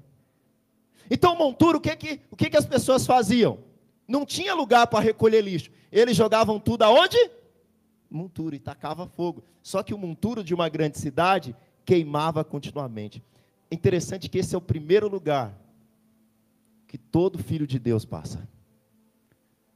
Então, 1.10 1.36
monturo, 1.36 1.78
o 1.78 1.80
que 1.80 1.94
que, 1.96 2.20
o 2.30 2.36
que 2.36 2.50
que 2.50 2.56
as 2.56 2.66
pessoas 2.66 3.06
faziam? 3.06 3.58
Não 4.06 4.26
tinha 4.26 4.54
lugar 4.54 4.86
para 4.88 5.00
recolher 5.00 5.40
lixo. 5.40 5.70
Eles 5.92 6.16
jogavam 6.16 6.58
tudo 6.58 6.82
aonde? 6.82 7.16
Monturo 8.10 8.54
e 8.54 8.58
tacava 8.58 9.06
fogo. 9.06 9.44
Só 9.62 9.82
que 9.82 9.94
o 9.94 9.98
monturo 9.98 10.42
de 10.42 10.52
uma 10.52 10.68
grande 10.68 10.98
cidade 10.98 11.54
queimava 11.84 12.42
continuamente. 12.44 13.22
Interessante 13.70 14.28
que 14.28 14.38
esse 14.38 14.54
é 14.54 14.58
o 14.58 14.62
primeiro 14.62 15.08
lugar 15.08 15.56
que 16.88 16.98
todo 16.98 17.38
filho 17.38 17.66
de 17.66 17.78
Deus 17.78 18.04
passa. 18.04 18.48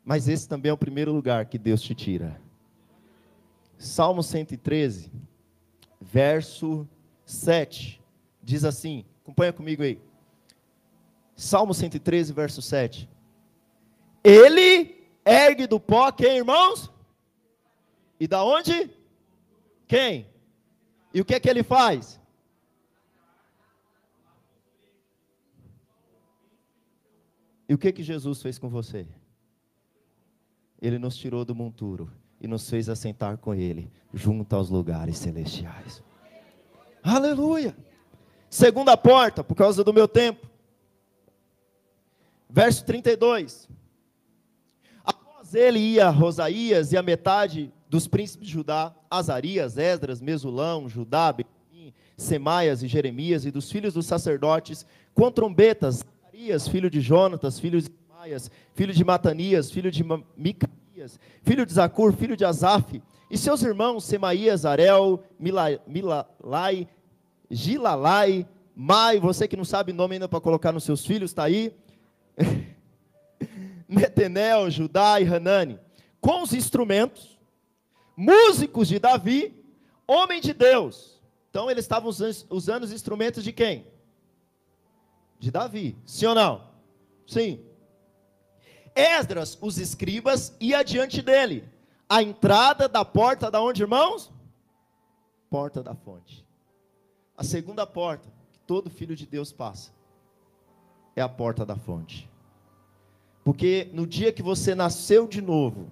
Mas 0.05 0.29
esse 0.29 0.49
também 0.49 0.71
é 0.71 0.73
o 0.73 0.79
primeiro 0.79 1.13
lugar 1.13 1.47
que 1.47 1.59
Deus 1.59 1.81
te 1.81 1.95
tira. 1.95 2.42
Salmo 3.83 4.23
113, 4.23 5.11
verso 6.01 6.89
7, 7.27 8.01
diz 8.41 8.63
assim: 8.65 9.05
Acompanha 9.23 9.53
comigo 9.53 9.83
aí. 9.83 10.01
Salmo 11.35 11.75
113, 11.75 12.33
verso 12.33 12.63
7. 12.63 13.11
Ele 14.23 15.05
ergue 15.25 15.67
do 15.67 15.81
pó 15.81 16.13
quem, 16.13 16.37
irmãos? 16.37 16.93
E 18.21 18.29
da 18.29 18.45
onde? 18.45 18.89
Quem? 19.89 20.29
E 21.13 21.21
o 21.21 21.25
que 21.25 21.35
é 21.35 21.41
que 21.41 21.51
ele 21.51 21.65
faz? 21.65 22.21
E 27.69 27.75
o 27.75 27.79
que 27.79 27.91
que 27.91 28.05
Jesus 28.05 28.41
fez 28.41 28.61
com 28.61 28.69
você? 28.69 29.09
Ele 30.81 31.01
nos 31.01 31.17
tirou 31.17 31.45
do 31.45 31.53
monturo 31.53 32.22
e 32.43 32.49
nos 32.49 32.69
fez 32.69 32.89
assentar 32.89 33.39
com 33.39 33.55
ele 33.55 33.89
junto 34.13 34.55
aos 34.57 34.69
lugares 34.69 35.17
celestiais. 35.17 36.03
Aleluia! 37.01 37.75
Segunda 38.51 38.97
porta, 38.97 39.45
por 39.45 39.55
causa 39.55 39.85
do 39.85 39.95
meu 39.95 40.09
tempo. 40.09 40.51
Verso 42.51 42.85
32. 42.85 43.69
Após 45.05 45.55
ele 45.55 45.79
ia 45.79 46.11
Rosaías 46.11 46.93
e 46.93 46.97
a 46.97 47.03
metade 47.03 47.73
dos 47.89 48.09
príncipes 48.09 48.49
de 48.49 48.55
Judá, 48.55 48.93
Azarias, 49.09 49.79
Esdras, 49.79 50.21
Mesulão, 50.21 50.89
Judá, 50.89 51.33
Benjamim, 51.33 51.95
Semaias 52.17 52.83
e 52.83 52.89
Jeremias, 52.89 53.47
e 53.47 53.53
dos 53.53 53.71
filhos 53.71 53.95
dos 53.95 54.07
sacerdotes, 54.07 54.85
com 55.15 55.31
trombetas, 55.31 55.99
Zacarias, 55.99 56.67
filho 56.67 56.91
de 56.91 57.01
Jonatas, 57.01 57.61
filho 57.61 57.81
de 57.81 57.89
Semaias, 57.89 58.51
filho 58.75 58.93
de 58.93 59.05
Matanias, 59.05 59.71
filho 59.71 59.93
de 59.93 60.05
Filho 61.43 61.65
de 61.65 61.73
Zacur, 61.73 62.13
filho 62.13 62.37
de 62.37 62.45
Asaf, 62.45 63.03
e 63.31 63.39
seus 63.39 63.63
irmãos 63.63 64.05
Semaías, 64.05 64.67
Arel, 64.67 65.25
Milalai, 65.39 66.87
Gilalai, 67.51 68.47
Mai, 68.75 69.21
você 69.21 69.47
que 69.47 69.57
não 69.57 69.65
sabe 69.65 69.93
nome 69.93 70.15
ainda 70.15 70.29
para 70.29 70.41
colocar 70.41 70.73
nos 70.73 70.85
seus 70.85 71.05
filhos, 71.05 71.31
está 71.31 71.45
aí. 71.45 71.75
Netenel, 73.89 74.71
Judá 74.71 75.21
e 75.21 75.27
Hanani, 75.27 75.79
com 76.21 76.43
os 76.43 76.55
instrumentos, 76.55 77.39
músicos 78.17 78.89
de 78.89 78.99
Davi, 78.99 79.55
homem 80.07 80.41
de 80.41 80.55
Deus. 80.55 81.21
Então 81.51 81.71
eles 81.71 81.85
estavam 81.85 82.11
usando 82.49 82.85
os 82.85 82.93
instrumentos 82.93 83.45
de 83.45 83.53
quem? 83.53 83.87
De 85.39 85.51
Davi. 85.51 85.97
Sim 86.07 86.27
ou 86.27 86.35
não? 86.35 86.71
Sim. 87.27 87.61
Esdras, 88.95 89.59
os 89.61 89.79
escribas, 89.79 90.55
ia 90.61 90.79
adiante 90.79 91.23
dele. 91.23 91.65
A 92.09 92.23
entrada 92.23 92.89
da 92.89 93.05
porta 93.05 93.51
da 93.51 93.61
onde, 93.61 93.83
irmãos? 93.83 94.31
Porta 95.49 95.83
da 95.83 95.95
fonte. 95.95 96.45
A 97.37 97.43
segunda 97.43 97.87
porta 97.87 98.29
que 98.53 98.59
todo 98.61 98.91
filho 98.91 99.17
de 99.17 99.27
Deus 99.27 99.53
passa 99.53 99.93
é 101.17 101.23
a 101.23 101.29
porta 101.29 101.65
da 101.65 101.77
fonte. 101.77 102.31
Porque 103.45 103.91
no 103.93 104.07
dia 104.07 104.33
que 104.33 104.43
você 104.43 104.75
nasceu 104.75 105.27
de 105.27 105.41
novo, 105.41 105.91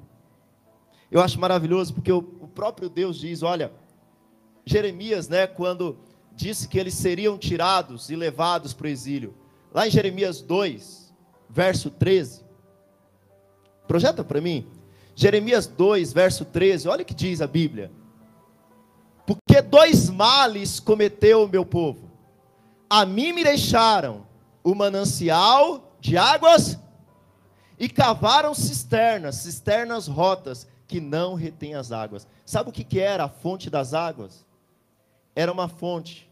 eu 1.10 1.20
acho 1.20 1.40
maravilhoso 1.40 1.94
porque 1.94 2.12
o, 2.12 2.18
o 2.18 2.48
próprio 2.48 2.88
Deus 2.88 3.18
diz, 3.18 3.42
olha, 3.42 3.72
Jeremias, 4.64 5.28
né, 5.28 5.46
quando 5.46 5.98
disse 6.32 6.68
que 6.68 6.78
eles 6.78 6.94
seriam 6.94 7.36
tirados 7.36 8.08
e 8.10 8.16
levados 8.16 8.72
para 8.72 8.86
o 8.86 8.90
exílio, 8.90 9.34
lá 9.72 9.86
em 9.86 9.90
Jeremias 9.90 10.40
2, 10.40 11.12
verso 11.48 11.90
13, 11.90 12.44
projeta 13.90 14.22
para 14.22 14.40
mim, 14.40 14.68
Jeremias 15.16 15.66
2, 15.66 16.12
verso 16.12 16.44
13, 16.44 16.87
olha 16.87 17.03
o 17.03 17.05
que 17.05 17.12
diz 17.12 17.40
a 17.40 17.46
Bíblia, 17.48 17.90
porque 19.26 19.61
dois 19.61 20.09
males 20.09 20.79
cometeu 20.79 21.42
o 21.42 21.48
meu 21.48 21.66
povo, 21.66 22.09
a 22.88 23.05
mim 23.05 23.33
me 23.33 23.42
deixaram 23.42 24.24
o 24.62 24.76
manancial 24.76 25.92
de 25.98 26.16
águas 26.16 26.79
e 27.81 27.88
cavaram 27.88 28.55
cisternas, 28.55 29.35
cisternas 29.35 30.07
rotas, 30.07 30.68
que 30.87 31.00
não 31.00 31.35
retêm 31.35 31.74
as 31.74 31.90
águas. 31.90 32.29
Sabe 32.46 32.70
o 32.70 32.72
que, 32.72 32.85
que 32.85 33.00
era 33.00 33.24
a 33.24 33.29
fonte 33.29 33.68
das 33.68 33.92
águas? 33.92 34.46
Era 35.35 35.50
uma 35.50 35.66
fonte, 35.66 36.31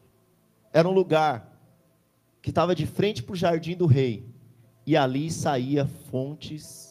era 0.72 0.88
um 0.88 0.92
lugar 0.92 1.58
que 2.40 2.50
estava 2.50 2.72
de 2.72 2.86
frente 2.86 3.20
para 3.20 3.32
o 3.32 3.36
jardim 3.36 3.76
do 3.76 3.86
rei, 3.86 4.24
e 4.86 4.96
ali 4.96 5.28
saía 5.28 5.88
fontes 6.08 6.87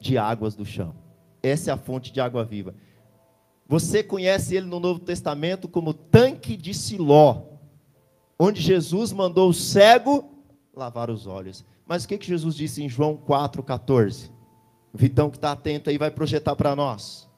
de 0.00 0.18
águas 0.18 0.54
do 0.54 0.64
chão. 0.64 0.94
Essa 1.42 1.70
é 1.70 1.74
a 1.74 1.76
fonte 1.76 2.12
de 2.12 2.20
água 2.20 2.44
viva. 2.44 2.74
Você 3.68 4.02
conhece 4.02 4.56
ele 4.56 4.66
no 4.66 4.80
Novo 4.80 4.98
Testamento 4.98 5.68
como 5.68 5.94
tanque 5.94 6.56
de 6.56 6.74
Siló, 6.74 7.42
onde 8.38 8.60
Jesus 8.60 9.12
mandou 9.12 9.48
o 9.48 9.54
cego 9.54 10.44
lavar 10.74 11.10
os 11.10 11.26
olhos. 11.26 11.64
Mas 11.86 12.04
o 12.04 12.08
que, 12.08 12.18
que 12.18 12.26
Jesus 12.26 12.56
disse 12.56 12.82
em 12.82 12.88
João 12.88 13.16
4,14? 13.16 14.30
Vitão 14.92 15.30
que 15.30 15.36
está 15.36 15.52
atento 15.52 15.88
aí 15.88 15.98
vai 15.98 16.10
projetar 16.10 16.56
para 16.56 16.74
nós. 16.74 17.28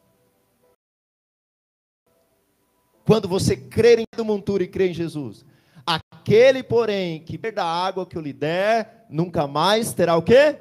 Quando 3.04 3.28
você 3.28 3.56
crer 3.56 3.98
em 3.98 4.04
do 4.16 4.24
monturo 4.24 4.62
e 4.62 4.68
crer 4.68 4.90
em 4.90 4.94
Jesus, 4.94 5.44
aquele, 5.84 6.62
porém, 6.62 7.20
que 7.20 7.36
beber 7.36 7.56
da 7.56 7.64
água 7.64 8.06
que 8.06 8.16
eu 8.16 8.22
lhe 8.22 8.32
der, 8.32 9.06
nunca 9.10 9.46
mais 9.46 9.92
terá 9.92 10.16
o 10.16 10.22
quê? 10.22 10.56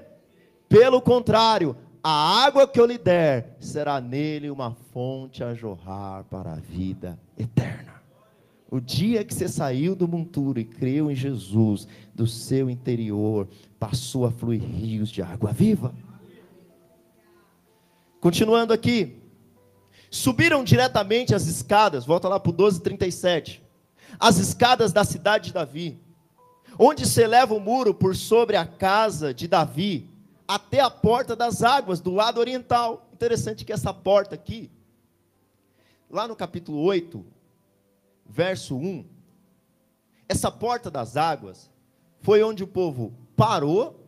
Pelo 0.68 1.02
contrário, 1.02 1.78
a 2.04 2.44
água 2.44 2.68
que 2.68 2.80
eu 2.80 2.86
lhe 2.86 2.98
der 2.98 3.56
será 3.60 4.02
nele 4.02 4.50
uma 4.50 4.76
fonte 4.92 5.44
a 5.44 5.54
jorrar 5.54 6.24
para 6.26 6.54
a 6.54 6.56
vida 6.56 7.20
eterna. 7.38 8.02
O 8.70 8.80
dia 8.80 9.24
que 9.24 9.34
você 9.34 9.48
saiu 9.48 9.96
do 9.96 10.08
monturo 10.08 10.60
e 10.60 10.64
creu 10.64 11.12
em 11.12 11.16
Jesus, 11.16 11.88
do 12.16 12.26
seu 12.26 12.70
interior 12.70 13.48
passou 13.78 14.26
a 14.26 14.32
fluir 14.32 14.64
rios 14.64 15.10
de 15.10 15.22
água 15.22 15.52
viva. 15.52 15.94
Continuando 18.20 18.72
aqui. 18.72 19.18
Subiram 20.10 20.64
diretamente 20.64 21.34
as 21.34 21.48
escadas, 21.48 22.06
volta 22.06 22.28
lá 22.28 22.40
para 22.40 22.52
o 22.52 22.54
12,37. 22.54 23.62
As 24.20 24.38
escadas 24.38 24.92
da 24.92 25.04
cidade 25.04 25.46
de 25.46 25.54
Davi, 25.54 26.00
onde 26.78 27.08
se 27.08 27.22
eleva 27.22 27.54
o 27.54 27.60
muro 27.60 27.94
por 27.94 28.16
sobre 28.16 28.58
a 28.58 28.66
casa 28.66 29.34
de 29.34 29.48
Davi, 29.48 30.11
até 30.54 30.82
a 30.82 30.90
porta 30.90 31.34
das 31.34 31.64
águas, 31.64 32.02
do 32.02 32.12
lado 32.12 32.38
oriental. 32.38 33.08
Interessante 33.14 33.64
que 33.64 33.72
essa 33.72 33.94
porta 33.94 34.36
aqui, 34.36 34.70
lá 36.10 36.28
no 36.28 36.36
capítulo 36.36 36.82
8, 36.82 37.26
verso 38.26 38.76
1, 38.76 39.06
essa 40.28 40.52
porta 40.52 40.92
das 40.92 41.16
águas 41.16 41.72
foi 42.20 42.44
onde 42.44 42.66
o 42.66 42.68
povo 42.68 43.14
parou, 43.34 44.06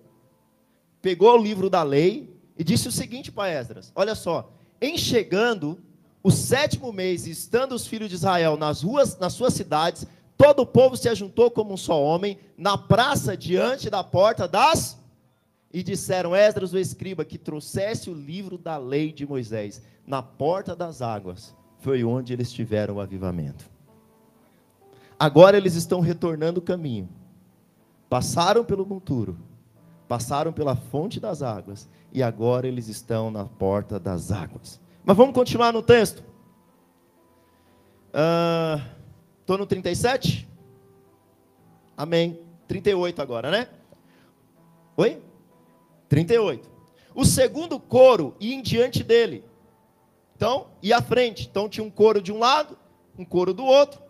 pegou 1.01 1.39
o 1.39 1.41
livro 1.41 1.69
da 1.69 1.81
lei 1.81 2.37
e 2.57 2.63
disse 2.63 2.89
o 2.89 2.91
seguinte 2.91 3.31
para 3.31 3.49
Esdras: 3.49 3.93
Olha 3.95 4.13
só, 4.13 4.51
em 4.81 4.97
chegando 4.97 5.81
o 6.21 6.29
sétimo 6.29 6.91
mês, 6.91 7.25
estando 7.25 7.73
os 7.73 7.87
filhos 7.87 8.09
de 8.09 8.15
Israel 8.15 8.57
nas 8.57 8.81
ruas, 8.83 9.17
nas 9.17 9.31
suas 9.31 9.53
cidades, 9.53 10.05
todo 10.35 10.63
o 10.63 10.65
povo 10.65 10.97
se 10.97 11.07
ajuntou 11.07 11.49
como 11.49 11.73
um 11.73 11.77
só 11.77 12.03
homem 12.03 12.37
na 12.57 12.77
praça 12.77 13.37
diante 13.37 13.89
da 13.89 14.03
porta 14.03 14.45
das 14.45 15.01
e 15.73 15.81
disseram 15.81 16.35
Esdras 16.35 16.71
o 16.71 16.77
escriba 16.77 17.25
que 17.25 17.39
trouxesse 17.39 18.09
o 18.09 18.13
livro 18.13 18.59
da 18.59 18.77
lei 18.77 19.11
de 19.11 19.25
Moisés 19.25 19.81
na 20.05 20.21
porta 20.21 20.75
das 20.75 21.01
águas. 21.01 21.55
Foi 21.79 22.03
onde 22.03 22.31
eles 22.31 22.53
tiveram 22.53 22.95
o 22.95 23.01
avivamento. 23.01 23.65
Agora 25.19 25.57
eles 25.57 25.73
estão 25.73 25.99
retornando 25.99 26.59
o 26.59 26.63
caminho. 26.63 27.09
Passaram 28.07 28.63
pelo 28.63 28.85
monturo, 28.85 29.35
passaram 30.07 30.53
pela 30.53 30.75
fonte 30.75 31.19
das 31.19 31.41
águas 31.41 31.89
e 32.11 32.21
agora 32.21 32.67
eles 32.67 32.87
estão 32.87 33.31
na 33.31 33.45
porta 33.45 33.99
das 33.99 34.31
águas. 34.31 34.79
Mas 35.03 35.17
vamos 35.17 35.33
continuar 35.33 35.73
no 35.73 35.81
texto. 35.81 36.23
Estou 39.41 39.55
uh, 39.55 39.59
no 39.59 39.65
37? 39.65 40.47
Amém. 41.97 42.39
38 42.67 43.21
agora, 43.21 43.49
né? 43.49 43.67
Oi? 44.95 45.19
38. 46.09 46.69
O 47.15 47.25
segundo 47.25 47.79
coro 47.79 48.35
ia 48.39 48.55
em 48.55 48.61
diante 48.61 49.03
dele. 49.03 49.43
Então, 50.35 50.67
ia 50.81 50.97
à 50.97 51.01
frente. 51.01 51.47
Então 51.49 51.69
tinha 51.69 51.83
um 51.83 51.91
coro 51.91 52.21
de 52.21 52.31
um 52.31 52.39
lado, 52.39 52.77
um 53.17 53.23
coro 53.23 53.53
do 53.53 53.63
outro. 53.63 54.01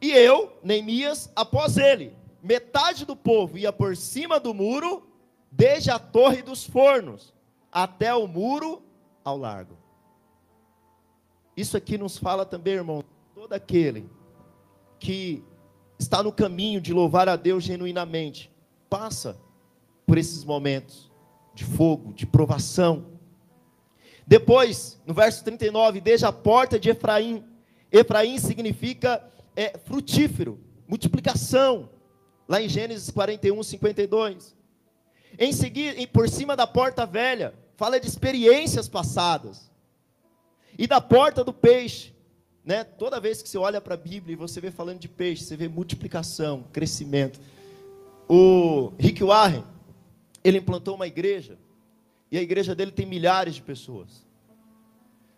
E 0.00 0.12
eu, 0.12 0.56
Neemias, 0.62 1.30
após 1.34 1.76
ele, 1.76 2.16
metade 2.42 3.04
do 3.04 3.16
povo 3.16 3.58
ia 3.58 3.72
por 3.72 3.96
cima 3.96 4.38
do 4.38 4.54
muro, 4.54 5.06
desde 5.50 5.90
a 5.90 5.98
torre 5.98 6.42
dos 6.42 6.64
fornos 6.64 7.34
até 7.72 8.14
o 8.14 8.26
muro 8.26 8.82
ao 9.24 9.36
largo. 9.36 9.76
Isso 11.56 11.76
aqui 11.76 11.98
nos 11.98 12.16
fala 12.16 12.46
também, 12.46 12.74
irmão, 12.74 13.02
todo 13.34 13.52
aquele 13.52 14.08
que 15.00 15.42
está 15.98 16.22
no 16.22 16.32
caminho 16.32 16.80
de 16.80 16.92
louvar 16.92 17.28
a 17.28 17.34
Deus 17.34 17.64
genuinamente, 17.64 18.50
passa 18.88 19.36
por 20.08 20.16
esses 20.16 20.42
momentos 20.42 21.12
de 21.54 21.66
fogo, 21.66 22.14
de 22.14 22.24
provação. 22.24 23.08
Depois, 24.26 24.98
no 25.06 25.12
verso 25.12 25.44
39, 25.44 26.00
desde 26.00 26.24
a 26.24 26.32
porta 26.32 26.80
de 26.80 26.88
Efraim, 26.88 27.44
Efraim 27.92 28.38
significa 28.38 29.22
é, 29.54 29.76
frutífero. 29.76 30.58
multiplicação, 30.88 31.90
lá 32.48 32.62
em 32.62 32.70
Gênesis 32.70 33.10
41, 33.10 33.62
52. 33.62 34.56
Em 35.38 35.52
seguida, 35.52 35.94
por 36.10 36.26
cima 36.26 36.56
da 36.56 36.66
porta 36.66 37.04
velha, 37.04 37.52
fala 37.76 38.00
de 38.00 38.08
experiências 38.08 38.88
passadas. 38.88 39.70
E 40.78 40.86
da 40.86 41.02
porta 41.02 41.44
do 41.44 41.52
peixe, 41.52 42.14
né? 42.64 42.82
Toda 42.82 43.20
vez 43.20 43.42
que 43.42 43.48
você 43.48 43.58
olha 43.58 43.78
para 43.78 43.92
a 43.92 43.98
Bíblia 43.98 44.32
e 44.32 44.36
você 44.36 44.58
vê 44.58 44.70
falando 44.70 45.00
de 45.00 45.08
peixe, 45.08 45.44
você 45.44 45.54
vê 45.54 45.68
multiplicação, 45.68 46.64
crescimento. 46.72 47.38
O 48.26 48.94
Rick 48.98 49.22
Warren, 49.22 49.64
ele 50.48 50.58
implantou 50.58 50.94
uma 50.94 51.06
igreja, 51.06 51.58
e 52.30 52.38
a 52.38 52.42
igreja 52.42 52.74
dele 52.74 52.90
tem 52.90 53.06
milhares 53.06 53.54
de 53.54 53.62
pessoas. 53.62 54.26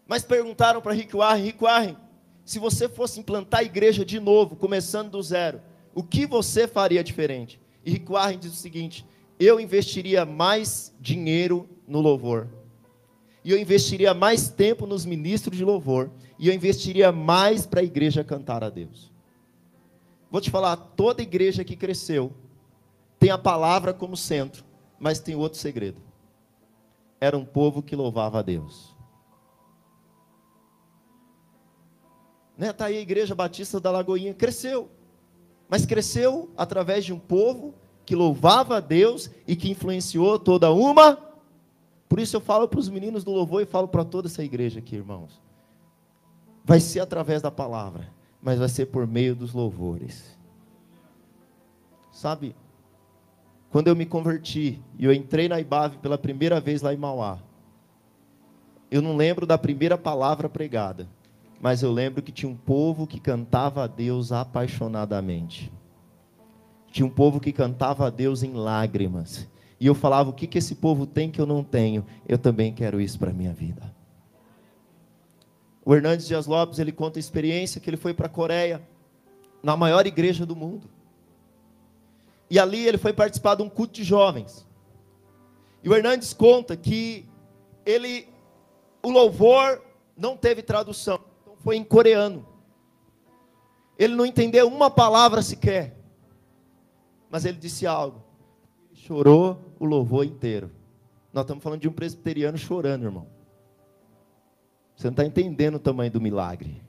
Mas 0.07 0.25
perguntaram 0.25 0.81
para 0.81 0.93
Rick 0.93 1.17
Warren, 1.17 1.45
Rick 1.45 1.63
Warren, 1.63 1.97
se 2.45 2.59
você 2.59 2.89
fosse 2.89 3.21
implantar 3.21 3.61
a 3.61 3.65
igreja 3.65 4.05
de 4.05 4.19
novo, 4.19 4.57
começando 4.57 5.11
do 5.11 5.23
zero, 5.23 5.61
o 5.95 6.03
que 6.03 6.27
você 6.27 6.67
faria 6.67 7.05
diferente? 7.05 7.61
E 7.85 7.93
Rick 7.93 8.11
Warren 8.11 8.39
diz 8.39 8.53
o 8.53 8.57
seguinte: 8.57 9.07
eu 9.41 9.59
investiria 9.59 10.27
mais 10.27 10.95
dinheiro 11.01 11.69
no 11.89 12.01
louvor. 12.01 12.49
E 13.43 13.51
eu 13.51 13.59
investiria 13.59 14.13
mais 14.13 14.51
tempo 14.51 14.87
nos 14.87 15.07
ministros 15.07 15.57
de 15.57 15.65
louvor. 15.65 16.11
E 16.39 16.49
eu 16.49 16.55
investiria 16.55 17.11
mais 17.11 17.67
para 17.67 17.81
a 17.81 17.85
igreja 17.85 18.23
cantar 18.23 18.63
a 18.63 18.69
Deus. 18.69 19.11
Vou 20.31 20.43
te 20.43 20.51
falar, 20.51 20.77
toda 20.77 21.23
igreja 21.23 21.65
que 21.65 21.75
cresceu 21.75 22.33
tem 23.19 23.31
a 23.31 23.39
palavra 23.39 23.95
como 23.95 24.17
centro, 24.17 24.65
mas 25.01 25.19
tem 25.19 25.35
outro 25.35 25.59
segredo. 25.59 26.01
Era 27.19 27.37
um 27.37 27.45
povo 27.45 27.83
que 27.83 27.97
louvava 27.97 28.39
a 28.39 28.43
Deus. 28.43 28.95
Né? 32.57 32.73
Tá 32.75 32.85
aí 32.85 32.99
a 32.99 33.01
igreja 33.01 33.35
batista 33.35 33.81
da 33.81 33.91
Lagoinha, 33.91 34.35
cresceu. 34.35 34.91
Mas 35.67 35.87
cresceu 35.87 36.51
através 36.57 37.05
de 37.07 37.13
um 37.13 37.19
povo 37.19 37.75
que 38.05 38.15
louvava 38.15 38.77
a 38.77 38.81
Deus 38.81 39.31
e 39.47 39.57
que 39.57 39.71
influenciou 39.71 40.39
toda 40.39 40.71
uma. 40.71 41.19
Por 42.09 42.19
isso 42.19 42.37
eu 42.37 42.41
falo 42.41 42.69
para 42.69 42.81
os 42.81 42.89
meninos 42.89 43.25
do 43.25 43.31
louvor 43.31 43.63
e 43.63 43.67
falo 43.67 43.89
para 43.89 44.05
toda 44.05 44.29
essa 44.29 44.45
igreja 44.45 44.81
aqui, 44.81 44.97
irmãos. 44.97 45.41
Vai 46.65 46.81
ser 46.81 47.01
através 47.01 47.41
da 47.41 47.51
palavra, 47.51 48.13
mas 48.43 48.59
vai 48.59 48.69
ser 48.69 48.87
por 48.87 49.07
meio 49.07 49.35
dos 49.35 49.55
louvores. 49.55 50.37
Sabe, 52.13 52.55
quando 53.71 53.89
eu 53.89 53.97
me 53.97 54.05
converti 54.05 54.83
e 54.99 55.05
eu 55.05 55.13
entrei 55.13 55.49
na 55.49 55.61
IBAV 55.61 55.99
pela 55.99 56.19
primeira 56.19 56.61
vez 56.61 56.83
lá 56.83 56.93
em 56.93 56.97
Mauá, 56.97 57.39
eu 58.91 59.01
não 59.01 59.17
lembro 59.17 59.47
da 59.47 59.57
primeira 59.57 59.97
palavra 59.97 60.49
pregada, 60.49 61.09
mas 61.61 61.83
eu 61.83 61.93
lembro 61.93 62.21
que 62.23 62.33
tinha 62.33 62.51
um 62.51 62.57
povo 62.57 63.07
que 63.07 63.21
cantava 63.21 63.85
a 63.85 63.87
Deus 63.87 64.33
apaixonadamente. 64.33 65.73
Tinha 66.91 67.07
um 67.07 67.11
povo 67.11 67.39
que 67.39 67.53
cantava 67.53 68.09
a 68.09 68.11
Deus 68.11 68.43
em 68.43 68.53
lágrimas. 68.53 69.49
E 69.79 69.87
eu 69.87 69.95
falava: 69.95 70.31
o 70.31 70.33
que, 70.33 70.49
que 70.49 70.59
esse 70.59 70.75
povo 70.75 71.07
tem 71.07 71.31
que 71.31 71.41
eu 71.41 71.47
não 71.47 71.63
tenho? 71.63 72.05
Eu 72.27 72.37
também 72.37 72.73
quero 72.73 73.01
isso 73.01 73.19
para 73.19 73.31
a 73.31 73.35
minha 73.35 73.53
vida. 73.53 73.95
O 75.85 75.95
Hernandes 75.95 76.27
Dias 76.27 76.47
Lopes, 76.47 76.81
ele 76.81 76.91
conta 76.91 77.19
a 77.19 77.21
experiência 77.21 77.81
que 77.81 77.89
ele 77.89 77.97
foi 77.97 78.13
para 78.13 78.27
a 78.27 78.31
Coreia, 78.31 78.83
na 79.63 79.77
maior 79.77 80.07
igreja 80.07 80.45
do 80.45 80.57
mundo. 80.57 80.89
E 82.51 82.59
ali 82.59 82.87
ele 82.87 82.99
foi 82.99 83.13
participar 83.13 83.55
de 83.55 83.63
um 83.63 83.69
culto 83.69 83.95
de 83.95 84.05
jovens. 84.05 84.67
E 85.83 85.89
o 85.89 85.95
Hernandes 85.95 86.35
conta 86.35 86.77
que 86.77 87.27
ele, 87.87 88.29
o 89.03 89.11
louvor 89.11 89.81
não 90.17 90.37
teve 90.37 90.63
tradução, 90.63 91.21
então 91.41 91.55
foi 91.57 91.77
em 91.77 91.85
coreano. 91.85 92.47
Ele 93.97 94.15
não 94.15 94.27
entendeu 94.27 94.67
uma 94.67 94.91
palavra 94.91 95.41
sequer 95.41 96.01
mas 97.31 97.45
ele 97.45 97.57
disse 97.57 97.87
algo. 97.87 98.21
chorou 98.93 99.57
o 99.79 99.85
louvor 99.87 100.27
inteiro. 100.27 100.71
Nós 101.33 101.45
estamos 101.45 101.63
falando 101.63 101.81
de 101.81 101.89
um 101.89 101.93
presbiteriano 101.93 102.59
chorando, 102.59 103.05
irmão. 103.05 103.27
Você 104.97 105.07
não 105.07 105.13
está 105.13 105.25
entendendo 105.25 105.77
o 105.77 105.79
tamanho 105.79 106.11
do 106.11 106.21
milagre. 106.21 106.83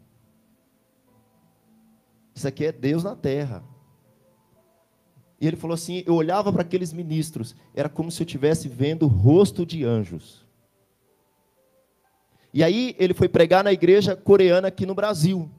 Isso 2.33 2.47
aqui 2.47 2.65
é 2.65 2.71
Deus 2.71 3.03
na 3.03 3.15
terra. 3.15 3.63
E 5.41 5.47
ele 5.47 5.55
falou 5.55 5.73
assim: 5.73 6.03
eu 6.05 6.13
olhava 6.13 6.53
para 6.53 6.61
aqueles 6.61 6.93
ministros, 6.93 7.55
era 7.73 7.89
como 7.89 8.11
se 8.11 8.21
eu 8.21 8.25
estivesse 8.25 8.67
vendo 8.67 9.03
o 9.03 9.09
rosto 9.09 9.65
de 9.65 9.83
anjos. 9.83 10.45
E 12.53 12.63
aí 12.63 12.95
ele 12.99 13.15
foi 13.15 13.27
pregar 13.27 13.63
na 13.63 13.73
igreja 13.73 14.15
coreana 14.15 14.67
aqui 14.67 14.85
no 14.85 14.93
Brasil. 14.93 15.49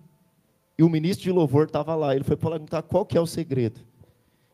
E 0.79 0.85
o 0.85 0.89
ministro 0.89 1.25
de 1.25 1.33
louvor 1.33 1.67
estava 1.67 1.97
lá. 1.97 2.15
Ele 2.15 2.23
foi 2.23 2.37
perguntar 2.37 2.83
qual 2.83 3.05
que 3.05 3.19
é 3.19 3.21
o 3.21 3.27
segredo. 3.27 3.81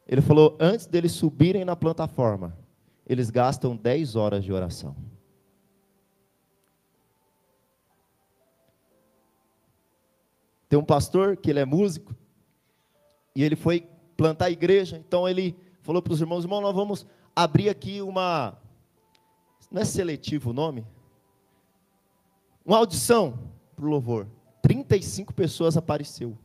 Ele 0.06 0.22
falou: 0.22 0.56
antes 0.58 0.86
deles 0.86 1.12
subirem 1.12 1.62
na 1.62 1.76
plataforma, 1.76 2.56
eles 3.06 3.28
gastam 3.28 3.76
10 3.76 4.16
horas 4.16 4.42
de 4.42 4.50
oração. 4.50 4.96
Tem 10.70 10.78
um 10.78 10.84
pastor 10.84 11.36
que 11.36 11.50
ele 11.50 11.60
é 11.60 11.64
músico, 11.66 12.14
e 13.34 13.42
ele 13.42 13.56
foi 13.56 13.86
plantar 14.18 14.46
a 14.46 14.50
igreja, 14.50 14.98
então 14.98 15.28
ele 15.28 15.56
falou 15.80 16.02
para 16.02 16.12
os 16.12 16.20
irmãos: 16.20 16.44
irmão, 16.44 16.60
nós 16.60 16.74
vamos 16.74 17.06
abrir 17.34 17.70
aqui 17.70 18.02
uma. 18.02 18.58
Não 19.70 19.80
é 19.80 19.84
seletivo 19.84 20.50
o 20.50 20.52
nome? 20.52 20.84
Uma 22.66 22.78
audição 22.78 23.38
para 23.76 23.86
o 23.86 23.88
louvor. 23.88 24.26
35 24.60 25.32
pessoas 25.32 25.76
apareceu. 25.76 26.36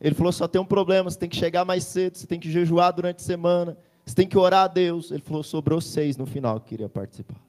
Ele 0.00 0.14
falou: 0.14 0.32
só 0.32 0.46
tem 0.46 0.60
um 0.60 0.64
problema, 0.64 1.10
você 1.10 1.18
tem 1.18 1.28
que 1.28 1.36
chegar 1.36 1.64
mais 1.64 1.84
cedo, 1.84 2.16
você 2.16 2.26
tem 2.26 2.38
que 2.38 2.50
jejuar 2.50 2.92
durante 2.92 3.16
a 3.16 3.24
semana, 3.24 3.76
você 4.06 4.14
tem 4.14 4.28
que 4.28 4.38
orar 4.38 4.64
a 4.64 4.68
Deus. 4.68 5.10
Ele 5.10 5.22
falou: 5.22 5.42
sobrou 5.42 5.80
seis 5.80 6.16
no 6.16 6.24
final 6.24 6.60
que 6.60 6.68
queria 6.68 6.88
participar. 6.88 7.40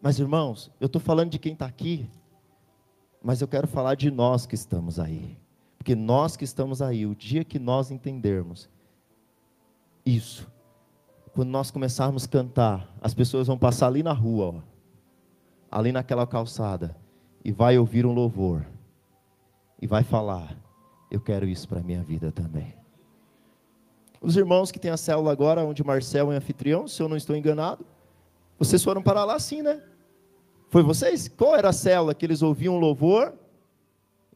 Mas 0.00 0.20
irmãos, 0.20 0.70
eu 0.80 0.86
estou 0.86 1.00
falando 1.00 1.30
de 1.30 1.40
quem 1.40 1.54
está 1.54 1.66
aqui, 1.66 2.08
mas 3.20 3.40
eu 3.40 3.48
quero 3.48 3.66
falar 3.66 3.96
de 3.96 4.12
nós 4.12 4.46
que 4.46 4.54
estamos 4.54 5.00
aí. 5.00 5.36
Porque 5.88 5.96
nós 5.96 6.36
que 6.36 6.44
estamos 6.44 6.82
aí, 6.82 7.06
o 7.06 7.14
dia 7.14 7.42
que 7.42 7.58
nós 7.58 7.90
entendermos 7.90 8.68
isso, 10.04 10.46
quando 11.32 11.48
nós 11.48 11.70
começarmos 11.70 12.26
a 12.26 12.28
cantar, 12.28 12.94
as 13.00 13.14
pessoas 13.14 13.46
vão 13.46 13.56
passar 13.56 13.86
ali 13.86 14.02
na 14.02 14.12
rua, 14.12 14.56
ó, 14.56 14.60
ali 15.70 15.90
naquela 15.90 16.26
calçada, 16.26 16.94
e 17.42 17.50
vai 17.50 17.78
ouvir 17.78 18.04
um 18.04 18.12
louvor, 18.12 18.66
e 19.80 19.86
vai 19.86 20.04
falar: 20.04 20.58
eu 21.10 21.22
quero 21.22 21.48
isso 21.48 21.66
para 21.66 21.80
a 21.80 21.82
minha 21.82 22.02
vida 22.02 22.30
também. 22.30 22.74
Os 24.20 24.36
irmãos 24.36 24.70
que 24.70 24.78
têm 24.78 24.90
a 24.90 24.96
célula 24.98 25.32
agora, 25.32 25.64
onde 25.64 25.82
Marcel 25.82 26.30
é 26.30 26.36
anfitrião, 26.36 26.86
se 26.86 27.02
eu 27.02 27.08
não 27.08 27.16
estou 27.16 27.34
enganado, 27.34 27.82
vocês 28.58 28.84
foram 28.84 29.02
para 29.02 29.24
lá 29.24 29.38
sim, 29.38 29.62
né? 29.62 29.82
Foi 30.68 30.82
vocês? 30.82 31.28
Qual 31.28 31.56
era 31.56 31.70
a 31.70 31.72
célula 31.72 32.14
que 32.14 32.26
eles 32.26 32.42
ouviam 32.42 32.78
louvor 32.78 33.32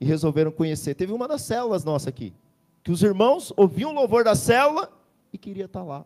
e 0.02 0.04
resolveram 0.04 0.50
conhecer? 0.50 0.96
Teve 0.96 1.12
uma 1.12 1.28
das 1.28 1.42
células 1.42 1.84
nossa 1.84 2.08
aqui, 2.10 2.34
que 2.82 2.90
os 2.90 3.04
irmãos 3.04 3.52
ouviam 3.56 3.90
o 3.90 3.94
louvor 3.94 4.24
da 4.24 4.34
célula 4.34 4.92
e 5.32 5.38
queria 5.38 5.66
estar 5.66 5.84
lá. 5.84 6.04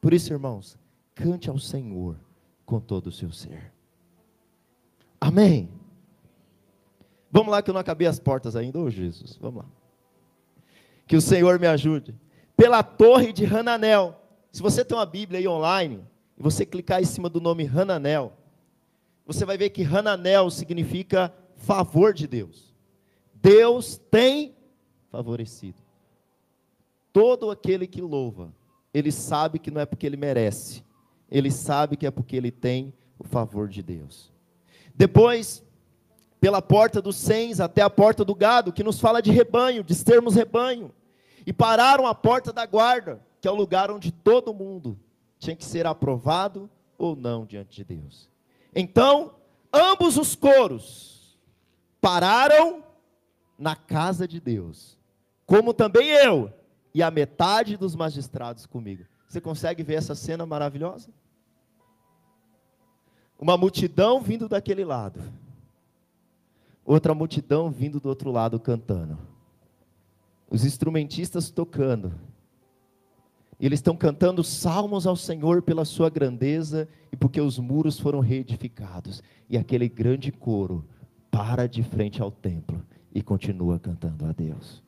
Por 0.00 0.12
isso, 0.12 0.32
irmãos, 0.32 0.76
cante 1.14 1.48
ao 1.48 1.56
Senhor 1.56 2.16
com 2.66 2.80
todo 2.80 3.06
o 3.06 3.12
seu 3.12 3.30
ser. 3.30 3.72
Amém. 5.20 5.68
Vamos 7.30 7.52
lá 7.52 7.62
que 7.62 7.70
eu 7.70 7.74
não 7.74 7.80
acabei 7.80 8.08
as 8.08 8.18
portas 8.18 8.56
ainda, 8.56 8.80
ô 8.80 8.82
oh, 8.82 8.90
Jesus. 8.90 9.38
Vamos 9.40 9.62
lá. 9.62 9.70
Que 11.06 11.14
o 11.14 11.20
Senhor 11.20 11.60
me 11.60 11.68
ajude. 11.68 12.12
Pela 12.56 12.82
torre 12.82 13.32
de 13.32 13.44
Hananel. 13.44 14.20
Se 14.50 14.60
você 14.60 14.84
tem 14.84 14.98
uma 14.98 15.06
Bíblia 15.06 15.38
aí 15.38 15.46
online, 15.46 16.04
e 16.36 16.42
você 16.42 16.66
clicar 16.66 17.00
em 17.00 17.04
cima 17.04 17.28
do 17.28 17.40
nome 17.40 17.68
Hananel, 17.68 18.32
você 19.24 19.44
vai 19.44 19.56
ver 19.56 19.70
que 19.70 19.84
Hananel 19.84 20.50
significa 20.50 21.32
favor 21.54 22.12
de 22.12 22.26
Deus. 22.26 22.69
Deus 23.42 23.96
tem 24.10 24.54
favorecido. 25.10 25.78
Todo 27.12 27.50
aquele 27.50 27.86
que 27.86 28.00
louva, 28.00 28.52
ele 28.92 29.10
sabe 29.10 29.58
que 29.58 29.70
não 29.70 29.80
é 29.80 29.86
porque 29.86 30.06
ele 30.06 30.16
merece, 30.16 30.84
ele 31.30 31.50
sabe 31.50 31.96
que 31.96 32.06
é 32.06 32.10
porque 32.10 32.36
ele 32.36 32.50
tem 32.50 32.92
o 33.18 33.24
favor 33.24 33.68
de 33.68 33.82
Deus. 33.82 34.32
Depois, 34.94 35.64
pela 36.40 36.62
porta 36.62 37.02
dos 37.02 37.16
cens 37.16 37.60
até 37.60 37.82
a 37.82 37.90
porta 37.90 38.24
do 38.24 38.34
gado, 38.34 38.72
que 38.72 38.82
nos 38.82 38.98
fala 38.98 39.20
de 39.20 39.30
rebanho, 39.30 39.84
de 39.84 40.04
termos 40.04 40.34
rebanho. 40.34 40.92
E 41.46 41.52
pararam 41.52 42.06
a 42.06 42.14
porta 42.14 42.52
da 42.52 42.66
guarda, 42.66 43.20
que 43.40 43.48
é 43.48 43.50
o 43.50 43.54
lugar 43.54 43.90
onde 43.90 44.12
todo 44.12 44.54
mundo 44.54 44.98
tinha 45.38 45.56
que 45.56 45.64
ser 45.64 45.86
aprovado 45.86 46.68
ou 46.98 47.16
não 47.16 47.46
diante 47.46 47.76
de 47.76 47.84
Deus. 47.84 48.28
Então, 48.74 49.34
ambos 49.72 50.16
os 50.16 50.34
coros 50.34 51.38
pararam 52.00 52.84
na 53.60 53.76
casa 53.76 54.26
de 54.26 54.40
Deus, 54.40 54.98
como 55.46 55.72
também 55.72 56.08
eu 56.08 56.52
e 56.92 57.02
a 57.02 57.10
metade 57.10 57.76
dos 57.76 57.94
magistrados 57.94 58.66
comigo. 58.66 59.04
Você 59.28 59.40
consegue 59.40 59.84
ver 59.84 59.94
essa 59.94 60.16
cena 60.16 60.44
maravilhosa? 60.44 61.10
Uma 63.38 63.56
multidão 63.56 64.20
vindo 64.20 64.48
daquele 64.48 64.84
lado 64.84 65.20
outra 66.84 67.14
multidão 67.14 67.70
vindo 67.70 68.00
do 68.00 68.08
outro 68.08 68.32
lado 68.32 68.58
cantando. 68.58 69.16
os 70.50 70.64
instrumentistas 70.64 71.48
tocando. 71.48 72.12
Eles 73.60 73.78
estão 73.78 73.96
cantando 73.96 74.42
salmos 74.42 75.06
ao 75.06 75.14
Senhor 75.14 75.62
pela 75.62 75.84
sua 75.84 76.10
grandeza 76.10 76.88
e 77.12 77.16
porque 77.16 77.40
os 77.40 77.56
muros 77.56 78.00
foram 78.00 78.18
reedificados. 78.18 79.22
E 79.48 79.56
aquele 79.56 79.88
grande 79.88 80.32
coro 80.32 80.84
para 81.30 81.68
de 81.68 81.84
frente 81.84 82.20
ao 82.20 82.32
templo 82.32 82.84
e 83.14 83.22
continua 83.22 83.78
cantando 83.78 84.26
a 84.26 84.32
Deus. 84.32 84.82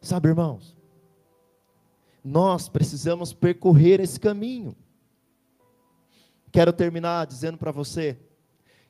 Sabe, 0.00 0.28
irmãos, 0.28 0.76
nós 2.24 2.68
precisamos 2.68 3.32
percorrer 3.32 4.00
esse 4.00 4.18
caminho. 4.18 4.76
Quero 6.50 6.72
terminar 6.72 7.26
dizendo 7.26 7.58
para 7.58 7.70
você 7.70 8.18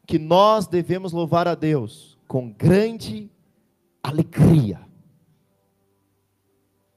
que 0.07 0.19
nós 0.19 0.67
devemos 0.67 1.13
louvar 1.13 1.49
a 1.49 1.55
Deus 1.55 2.19
com 2.29 2.51
grande 2.51 3.31
alegria. 4.03 4.81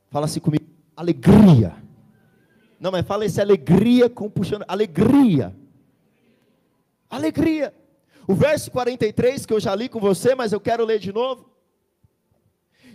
Fala 0.09 0.25
assim 0.25 0.39
comigo, 0.39 0.65
alegria. 0.95 1.75
Não, 2.79 2.91
mas 2.91 3.05
fala 3.05 3.25
esse 3.25 3.41
alegria 3.41 4.09
com 4.09 4.29
puxando, 4.29 4.63
alegria. 4.67 5.55
Alegria. 7.09 7.73
O 8.29 8.35
verso 8.35 8.69
43 8.69 9.43
que 9.43 9.51
eu 9.51 9.59
já 9.59 9.73
li 9.73 9.89
com 9.89 9.99
você, 9.99 10.35
mas 10.35 10.53
eu 10.53 10.61
quero 10.61 10.85
ler 10.85 10.99
de 10.99 11.11
novo. 11.11 11.49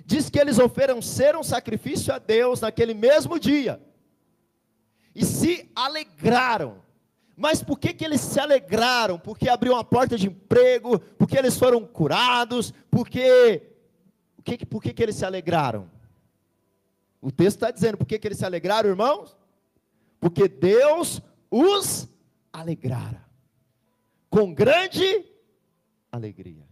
Diz 0.07 0.31
que 0.31 0.39
eles 0.39 0.61
ofereceram 0.61 1.43
sacrifício 1.43 2.15
a 2.15 2.21
Deus 2.21 2.61
naquele 2.61 2.95
mesmo 2.95 3.37
dia. 3.37 3.83
E 5.13 5.25
se 5.25 5.69
alegraram. 5.75 6.85
Mas 7.37 7.65
por 7.65 7.81
que, 7.81 7.93
que 7.93 8.05
eles 8.05 8.21
se 8.21 8.39
alegraram? 8.39 9.19
Porque 9.19 9.49
abriu 9.49 9.73
uma 9.73 9.83
porta 9.83 10.17
de 10.17 10.29
emprego, 10.29 11.01
porque 11.19 11.37
eles 11.37 11.59
foram 11.59 11.85
curados, 11.85 12.73
porque. 12.89 13.73
O 14.39 14.43
que, 14.45 14.65
por 14.65 14.81
que, 14.81 14.93
que 14.93 15.03
eles 15.03 15.17
se 15.17 15.25
alegraram? 15.25 15.91
O 17.21 17.33
texto 17.33 17.57
está 17.57 17.73
dizendo 17.73 17.99
por 17.99 18.07
que, 18.07 18.21
que 18.21 18.29
eles 18.29 18.39
se 18.39 18.47
alegraram, 18.47 18.89
irmãos? 18.89 19.37
Porque 20.21 20.47
Deus 20.47 21.21
os 21.51 22.09
alegrara. 22.53 23.24
Com 24.35 24.53
grande 24.53 25.25
alegria. 26.11 26.67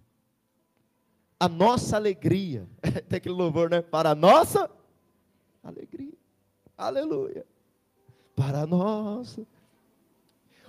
A 1.38 1.48
nossa 1.48 1.96
alegria, 1.96 2.68
tem 3.08 3.16
aquele 3.16 3.34
louvor, 3.34 3.70
né? 3.70 3.80
Para 3.80 4.10
a 4.10 4.14
nossa 4.14 4.70
alegria. 5.62 6.14
Aleluia. 6.76 7.46
Para 8.34 8.62
a 8.62 8.66
nossa 8.66 9.46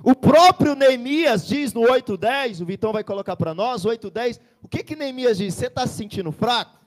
o 0.04 0.14
próprio 0.14 0.76
Neemias 0.76 1.48
diz 1.48 1.74
no 1.74 1.82
8:10, 1.82 2.62
o 2.62 2.66
Vitão 2.66 2.92
vai 2.92 3.06
colocar 3.06 3.38
para 3.38 3.54
nós, 3.54 3.86
8:10, 3.86 4.40
o 4.62 4.68
que 4.68 4.84
que 4.84 4.98
Neemias 4.98 5.38
diz? 5.38 5.54
Você 5.54 5.68
está 5.68 5.88
se 5.88 5.96
sentindo 5.96 6.32
fraco? 6.32 6.78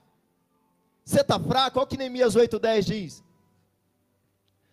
Você 1.03 1.23
está 1.23 1.41
fraco? 1.41 1.79
Olha 1.79 1.85
o 1.85 1.89
que 1.89 1.97
Neemias 1.97 2.37
8:10 2.37 2.85
diz. 2.85 3.25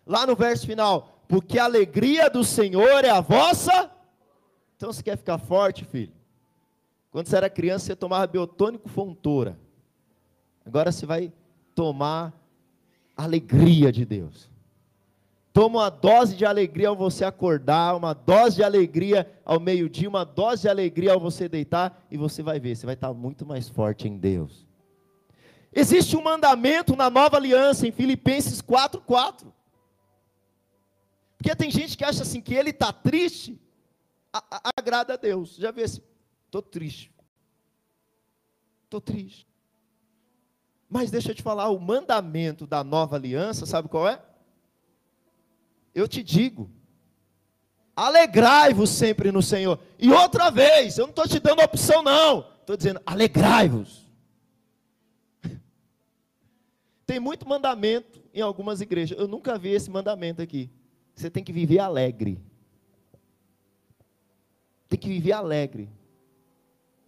Lá 0.06 0.26
no 0.26 0.36
verso 0.36 0.66
final, 0.66 1.24
porque 1.26 1.58
a 1.58 1.64
alegria 1.64 2.28
do 2.28 2.44
Senhor 2.44 3.02
é 3.02 3.08
a 3.08 3.22
vossa. 3.22 3.90
Então 4.76 4.92
você 4.92 5.02
quer 5.02 5.16
ficar 5.16 5.38
forte, 5.38 5.84
filho? 5.84 6.12
Quando 7.10 7.28
você 7.28 7.36
era 7.36 7.48
criança, 7.48 7.86
você 7.86 7.96
tomava 7.96 8.26
biotônico 8.26 8.88
fontora. 8.88 9.58
Agora 10.66 10.90
você 10.90 11.06
vai 11.06 11.32
tomar 11.74 12.32
alegria 13.16 13.92
de 13.92 14.04
Deus. 14.04 14.50
Toma 15.52 15.78
uma 15.78 15.88
dose 15.88 16.34
de 16.34 16.44
alegria 16.44 16.88
ao 16.88 16.96
você 16.96 17.24
acordar, 17.24 17.94
uma 17.94 18.12
dose 18.12 18.56
de 18.56 18.64
alegria 18.64 19.30
ao 19.44 19.60
meio-dia, 19.60 20.08
uma 20.08 20.24
dose 20.24 20.62
de 20.62 20.68
alegria 20.68 21.12
ao 21.12 21.20
você 21.20 21.48
deitar, 21.48 22.04
e 22.10 22.16
você 22.16 22.42
vai 22.42 22.58
ver, 22.58 22.74
você 22.74 22.84
vai 22.84 22.96
estar 22.96 23.12
muito 23.14 23.46
mais 23.46 23.68
forte 23.68 24.08
em 24.08 24.18
Deus. 24.18 24.66
Existe 25.72 26.16
um 26.16 26.22
mandamento 26.22 26.96
na 26.96 27.08
nova 27.08 27.36
aliança, 27.36 27.86
em 27.86 27.92
Filipenses 27.92 28.60
4,4. 28.60 29.46
Porque 31.38 31.54
tem 31.54 31.70
gente 31.70 31.96
que 31.96 32.04
acha 32.04 32.22
assim 32.22 32.40
que 32.40 32.54
ele 32.54 32.70
está 32.70 32.92
triste, 32.92 33.56
a, 34.38 34.44
a, 34.50 34.70
agrada 34.76 35.14
a 35.14 35.16
Deus. 35.16 35.56
Já 35.56 35.70
viu 35.70 35.84
esse? 35.84 36.02
Estou 36.46 36.60
triste. 36.60 37.12
Estou 38.84 39.00
triste. 39.00 39.46
Mas 40.88 41.10
deixa 41.10 41.30
eu 41.30 41.34
te 41.34 41.42
falar, 41.42 41.70
o 41.70 41.80
mandamento 41.80 42.66
da 42.66 42.84
nova 42.84 43.16
aliança, 43.16 43.66
sabe 43.66 43.88
qual 43.88 44.08
é? 44.08 44.20
eu 45.94 46.08
te 46.08 46.22
digo, 46.22 46.68
alegrai-vos 47.94 48.90
sempre 48.90 49.30
no 49.30 49.40
Senhor. 49.40 49.78
E 49.98 50.10
outra 50.10 50.50
vez, 50.50 50.98
eu 50.98 51.06
não 51.06 51.10
estou 51.10 51.28
te 51.28 51.38
dando 51.38 51.62
opção, 51.62 52.02
não. 52.02 52.46
Estou 52.60 52.76
dizendo, 52.76 53.00
alegrai-vos. 53.06 54.10
Tem 57.06 57.20
muito 57.20 57.48
mandamento 57.48 58.20
em 58.32 58.40
algumas 58.40 58.80
igrejas. 58.80 59.16
Eu 59.16 59.28
nunca 59.28 59.56
vi 59.56 59.70
esse 59.70 59.88
mandamento 59.88 60.42
aqui. 60.42 60.68
Você 61.14 61.30
tem 61.30 61.44
que 61.44 61.52
viver 61.52 61.78
alegre. 61.78 62.42
Tem 64.94 64.98
que 65.00 65.08
viver 65.08 65.32
alegre. 65.32 65.90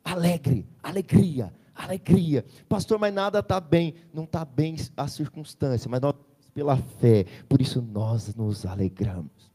Alegre, 0.03 0.66
alegria, 0.82 1.55
alegria. 1.72 2.45
Pastor, 2.68 2.99
mas 2.99 3.14
nada 3.14 3.39
está 3.39 3.61
bem. 3.61 3.95
Não 4.12 4.24
está 4.24 4.45
bem 4.45 4.74
a 4.97 5.07
circunstância, 5.07 5.89
mas 5.89 6.01
nós 6.01 6.16
pela 6.53 6.76
fé, 6.76 7.26
por 7.49 7.61
isso 7.61 7.80
nós 7.80 8.34
nos 8.34 8.66
alegramos. 8.66 9.53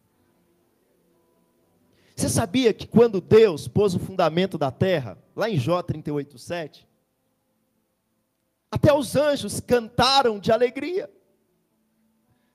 Você 2.16 2.30
sabia 2.30 2.74
que 2.74 2.88
quando 2.88 3.20
Deus 3.20 3.68
pôs 3.68 3.96
o 3.96 4.00
fundamento 4.00 4.58
da 4.58 4.72
terra, 4.72 5.18
lá 5.36 5.50
em 5.50 5.58
Jó 5.58 5.82
38, 5.82 6.38
7, 6.38 6.88
até 8.72 8.94
os 8.94 9.18
anjos 9.18 9.60
cantaram 9.60 10.40
de 10.40 10.54
alegria. 10.54 11.12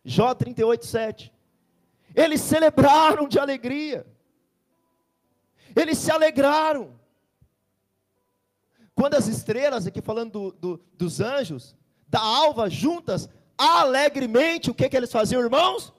Jó 0.02 0.32
38, 0.32 0.86
7. 0.86 1.32
Eles 2.14 2.40
celebraram 2.40 3.28
de 3.28 3.38
alegria. 3.38 4.06
Eles 5.76 5.98
se 5.98 6.10
alegraram. 6.10 6.98
Quando 8.94 9.14
as 9.14 9.28
estrelas, 9.28 9.86
aqui 9.86 10.00
falando 10.00 10.32
do, 10.32 10.52
do, 10.52 10.84
dos 10.94 11.20
anjos, 11.20 11.76
da 12.08 12.18
alva 12.18 12.70
juntas, 12.70 13.28
alegremente, 13.58 14.70
o 14.70 14.74
que, 14.74 14.88
que 14.88 14.96
eles 14.96 15.12
faziam, 15.12 15.42
irmãos? 15.42 15.92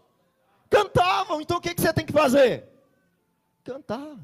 Cantavam. 0.68 1.40
Então 1.40 1.58
o 1.58 1.62
que, 1.62 1.76
que 1.76 1.82
você 1.82 1.94
tem 1.94 2.06
que 2.06 2.12
fazer? 2.12 2.68
Cantar. 3.64 4.18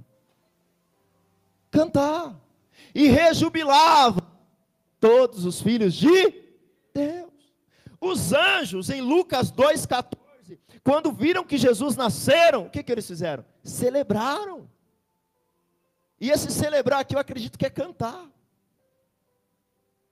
Cantar. 1.70 2.36
E 2.96 3.08
rejubilavam 3.08 4.24
todos 5.00 5.46
os 5.46 5.62
filhos 5.62 5.94
de 5.94 6.34
Deus. 6.92 7.32
Os 8.02 8.34
anjos, 8.34 8.90
em 8.90 9.02
Lucas 9.02 9.52
2,14, 9.52 10.58
quando 10.84 11.12
viram 11.12 11.46
que 11.46 11.58
Jesus 11.58 11.96
nasceram, 11.96 12.66
o 12.66 12.70
que, 12.70 12.82
que 12.82 12.92
eles 12.92 13.08
fizeram? 13.08 13.46
Celebraram. 13.64 14.68
E 16.24 16.32
esse 16.32 16.50
celebrar 16.50 17.02
aqui 17.02 17.16
eu 17.16 17.20
acredito 17.20 17.60
que 17.60 17.66
é 17.66 17.70
cantar. 17.70 18.32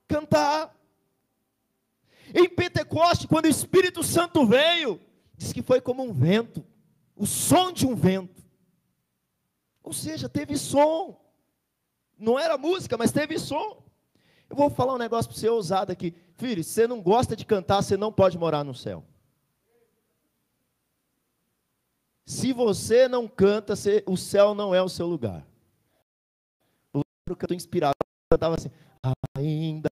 Cantar. 0.09 0.75
Em 2.33 2.49
Pentecoste, 2.49 3.29
quando 3.29 3.45
o 3.45 3.47
Espírito 3.47 4.03
Santo 4.03 4.45
veio, 4.45 4.99
diz 5.37 5.53
que 5.53 5.61
foi 5.61 5.79
como 5.79 6.03
um 6.03 6.11
vento, 6.11 6.65
o 7.15 7.25
som 7.25 7.71
de 7.71 7.87
um 7.87 7.95
vento. 7.95 8.43
Ou 9.81 9.93
seja, 9.93 10.27
teve 10.27 10.57
som. 10.57 11.17
Não 12.19 12.37
era 12.37 12.57
música, 12.57 12.97
mas 12.97 13.13
teve 13.13 13.39
som. 13.39 13.81
Eu 14.49 14.57
vou 14.57 14.69
falar 14.69 14.95
um 14.95 14.97
negócio 14.97 15.31
para 15.31 15.39
você 15.39 15.47
ousado 15.47 15.93
aqui. 15.93 16.13
Filho, 16.35 16.61
se 16.61 16.71
você 16.71 16.87
não 16.87 17.01
gosta 17.01 17.37
de 17.37 17.45
cantar, 17.45 17.81
você 17.81 17.95
não 17.95 18.11
pode 18.11 18.37
morar 18.37 18.65
no 18.65 18.75
céu. 18.75 19.01
Se 22.25 22.51
você 22.51 23.07
não 23.07 23.29
canta, 23.29 23.77
você, 23.77 24.03
o 24.05 24.17
céu 24.17 24.53
não 24.53 24.75
é 24.75 24.81
o 24.81 24.89
seu 24.89 25.07
lugar. 25.07 25.49
O 27.29 27.35
canto 27.35 27.53
inspirado 27.53 27.95
cantava 28.31 28.55
assim: 28.55 28.71
Ainda 29.37 29.89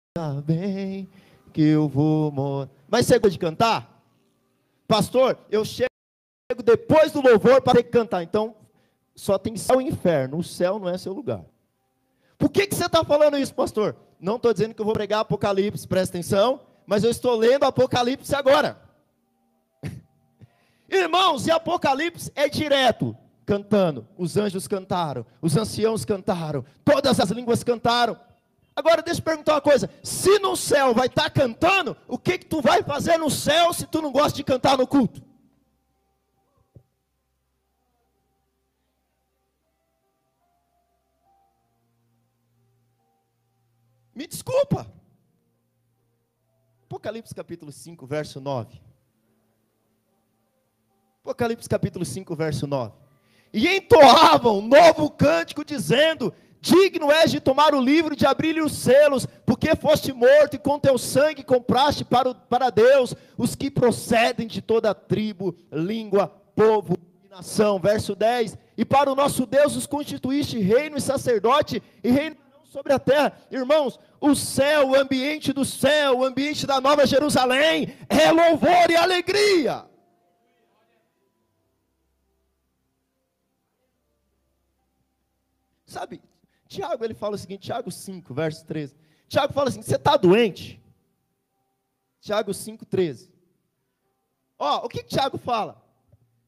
bem 0.43 1.09
que 1.53 1.61
eu 1.61 1.88
vou 1.88 2.32
morar. 2.32 2.69
Mas 2.88 3.09
gosta 3.09 3.30
de 3.30 3.39
cantar? 3.39 4.03
Pastor, 4.88 5.38
eu 5.49 5.65
chego 5.65 5.89
depois 6.63 7.11
do 7.11 7.21
louvor 7.21 7.61
para 7.61 7.78
ter 7.78 7.84
que 7.84 7.89
cantar. 7.89 8.23
Então, 8.23 8.55
só 9.15 9.38
tem 9.38 9.57
céu 9.57 9.82
e 9.82 9.88
inferno. 9.88 10.38
O 10.38 10.43
céu 10.43 10.78
não 10.80 10.89
é 10.89 10.97
seu 10.97 11.13
lugar. 11.13 11.43
Por 12.38 12.49
que, 12.49 12.67
que 12.67 12.76
você 12.76 12.86
está 12.86 13.03
falando 13.03 13.38
isso, 13.38 13.53
pastor? 13.53 13.95
Não 14.19 14.36
estou 14.36 14.53
dizendo 14.53 14.73
que 14.73 14.82
eu 14.82 14.86
vou 14.86 14.93
pregar 14.93 15.21
Apocalipse, 15.21 15.88
presta 15.88 16.17
atenção, 16.17 16.61
mas 16.86 17.03
eu 17.03 17.09
estou 17.09 17.36
lendo 17.36 17.63
Apocalipse 17.63 18.36
agora. 18.36 18.80
Irmãos, 20.89 21.47
e 21.47 21.51
Apocalipse 21.51 22.32
é 22.36 22.47
direto, 22.49 23.15
cantando. 23.45 24.07
Os 24.17 24.35
anjos 24.37 24.67
cantaram, 24.67 25.25
os 25.41 25.55
anciãos 25.55 26.03
cantaram, 26.03 26.65
todas 26.83 27.19
as 27.19 27.29
línguas 27.29 27.63
cantaram. 27.63 28.19
Agora 28.75 29.01
deixa 29.01 29.21
eu 29.21 29.23
perguntar 29.23 29.53
uma 29.53 29.61
coisa: 29.61 29.89
se 30.03 30.39
no 30.39 30.55
céu 30.55 30.93
vai 30.93 31.07
estar 31.07 31.23
tá 31.23 31.29
cantando, 31.29 31.95
o 32.07 32.17
que 32.17 32.37
que 32.39 32.45
tu 32.45 32.61
vai 32.61 32.83
fazer 32.83 33.17
no 33.17 33.29
céu 33.29 33.71
se 33.71 33.85
tu 33.85 34.01
não 34.01 34.11
gosta 34.11 34.35
de 34.35 34.43
cantar 34.43 34.77
no 34.77 34.87
culto? 34.87 35.21
Me 44.13 44.27
desculpa. 44.27 44.89
Apocalipse 46.83 47.35
capítulo 47.35 47.71
5, 47.71 48.05
verso 48.05 48.39
9. 48.39 48.81
Apocalipse 51.21 51.67
capítulo 51.67 52.05
5, 52.05 52.35
verso 52.35 52.65
9. 52.65 53.04
E 53.55 53.77
entoavam 53.77 54.61
novo 54.61 55.09
cântico, 55.09 55.63
dizendo: 55.63 56.33
Digno 56.59 57.09
és 57.09 57.31
de 57.31 57.39
tomar 57.39 57.73
o 57.73 57.79
livro 57.79 58.13
de 58.13 58.25
abrir-lhe 58.25 58.59
os 58.59 58.73
selos, 58.73 59.25
porque 59.45 59.73
foste 59.77 60.11
morto 60.11 60.55
e 60.55 60.59
com 60.59 60.77
teu 60.77 60.97
sangue 60.97 61.41
compraste 61.41 62.03
para, 62.03 62.31
o, 62.31 62.35
para 62.35 62.69
Deus 62.69 63.15
os 63.37 63.55
que 63.55 63.71
procedem 63.71 64.45
de 64.45 64.61
toda 64.61 64.93
tribo, 64.93 65.55
língua, 65.71 66.27
povo 66.53 66.97
e 67.23 67.29
nação. 67.29 67.79
Verso 67.79 68.13
10: 68.13 68.57
E 68.77 68.83
para 68.83 69.09
o 69.09 69.15
nosso 69.15 69.45
Deus 69.45 69.77
os 69.77 69.87
constituíste 69.87 70.59
reino 70.59 70.97
e 70.97 71.01
sacerdote, 71.01 71.81
e 72.03 72.11
reino 72.11 72.35
sobre 72.65 72.91
a 72.91 72.99
terra. 72.99 73.31
Irmãos, 73.49 73.97
o 74.19 74.35
céu, 74.35 74.89
o 74.89 74.95
ambiente 74.95 75.53
do 75.53 75.63
céu, 75.63 76.17
o 76.17 76.25
ambiente 76.25 76.67
da 76.67 76.81
Nova 76.81 77.05
Jerusalém, 77.05 77.95
é 78.09 78.29
louvor 78.33 78.91
e 78.91 78.97
alegria. 78.97 79.85
Sabe, 85.95 86.21
Tiago 86.67 87.05
ele 87.05 87.13
fala 87.13 87.35
o 87.35 87.37
seguinte, 87.37 87.67
Tiago 87.67 87.89
5, 87.89 88.33
verso 88.33 88.65
13. 88.65 88.97
Tiago 89.29 89.53
fala 89.53 89.69
assim: 89.69 89.81
você 89.81 89.95
está 89.95 90.17
doente? 90.17 90.83
Tiago 92.19 92.53
5, 92.53 92.85
13. 92.85 93.31
Ó, 94.59 94.85
o 94.85 94.89
que, 94.89 95.03
que 95.03 95.15
Tiago 95.15 95.37
fala? 95.37 95.81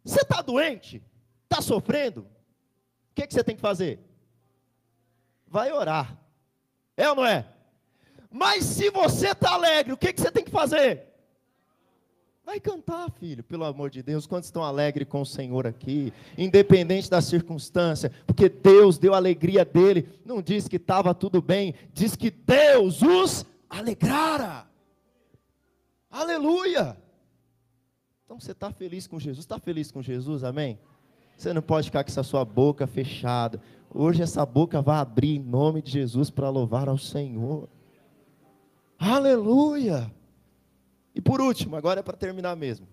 Você 0.04 0.20
está 0.20 0.42
doente? 0.42 1.02
Está 1.46 1.62
sofrendo? 1.62 2.28
O 3.10 3.16
que, 3.16 3.26
que 3.26 3.34
você 3.34 3.42
tem 3.42 3.56
que 3.56 3.62
fazer? 3.62 4.02
Vai 5.48 5.72
orar. 5.72 6.20
É 6.98 7.10
ou 7.10 7.16
não 7.16 7.26
é? 7.26 7.48
Mas 8.30 8.66
se 8.66 8.90
você 8.90 9.30
está 9.30 9.54
alegre, 9.54 9.94
o 9.94 9.98
que, 9.98 10.12
que 10.12 10.20
você 10.20 10.30
tem 10.30 10.44
que 10.44 10.52
fazer? 10.52 11.07
Vai 12.48 12.62
cantar, 12.62 13.12
filho, 13.12 13.44
pelo 13.44 13.66
amor 13.66 13.90
de 13.90 14.02
Deus. 14.02 14.26
Quantos 14.26 14.48
estão 14.48 14.64
alegres 14.64 15.06
com 15.06 15.20
o 15.20 15.26
Senhor 15.26 15.68
aqui, 15.68 16.14
independente 16.38 17.10
da 17.10 17.20
circunstância, 17.20 18.10
porque 18.26 18.48
Deus 18.48 18.98
deu 18.98 19.14
a 19.14 19.18
alegria 19.18 19.66
dele. 19.66 20.08
Não 20.24 20.42
diz 20.42 20.66
que 20.66 20.78
estava 20.78 21.14
tudo 21.14 21.42
bem, 21.42 21.76
diz 21.94 22.16
que 22.16 22.32
Deus 22.32 23.02
os 23.02 23.46
alegrara. 23.70 24.66
Aleluia! 26.10 26.98
Então 28.24 28.40
você 28.40 28.54
está 28.54 28.72
feliz 28.72 29.08
com 29.08 29.20
Jesus? 29.20 29.40
Está 29.40 29.60
feliz 29.60 29.92
com 29.92 30.02
Jesus? 30.02 30.46
Amém? 30.46 30.80
Você 31.38 31.52
não 31.52 31.62
pode 31.62 31.88
ficar 31.88 32.06
com 32.06 32.10
essa 32.10 32.24
sua 32.24 32.46
boca 32.46 32.88
fechada. 32.88 33.62
Hoje 33.94 34.24
essa 34.24 34.46
boca 34.46 34.82
vai 34.82 35.00
abrir 35.00 35.36
em 35.36 35.44
nome 35.44 35.82
de 35.82 35.92
Jesus 35.92 36.30
para 36.30 36.50
louvar 36.50 36.88
ao 36.88 36.98
Senhor. 36.98 37.68
Aleluia! 38.98 40.10
E 41.18 41.22
por 41.22 41.42
último, 41.42 41.76
agora 41.76 42.02
é 42.02 42.04
para 42.04 42.16
terminar 42.16 42.56
mesmo. 42.56 42.88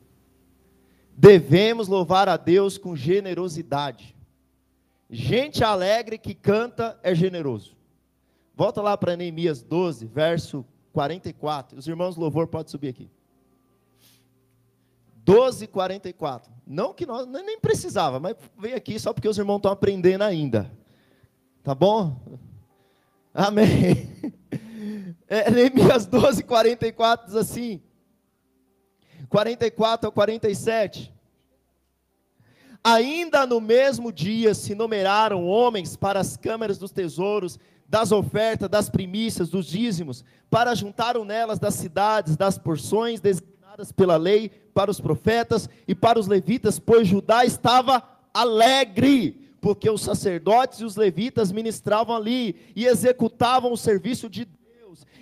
Devemos 1.14 1.88
louvar 1.88 2.26
a 2.26 2.38
Deus 2.38 2.78
com 2.78 2.96
generosidade. 2.96 4.16
Gente 5.10 5.62
alegre 5.62 6.16
que 6.16 6.32
canta 6.32 6.98
é 7.02 7.14
generoso. 7.14 7.76
Volta 8.56 8.80
lá 8.80 8.96
para 8.96 9.14
Neemias 9.14 9.62
12, 9.62 10.06
verso 10.06 10.64
44. 10.94 11.78
Os 11.78 11.86
irmãos 11.86 12.16
louvor 12.16 12.46
podem 12.46 12.70
subir 12.70 12.88
aqui. 12.88 13.10
12, 15.16 15.66
44. 15.66 16.50
Não 16.66 16.94
que 16.94 17.04
nós 17.04 17.26
nem 17.26 17.60
precisava, 17.60 18.18
mas 18.18 18.36
vem 18.58 18.72
aqui 18.72 18.98
só 18.98 19.12
porque 19.12 19.28
os 19.28 19.36
irmãos 19.36 19.58
estão 19.58 19.70
aprendendo 19.70 20.22
ainda. 20.22 20.72
Tá 21.62 21.74
bom? 21.74 22.18
Amém. 23.34 24.10
É, 25.26 25.50
Neemias 25.50 26.04
12, 26.04 26.44
44 26.44 27.26
diz 27.26 27.34
assim: 27.34 27.80
44 29.28 30.06
ao 30.06 30.12
47. 30.12 31.12
Ainda 32.82 33.46
no 33.46 33.60
mesmo 33.60 34.12
dia 34.12 34.54
se 34.54 34.74
numeraram 34.74 35.46
homens 35.46 35.96
para 35.96 36.20
as 36.20 36.36
câmaras 36.36 36.76
dos 36.76 36.90
tesouros, 36.90 37.58
das 37.88 38.12
ofertas, 38.12 38.68
das 38.68 38.90
primícias, 38.90 39.48
dos 39.48 39.66
dízimos, 39.66 40.24
para 40.50 40.74
juntaram 40.74 41.24
nelas 41.24 41.58
das 41.58 41.74
cidades, 41.74 42.36
das 42.36 42.58
porções 42.58 43.20
designadas 43.20 43.90
pela 43.90 44.16
lei 44.16 44.50
para 44.74 44.90
os 44.90 45.00
profetas 45.00 45.68
e 45.86 45.94
para 45.94 46.18
os 46.18 46.26
levitas, 46.26 46.78
pois 46.78 47.08
Judá 47.08 47.44
estava 47.44 48.02
alegre, 48.32 49.48
porque 49.60 49.88
os 49.88 50.02
sacerdotes 50.02 50.80
e 50.80 50.84
os 50.84 50.96
levitas 50.96 51.50
ministravam 51.50 52.14
ali 52.14 52.56
e 52.76 52.84
executavam 52.84 53.72
o 53.72 53.76
serviço 53.76 54.28
de 54.28 54.46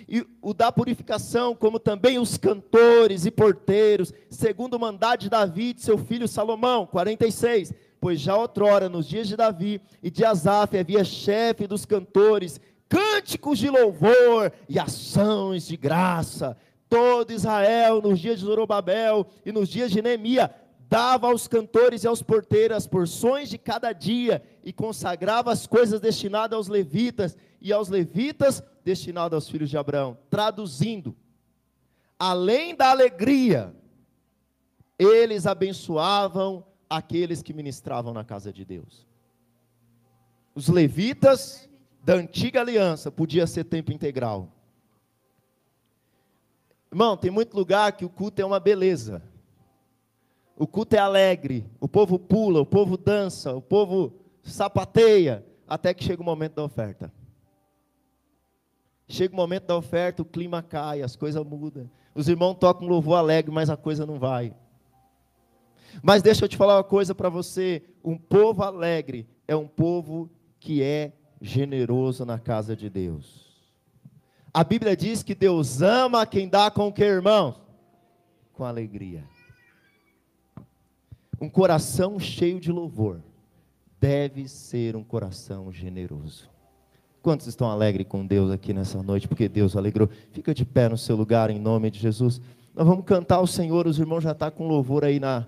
e 0.07 0.25
o 0.41 0.53
da 0.53 0.71
purificação, 0.71 1.55
como 1.55 1.79
também 1.79 2.19
os 2.19 2.37
cantores 2.37 3.25
e 3.25 3.31
porteiros, 3.31 4.13
segundo 4.29 4.75
o 4.75 4.79
mandado 4.79 5.21
de 5.21 5.29
Davi, 5.29 5.73
de 5.73 5.81
seu 5.81 5.97
filho 5.97 6.27
Salomão, 6.27 6.85
46. 6.85 7.73
Pois 7.99 8.19
já 8.19 8.35
outrora, 8.35 8.89
nos 8.89 9.07
dias 9.07 9.27
de 9.27 9.35
Davi 9.35 9.81
e 10.01 10.11
de 10.11 10.25
Asaf, 10.25 10.77
havia 10.77 11.03
chefe 11.03 11.65
dos 11.65 11.85
cantores, 11.85 12.59
cânticos 12.89 13.57
de 13.57 13.69
louvor 13.69 14.51
e 14.67 14.77
ações 14.77 15.65
de 15.65 15.77
graça. 15.77 16.57
Todo 16.89 17.31
Israel, 17.31 18.01
nos 18.01 18.19
dias 18.19 18.39
de 18.39 18.45
Zorobabel 18.45 19.25
e 19.45 19.51
nos 19.51 19.69
dias 19.69 19.89
de 19.89 20.01
Neemia, 20.01 20.53
dava 20.89 21.27
aos 21.27 21.47
cantores 21.47 22.03
e 22.03 22.07
aos 22.07 22.21
porteiros 22.21 22.77
as 22.77 22.85
porções 22.85 23.49
de 23.49 23.57
cada 23.57 23.91
dia 23.93 24.43
e 24.63 24.71
consagrava 24.71 25.51
as 25.51 25.65
coisas 25.65 25.99
destinadas 25.99 26.55
aos 26.55 26.67
levitas 26.67 27.35
e 27.59 27.73
aos 27.73 27.89
levitas 27.89 28.61
destinadas 28.83 29.35
aos 29.35 29.49
filhos 29.49 29.69
de 29.69 29.77
Abraão. 29.77 30.17
Traduzindo, 30.29 31.15
além 32.19 32.75
da 32.75 32.91
alegria, 32.91 33.73
eles 34.97 35.45
abençoavam 35.45 36.65
aqueles 36.89 37.41
que 37.41 37.53
ministravam 37.53 38.13
na 38.13 38.23
casa 38.23 38.51
de 38.51 38.63
Deus. 38.63 39.07
Os 40.53 40.67
levitas 40.67 41.69
da 42.03 42.13
antiga 42.13 42.61
aliança 42.61 43.11
podia 43.11 43.47
ser 43.47 43.63
tempo 43.63 43.91
integral. 43.91 44.51
Irmão, 46.91 47.17
tem 47.17 47.31
muito 47.31 47.55
lugar 47.55 47.93
que 47.93 48.05
o 48.05 48.09
culto 48.09 48.41
é 48.41 48.45
uma 48.45 48.59
beleza. 48.59 49.23
O 50.55 50.67
culto 50.67 50.95
é 50.95 50.99
alegre, 50.99 51.65
o 51.79 51.87
povo 51.87 52.19
pula, 52.19 52.61
o 52.61 52.65
povo 52.65 52.95
dança, 52.95 53.55
o 53.55 53.61
povo 53.61 54.13
sapateia, 54.43 55.43
até 55.67 55.93
que 55.93 56.03
chega 56.03 56.21
o 56.21 56.25
momento 56.25 56.53
da 56.53 56.63
oferta. 56.63 57.11
Chega 59.13 59.31
o 59.31 59.37
momento 59.37 59.67
da 59.67 59.77
oferta, 59.77 60.23
o 60.23 60.25
clima 60.25 60.63
cai, 60.63 61.03
as 61.03 61.15
coisas 61.15 61.45
mudam. 61.45 61.87
Os 62.15 62.27
irmãos 62.27 62.55
tocam 62.55 62.87
louvor 62.87 63.19
alegre, 63.19 63.51
mas 63.51 63.69
a 63.69 63.77
coisa 63.77 64.07
não 64.07 64.17
vai. 64.17 64.55
Mas 66.01 66.23
deixa 66.23 66.45
eu 66.45 66.49
te 66.49 66.57
falar 66.57 66.77
uma 66.77 66.83
coisa 66.83 67.13
para 67.13 67.29
você: 67.29 67.83
um 68.03 68.17
povo 68.17 68.63
alegre 68.63 69.27
é 69.47 69.55
um 69.55 69.67
povo 69.67 70.31
que 70.59 70.81
é 70.81 71.13
generoso 71.39 72.25
na 72.25 72.39
casa 72.39 72.75
de 72.75 72.89
Deus. 72.89 73.53
A 74.51 74.63
Bíblia 74.63 74.97
diz 74.97 75.21
que 75.21 75.35
Deus 75.35 75.83
ama 75.83 76.25
quem 76.25 76.49
dá 76.49 76.71
com 76.71 76.87
o 76.87 76.91
que, 76.91 77.03
irmãos? 77.03 77.61
Com 78.51 78.65
alegria. 78.65 79.23
Um 81.39 81.51
coração 81.51 82.19
cheio 82.19 82.59
de 82.59 82.71
louvor 82.71 83.21
deve 83.99 84.47
ser 84.47 84.95
um 84.95 85.03
coração 85.03 85.71
generoso. 85.71 86.52
Quantos 87.23 87.47
estão 87.47 87.71
alegres 87.71 88.05
com 88.07 88.23
Deus 88.23 88.51
aqui 88.51 88.73
nessa 88.73 89.01
noite? 89.01 89.27
Porque 89.27 89.49
Deus 89.49 89.75
alegrou. 89.75 90.09
Fica 90.31 90.53
de 90.53 90.63
pé 90.63 90.89
no 90.89 90.97
seu 90.97 91.15
lugar 91.15 91.49
em 91.49 91.57
nome 91.57 91.89
de 91.89 91.97
Jesus. 91.97 92.39
Nós 92.75 92.85
vamos 92.85 93.05
cantar 93.05 93.39
o 93.39 93.47
Senhor. 93.47 93.87
Os 93.87 93.97
irmãos 93.97 94.21
já 94.21 94.33
estão 94.33 94.51
tá 94.51 94.55
com 94.55 94.67
louvor 94.67 95.05
aí 95.05 95.19
na, 95.19 95.45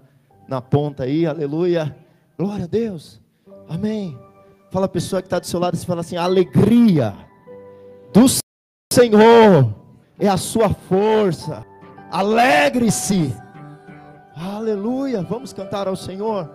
na 0.48 0.62
ponta 0.62 1.04
aí. 1.04 1.28
Aleluia. 1.28 1.96
Glória 2.40 2.64
a 2.64 2.68
Deus. 2.68 3.22
Amém. 3.68 4.18
Fala 4.72 4.86
a 4.86 4.90
pessoa 4.90 5.22
que 5.22 5.28
está 5.28 5.38
do 5.38 5.46
seu 5.46 5.60
lado 5.60 5.76
e 5.76 5.86
fala 5.86 6.02
assim: 6.02 6.16
alegria 6.16 7.14
do 8.12 8.26
Senhor 8.92 9.76
é 10.18 10.30
a 10.30 10.38
sua 10.38 10.70
força. 10.70 11.66
Alegre-se 12.10 13.36
Aleluia! 14.36 15.22
Vamos 15.22 15.54
cantar 15.54 15.88
ao 15.88 15.96
Senhor. 15.96 16.50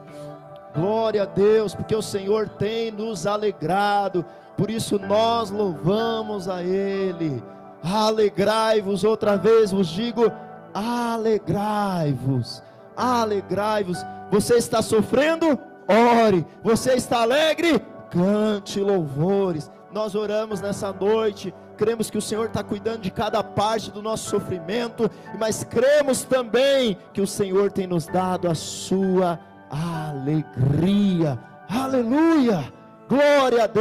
Glória 0.74 1.22
a 1.22 1.24
Deus, 1.24 1.74
porque 1.74 1.96
o 1.96 2.02
Senhor 2.02 2.46
tem 2.48 2.90
nos 2.90 3.26
alegrado, 3.26 4.24
por 4.60 4.70
isso 4.70 4.98
nós 4.98 5.50
louvamos 5.50 6.46
a 6.46 6.62
Ele. 6.62 7.42
Alegrai-vos, 7.82 9.04
outra 9.04 9.38
vez 9.38 9.72
vos 9.72 9.88
digo: 9.88 10.30
alegrai-vos, 10.74 12.62
alegrai-vos. 12.94 14.04
Você 14.30 14.56
está 14.56 14.82
sofrendo? 14.82 15.58
Ore. 15.88 16.44
Você 16.62 16.92
está 16.92 17.22
alegre? 17.22 17.80
Cante 18.10 18.80
louvores. 18.80 19.70
Nós 19.90 20.14
oramos 20.14 20.60
nessa 20.60 20.92
noite 20.92 21.54
cremos 21.78 22.10
que 22.10 22.18
o 22.18 22.22
Senhor 22.22 22.44
está 22.44 22.62
cuidando 22.62 23.00
de 23.00 23.10
cada 23.10 23.42
parte 23.42 23.90
do 23.90 24.02
nosso 24.02 24.28
sofrimento, 24.28 25.10
mas 25.38 25.64
cremos 25.64 26.24
também 26.24 26.98
que 27.14 27.22
o 27.22 27.26
Senhor 27.26 27.72
tem 27.72 27.86
nos 27.86 28.06
dado 28.06 28.50
a 28.50 28.54
sua 28.54 29.40
alegria. 29.70 31.38
Aleluia! 31.70 32.70
Glória 33.10 33.64
a 33.64 33.66
Deus. 33.66 33.74